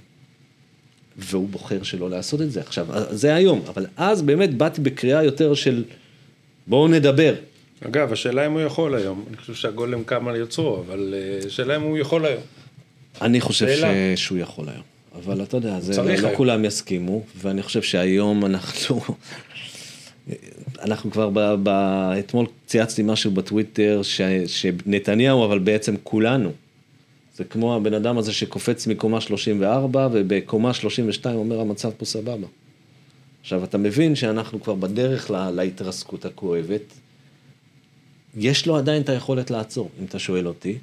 והוא 1.17 1.49
בוחר 1.49 1.83
שלא 1.83 2.09
לעשות 2.09 2.41
את 2.41 2.51
זה. 2.51 2.61
עכשיו, 2.61 2.87
זה 3.09 3.35
היום, 3.35 3.61
אבל 3.67 3.85
אז 3.97 4.21
באמת 4.21 4.53
באתי 4.53 4.81
בקריאה 4.81 5.23
יותר 5.23 5.53
של 5.53 5.83
בואו 6.67 6.87
נדבר. 6.87 7.33
אגב, 7.87 8.13
השאלה 8.13 8.45
אם 8.45 8.51
הוא 8.51 8.61
יכול 8.61 8.95
היום. 8.95 9.25
אני 9.27 9.37
חושב 9.37 9.53
שהגולם 9.53 10.03
קם 10.03 10.27
על 10.27 10.35
יוצרו, 10.35 10.79
אבל 10.87 11.13
אה, 11.17 11.47
השאלה 11.47 11.75
אם 11.75 11.81
הוא 11.81 11.97
יכול 11.97 12.25
היום. 12.25 12.41
אני 13.21 13.41
חושב 13.41 13.67
שאלה. 13.67 14.15
ש... 14.15 14.25
שהוא 14.25 14.37
יכול 14.37 14.69
היום. 14.69 14.83
אבל 15.15 15.43
אתה 15.43 15.57
יודע, 15.57 15.79
זה 15.79 16.01
לא 16.01 16.09
היום. 16.09 16.35
כולם 16.35 16.65
יסכימו, 16.65 17.23
ואני 17.41 17.63
חושב 17.63 17.81
שהיום 17.81 18.45
אנחנו, 18.45 19.01
אנחנו 20.81 21.11
כבר, 21.11 21.29
ב... 21.33 21.39
ב... 21.63 21.69
אתמול 22.19 22.45
צייצתי 22.65 23.03
משהו 23.03 23.31
בטוויטר, 23.31 24.01
ש... 24.03 24.21
שנתניהו, 24.47 25.45
אבל 25.45 25.59
בעצם 25.59 25.95
כולנו. 26.03 26.51
זה 27.35 27.43
כמו 27.43 27.75
הבן 27.75 27.93
אדם 27.93 28.17
הזה 28.17 28.33
שקופץ 28.33 28.87
מקומה 28.87 29.21
34, 29.21 30.07
ובקומה 30.11 30.73
32 30.73 31.35
אומר 31.35 31.61
המצב 31.61 31.91
פה 31.97 32.05
סבבה. 32.05 32.47
עכשיו, 33.41 33.63
אתה 33.63 33.77
מבין 33.77 34.15
שאנחנו 34.15 34.61
כבר 34.61 34.75
בדרך 34.75 35.31
לה... 35.31 35.51
להתרסקות 35.51 36.25
הכואבת. 36.25 36.93
יש 38.37 38.67
לו 38.67 38.77
עדיין 38.77 39.01
את 39.01 39.09
היכולת 39.09 39.51
לעצור, 39.51 39.89
אם 39.99 40.05
אתה 40.05 40.19
שואל 40.19 40.47
אותי. 40.47 40.77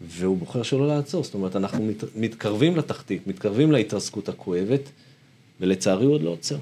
והוא 0.00 0.38
בוחר 0.38 0.62
שלא 0.62 0.88
לעצור, 0.88 1.24
זאת 1.24 1.34
אומרת, 1.34 1.56
אנחנו 1.56 1.84
מת, 1.84 2.04
מתקרבים 2.16 2.76
לתחתית, 2.76 3.26
מתקרבים 3.26 3.72
להתרסקות 3.72 4.28
הכואבת, 4.28 4.80
ולצערי 5.60 6.04
הוא 6.04 6.14
עוד 6.14 6.22
לא 6.22 6.30
עוצר. 6.30 6.56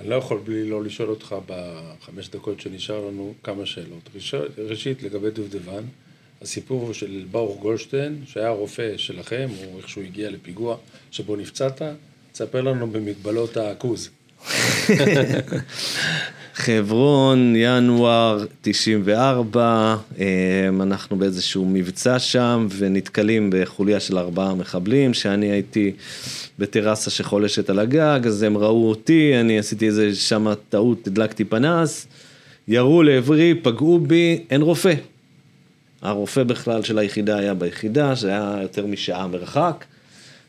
אני 0.00 0.08
לא 0.08 0.14
יכול 0.14 0.38
בלי 0.44 0.70
לא 0.70 0.84
לשאול 0.84 1.10
אותך 1.10 1.36
בחמש 1.46 2.28
דקות 2.28 2.60
שנשאר 2.60 3.06
לנו 3.06 3.34
כמה 3.42 3.66
שאלות. 3.66 4.10
ראשית, 4.58 5.02
לגבי 5.02 5.30
דובדבן, 5.30 5.84
הסיפור 6.42 6.82
הוא 6.82 6.92
של 6.92 7.24
ברוך 7.30 7.60
גולדשטיין, 7.60 8.22
שהיה 8.26 8.50
רופא 8.50 8.96
שלכם, 8.96 9.48
או 9.64 9.78
איכשהו 9.78 10.02
הגיע 10.02 10.30
לפיגוע 10.30 10.76
שבו 11.10 11.36
נפצעת, 11.36 11.82
תספר 12.32 12.60
לנו 12.60 12.86
במגבלות 12.86 13.56
העכוז. 13.56 14.10
חברון, 16.54 17.54
ינואר 17.56 18.44
94, 18.60 19.96
אמ, 20.18 20.82
אנחנו 20.82 21.16
באיזשהו 21.16 21.66
מבצע 21.66 22.18
שם, 22.18 22.66
ונתקלים 22.78 23.50
בחוליה 23.52 24.00
של 24.00 24.18
ארבעה 24.18 24.54
מחבלים, 24.54 25.14
שאני 25.14 25.46
הייתי 25.46 25.92
בטרסה 26.58 27.10
שחולשת 27.10 27.70
על 27.70 27.78
הגג, 27.78 28.20
אז 28.26 28.42
הם 28.42 28.58
ראו 28.58 28.88
אותי, 28.88 29.32
אני 29.40 29.58
עשיתי 29.58 29.86
איזה 29.86 30.14
שם 30.14 30.46
טעות, 30.68 31.06
הדלקתי 31.06 31.44
פנס, 31.44 32.06
ירו 32.68 33.02
לעברי, 33.02 33.54
פגעו 33.62 33.98
בי, 33.98 34.44
אין 34.50 34.62
רופא. 34.62 34.94
הרופא 36.02 36.42
בכלל 36.42 36.82
של 36.82 36.98
היחידה 36.98 37.38
היה 37.38 37.54
ביחידה, 37.54 38.16
שהיה 38.16 38.58
יותר 38.62 38.86
משעה 38.86 39.26
מרחק, 39.26 39.84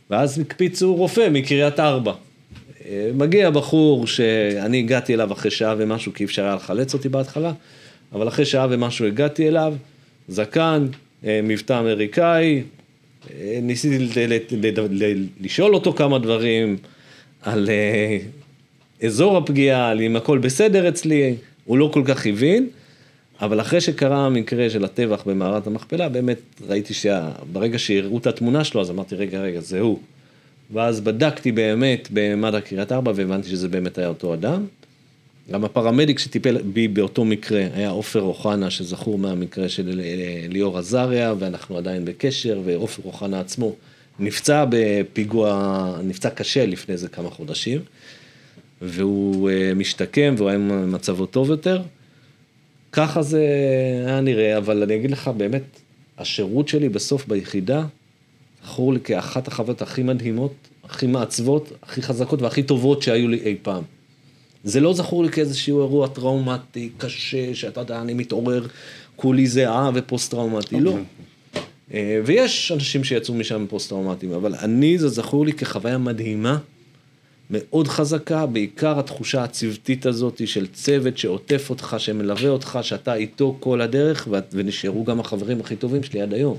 ואז 0.09 0.39
הקפיצו 0.39 0.95
רופא 0.95 1.27
מקריית 1.31 1.79
ארבע. 1.79 2.13
מגיע 3.13 3.49
בחור 3.49 4.07
שאני 4.07 4.79
הגעתי 4.79 5.13
אליו 5.13 5.33
אחרי 5.33 5.51
שעה 5.51 5.75
ומשהו, 5.77 6.13
כי 6.13 6.23
אי 6.23 6.25
אפשר 6.25 6.43
היה 6.43 6.55
לחלץ 6.55 6.93
אותי 6.93 7.09
בהתחלה, 7.09 7.51
אבל 8.13 8.27
אחרי 8.27 8.45
שעה 8.45 8.67
ומשהו 8.69 9.05
הגעתי 9.05 9.47
אליו, 9.47 9.73
זקן, 10.27 10.87
אה, 11.25 11.39
מבטא 11.43 11.79
אמריקאי, 11.79 12.63
אה, 13.33 13.59
ניסיתי 13.61 14.21
לשאול 15.41 15.73
אותו 15.73 15.93
כמה 15.93 16.19
דברים 16.19 16.77
על 17.41 17.69
אה, 17.69 18.17
אזור 19.07 19.37
הפגיעה, 19.37 19.89
על 19.89 20.01
אם 20.01 20.15
הכל 20.15 20.37
בסדר 20.37 20.89
אצלי, 20.89 21.35
הוא 21.65 21.77
לא 21.77 21.89
כל 21.93 22.03
כך 22.05 22.25
הבין, 22.25 22.67
אבל 23.41 23.61
אחרי 23.61 23.81
שקרה 23.81 24.25
המקרה 24.25 24.69
של 24.69 24.85
הטבח 24.85 25.23
במערת 25.25 25.67
המכפלה, 25.67 26.09
באמת 26.09 26.39
ראיתי 26.67 26.93
שברגע 26.93 27.79
שהראו 27.79 28.17
את 28.17 28.27
התמונה 28.27 28.63
שלו, 28.63 28.81
אז 28.81 28.91
אמרתי, 28.91 29.15
רגע, 29.15 29.41
רגע, 29.41 29.59
זה 29.59 29.79
הוא. 29.79 29.99
ואז 30.73 31.01
בדקתי 31.01 31.51
באמת 31.51 32.07
במד"א 32.11 32.59
קריית 32.59 32.91
ארבע 32.91 33.11
והבנתי 33.15 33.49
שזה 33.49 33.67
באמת 33.67 33.97
היה 33.97 34.07
אותו 34.07 34.33
אדם. 34.33 34.65
גם 35.51 35.65
הפרמדיק 35.65 36.19
שטיפל 36.19 36.61
בי 36.61 36.87
באותו 36.87 37.25
מקרה 37.25 37.67
היה 37.73 37.89
עופר 37.89 38.21
אוחנה, 38.21 38.69
שזכור 38.69 39.17
מהמקרה 39.17 39.69
של 39.69 40.01
אה, 40.03 40.45
ליאור 40.49 40.77
עזריה, 40.77 41.33
ואנחנו 41.39 41.77
עדיין 41.77 42.05
בקשר, 42.05 42.61
ועופר 42.65 43.03
אוחנה 43.05 43.39
עצמו 43.39 43.75
נפצע 44.19 44.65
בפיגוע, 44.69 45.99
נפצע 46.03 46.29
קשה 46.29 46.65
לפני 46.65 46.93
איזה 46.93 47.07
כמה 47.07 47.29
חודשים, 47.29 47.81
והוא 48.81 49.49
אה, 49.49 49.73
משתקם 49.75 50.35
והוא 50.37 50.49
היה 50.49 50.57
במצבו 50.57 51.25
טוב 51.25 51.49
יותר. 51.49 51.81
ככה 52.91 53.21
זה 53.21 53.45
היה 54.05 54.21
נראה, 54.21 54.57
אבל 54.57 54.83
אני 54.83 54.95
אגיד 54.95 55.11
לך, 55.11 55.27
באמת, 55.37 55.63
השירות 56.17 56.67
שלי 56.67 56.89
בסוף 56.89 57.27
ביחידה, 57.27 57.85
זכור 58.81 58.93
לי 58.93 58.99
כאחת 58.99 59.47
החוויות 59.47 59.81
הכי 59.81 60.03
מדהימות, 60.03 60.53
הכי 60.83 61.07
מעצבות, 61.07 61.71
הכי 61.83 62.01
חזקות 62.01 62.41
והכי 62.41 62.63
טובות 62.63 63.01
שהיו 63.01 63.27
לי 63.27 63.39
אי 63.43 63.55
פעם. 63.61 63.83
זה 64.63 64.79
לא 64.79 64.93
זכור 64.93 65.23
לי 65.23 65.31
כאיזשהו 65.31 65.81
אירוע 65.81 66.07
טראומטי, 66.07 66.89
קשה, 66.97 67.55
שאתה 67.55 67.79
יודע, 67.79 68.01
אני 68.01 68.13
מתעורר, 68.13 68.67
כולי 69.15 69.47
זיעה 69.47 69.91
ופוסט-טראומטי, 69.93 70.79
לא. 70.79 70.97
אה, 71.93 72.21
ויש 72.25 72.71
אנשים 72.71 73.03
שיצאו 73.03 73.33
משם 73.33 73.65
פוסט-טראומטיים, 73.69 74.31
אבל 74.31 74.55
אני, 74.55 74.97
זה 74.97 75.07
זכור 75.07 75.45
לי 75.45 75.53
כחוויה 75.53 75.97
מדהימה, 75.97 76.57
מאוד 77.51 77.87
חזקה, 77.87 78.45
בעיקר 78.45 78.99
התחושה 78.99 79.43
הצוותית 79.43 80.05
הזאת 80.05 80.41
של 80.47 80.67
צוות 80.67 81.17
שעוטף 81.17 81.69
אותך, 81.69 81.95
שמלווה 81.97 82.49
אותך, 82.49 82.79
שאתה 82.81 83.13
איתו 83.13 83.57
כל 83.59 83.81
הדרך, 83.81 84.27
ונשארו 84.51 85.03
גם 85.03 85.19
החברים 85.19 85.59
הכי 85.59 85.75
טובים 85.75 86.03
שלי 86.03 86.21
עד 86.21 86.33
היום. 86.33 86.57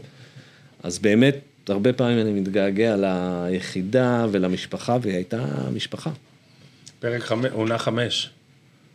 אז 0.82 0.98
באמת, 0.98 1.36
הרבה 1.70 1.92
פעמים 1.92 2.18
אני 2.18 2.40
מתגעגע 2.40 2.96
ליחידה 2.96 4.26
ולמשפחה, 4.30 4.98
והיא 5.02 5.14
הייתה 5.14 5.44
משפחה. 5.74 6.10
פרק 7.00 7.22
חמש, 7.22 7.50
עונה 7.52 7.78
חמש. 7.78 8.30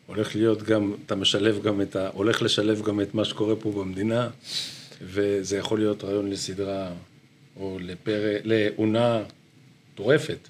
הולך 0.07 0.35
להיות 0.35 0.63
גם, 0.63 0.93
אתה 1.05 1.15
משלב 1.15 1.63
גם 1.63 1.81
את 1.81 1.95
ה... 1.95 2.09
הולך 2.13 2.41
לשלב 2.41 2.81
גם 2.81 3.01
את 3.01 3.15
מה 3.15 3.25
שקורה 3.25 3.55
פה 3.55 3.71
במדינה, 3.71 4.29
וזה 5.01 5.57
יכול 5.57 5.79
להיות 5.79 6.03
רעיון 6.03 6.29
לסדרה, 6.29 6.89
או 7.59 7.77
לפרק, 7.81 8.41
לעונה 8.43 9.23
מטורפת. 9.93 10.49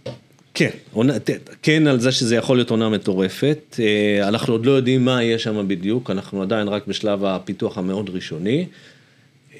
כן, 0.54 0.70
עונה, 0.92 1.14
כן 1.62 1.88
על 1.88 2.00
זה 2.00 2.12
שזה 2.12 2.36
יכול 2.36 2.58
להיות 2.58 2.70
עונה 2.70 2.90
מטורפת. 2.90 3.76
אה, 3.80 4.28
אנחנו 4.28 4.54
עוד 4.54 4.66
לא 4.66 4.72
יודעים 4.72 5.06
מה 5.06 5.24
יהיה 5.24 5.40
שם 5.40 5.68
בדיוק, 5.68 6.10
אנחנו 6.12 6.42
עדיין 6.42 6.68
רק 6.68 6.88
בשלב 6.88 7.26
הפיתוח 7.26 7.78
המאוד 7.78 8.10
ראשוני. 8.10 8.66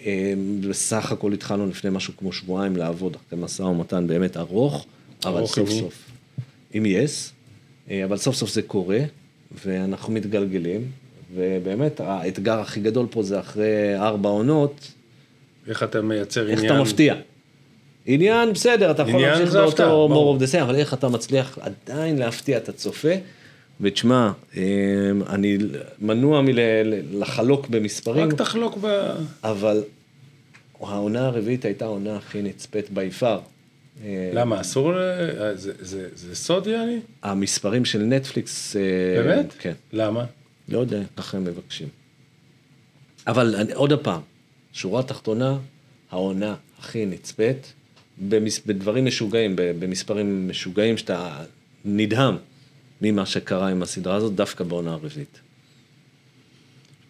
אה, 0.06 0.34
בסך 0.70 1.12
הכל 1.12 1.34
התחלנו 1.34 1.68
לפני 1.68 1.90
משהו 1.90 2.14
כמו 2.18 2.34
שבועיים 2.34 2.76
לעבוד 2.76 3.16
אחרי 3.16 3.40
משא 3.40 3.62
ומתן 3.62 4.08
באמת 4.08 4.38
ארוך, 4.38 4.86
אבל 5.26 5.38
ארוך 5.38 5.56
סוף? 5.56 5.70
סוף. 5.70 6.06
עם 6.74 6.86
יס, 6.86 7.34
אה, 7.90 8.06
אבל 8.06 8.18
סוף 8.18 8.36
סוף 8.36 8.50
זה 8.50 8.62
קורה, 8.62 9.00
ואנחנו 9.66 10.14
מתגלגלים, 10.14 10.92
ובאמת 11.36 12.00
האתגר 12.00 12.60
הכי 12.60 12.80
גדול 12.80 13.08
פה 13.10 13.24
זה 13.24 13.40
אחרי 13.40 13.98
ארבע 13.98 14.30
עונות, 14.30 14.92
איך 15.68 15.84
אתה 15.84 16.02
מייצר 16.02 16.50
איך 16.50 16.60
עניין... 16.60 16.74
אתה 16.74 16.82
מפתיע? 16.82 17.16
עניין, 18.06 18.54
בסדר, 18.54 18.92
אתה 18.92 19.02
יכול 19.02 19.22
להמשיך 19.22 19.54
באותו 19.54 20.10
more 20.12 20.40
of 20.40 20.44
the 20.44 20.54
same, 20.54 20.62
אבל 20.62 20.76
איך 20.76 20.94
אתה 20.94 21.10
מצליח 21.10 21.60
עדיין 21.62 22.18
להפתיע 22.18 22.58
את 22.58 22.70
הצופה? 22.70 23.14
ותשמע, 23.82 24.32
אמ, 24.56 24.62
אני 25.30 25.58
מנוע 26.02 26.42
מלחלוק 26.42 27.68
במספרים, 27.70 28.28
רק 28.28 28.34
תחלוק 28.34 28.78
ב... 28.82 29.12
אבל 29.44 29.84
העונה 30.82 31.26
הרביעית 31.26 31.66
הייתה 31.66 31.86
העונה 31.86 32.16
הכי 32.18 32.42
נצפית 32.42 32.90
בי 32.90 33.12
פאר. 33.12 33.40
למה, 34.34 34.62
אסור. 34.62 34.94
אה, 34.98 35.56
זה- 35.56 35.74
זה 35.80 36.08
זה 36.16 36.36
סוד, 36.36 36.68
יעני? 36.68 37.00
המספרים 37.24 37.86
של 37.86 38.04
נטפליקס... 38.04 38.76
אה, 38.76 38.82
באמת? 39.24 39.54
כן. 39.60 39.74
למה? 39.94 40.26
לא 40.70 40.80
יודע, 40.80 41.02
ככה 41.18 41.38
הם 41.38 41.44
מבקשים. 41.44 41.88
אבל 43.28 43.56
אני, 43.56 43.74
עוד 43.74 43.94
פעם, 44.04 44.22
שורה 44.74 45.04
תחתונה, 45.04 45.58
העונה 46.12 46.56
הכי 46.80 47.06
נצפית, 47.06 47.74
במס, 48.30 48.60
בדברים 48.66 49.06
משוגעים, 49.06 49.54
במספרים 49.56 50.50
משוגעים 50.50 50.98
שאתה 50.98 51.44
נדהם 51.86 52.36
ממה 53.02 53.26
שקרה 53.26 53.68
עם 53.68 53.82
הסדרה 53.82 54.16
הזאת, 54.16 54.36
דווקא 54.36 54.64
בעונה 54.64 54.92
הרביעית. 54.92 55.40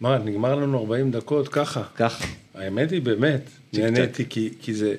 מה, 0.00 0.18
נגמר 0.18 0.54
לנו 0.54 0.78
40 0.78 1.10
דקות 1.10 1.48
ככה. 1.48 1.82
ככה. 1.96 2.24
האמת 2.54 2.90
היא 2.90 3.02
באמת. 3.02 3.42
נהניתי 3.72 4.24
כי, 4.28 4.50
כי 4.62 4.74
זה, 4.74 4.96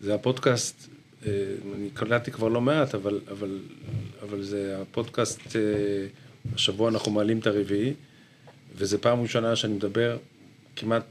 זה 0.00 0.14
הפודקאסט, 0.14 0.88
אה, 1.26 1.32
אני 1.76 1.90
קלטתי 1.94 2.30
כבר 2.30 2.48
לא 2.48 2.60
מעט, 2.60 2.94
אבל, 2.94 3.20
אבל, 3.30 3.58
אבל 4.22 4.42
זה 4.42 4.78
הפודקאסט 4.82 5.56
אה, 5.56 5.60
השבוע 6.54 6.88
אנחנו 6.88 7.12
מעלים 7.12 7.38
את 7.38 7.46
הרביעי, 7.46 7.94
וזו 8.76 8.98
פעם 9.00 9.22
ראשונה 9.22 9.56
שאני 9.56 9.74
מדבר 9.74 10.16
כמעט 10.76 11.04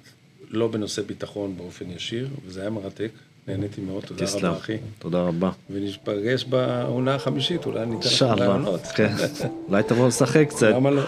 לא 0.50 0.68
בנושא 0.68 1.02
ביטחון 1.02 1.58
באופן 1.58 1.92
ישיר, 1.92 2.28
וזה 2.46 2.62
היה 2.62 2.70
מרתק, 2.70 3.12
נהניתי 3.48 3.82
מאוד, 3.82 4.04
תודה 4.04 4.26
תסלם. 4.26 4.46
רבה 4.50 4.58
אחי. 4.58 4.78
תודה 5.00 5.22
רבה. 5.22 5.50
ונשפגש 5.70 6.44
בעונה 6.46 7.16
החמישית, 7.16 7.66
אולי 7.66 7.84
אני 7.84 7.96
אתן 8.00 8.08
לך. 8.10 8.22
רעיונות. 8.22 8.82
כן. 8.82 9.14
אולי 9.70 9.84
תבוא 9.84 10.08
לשחק 10.08 10.46
קצת. 10.50 10.68
למה 10.68 10.92
לא? 10.92 11.02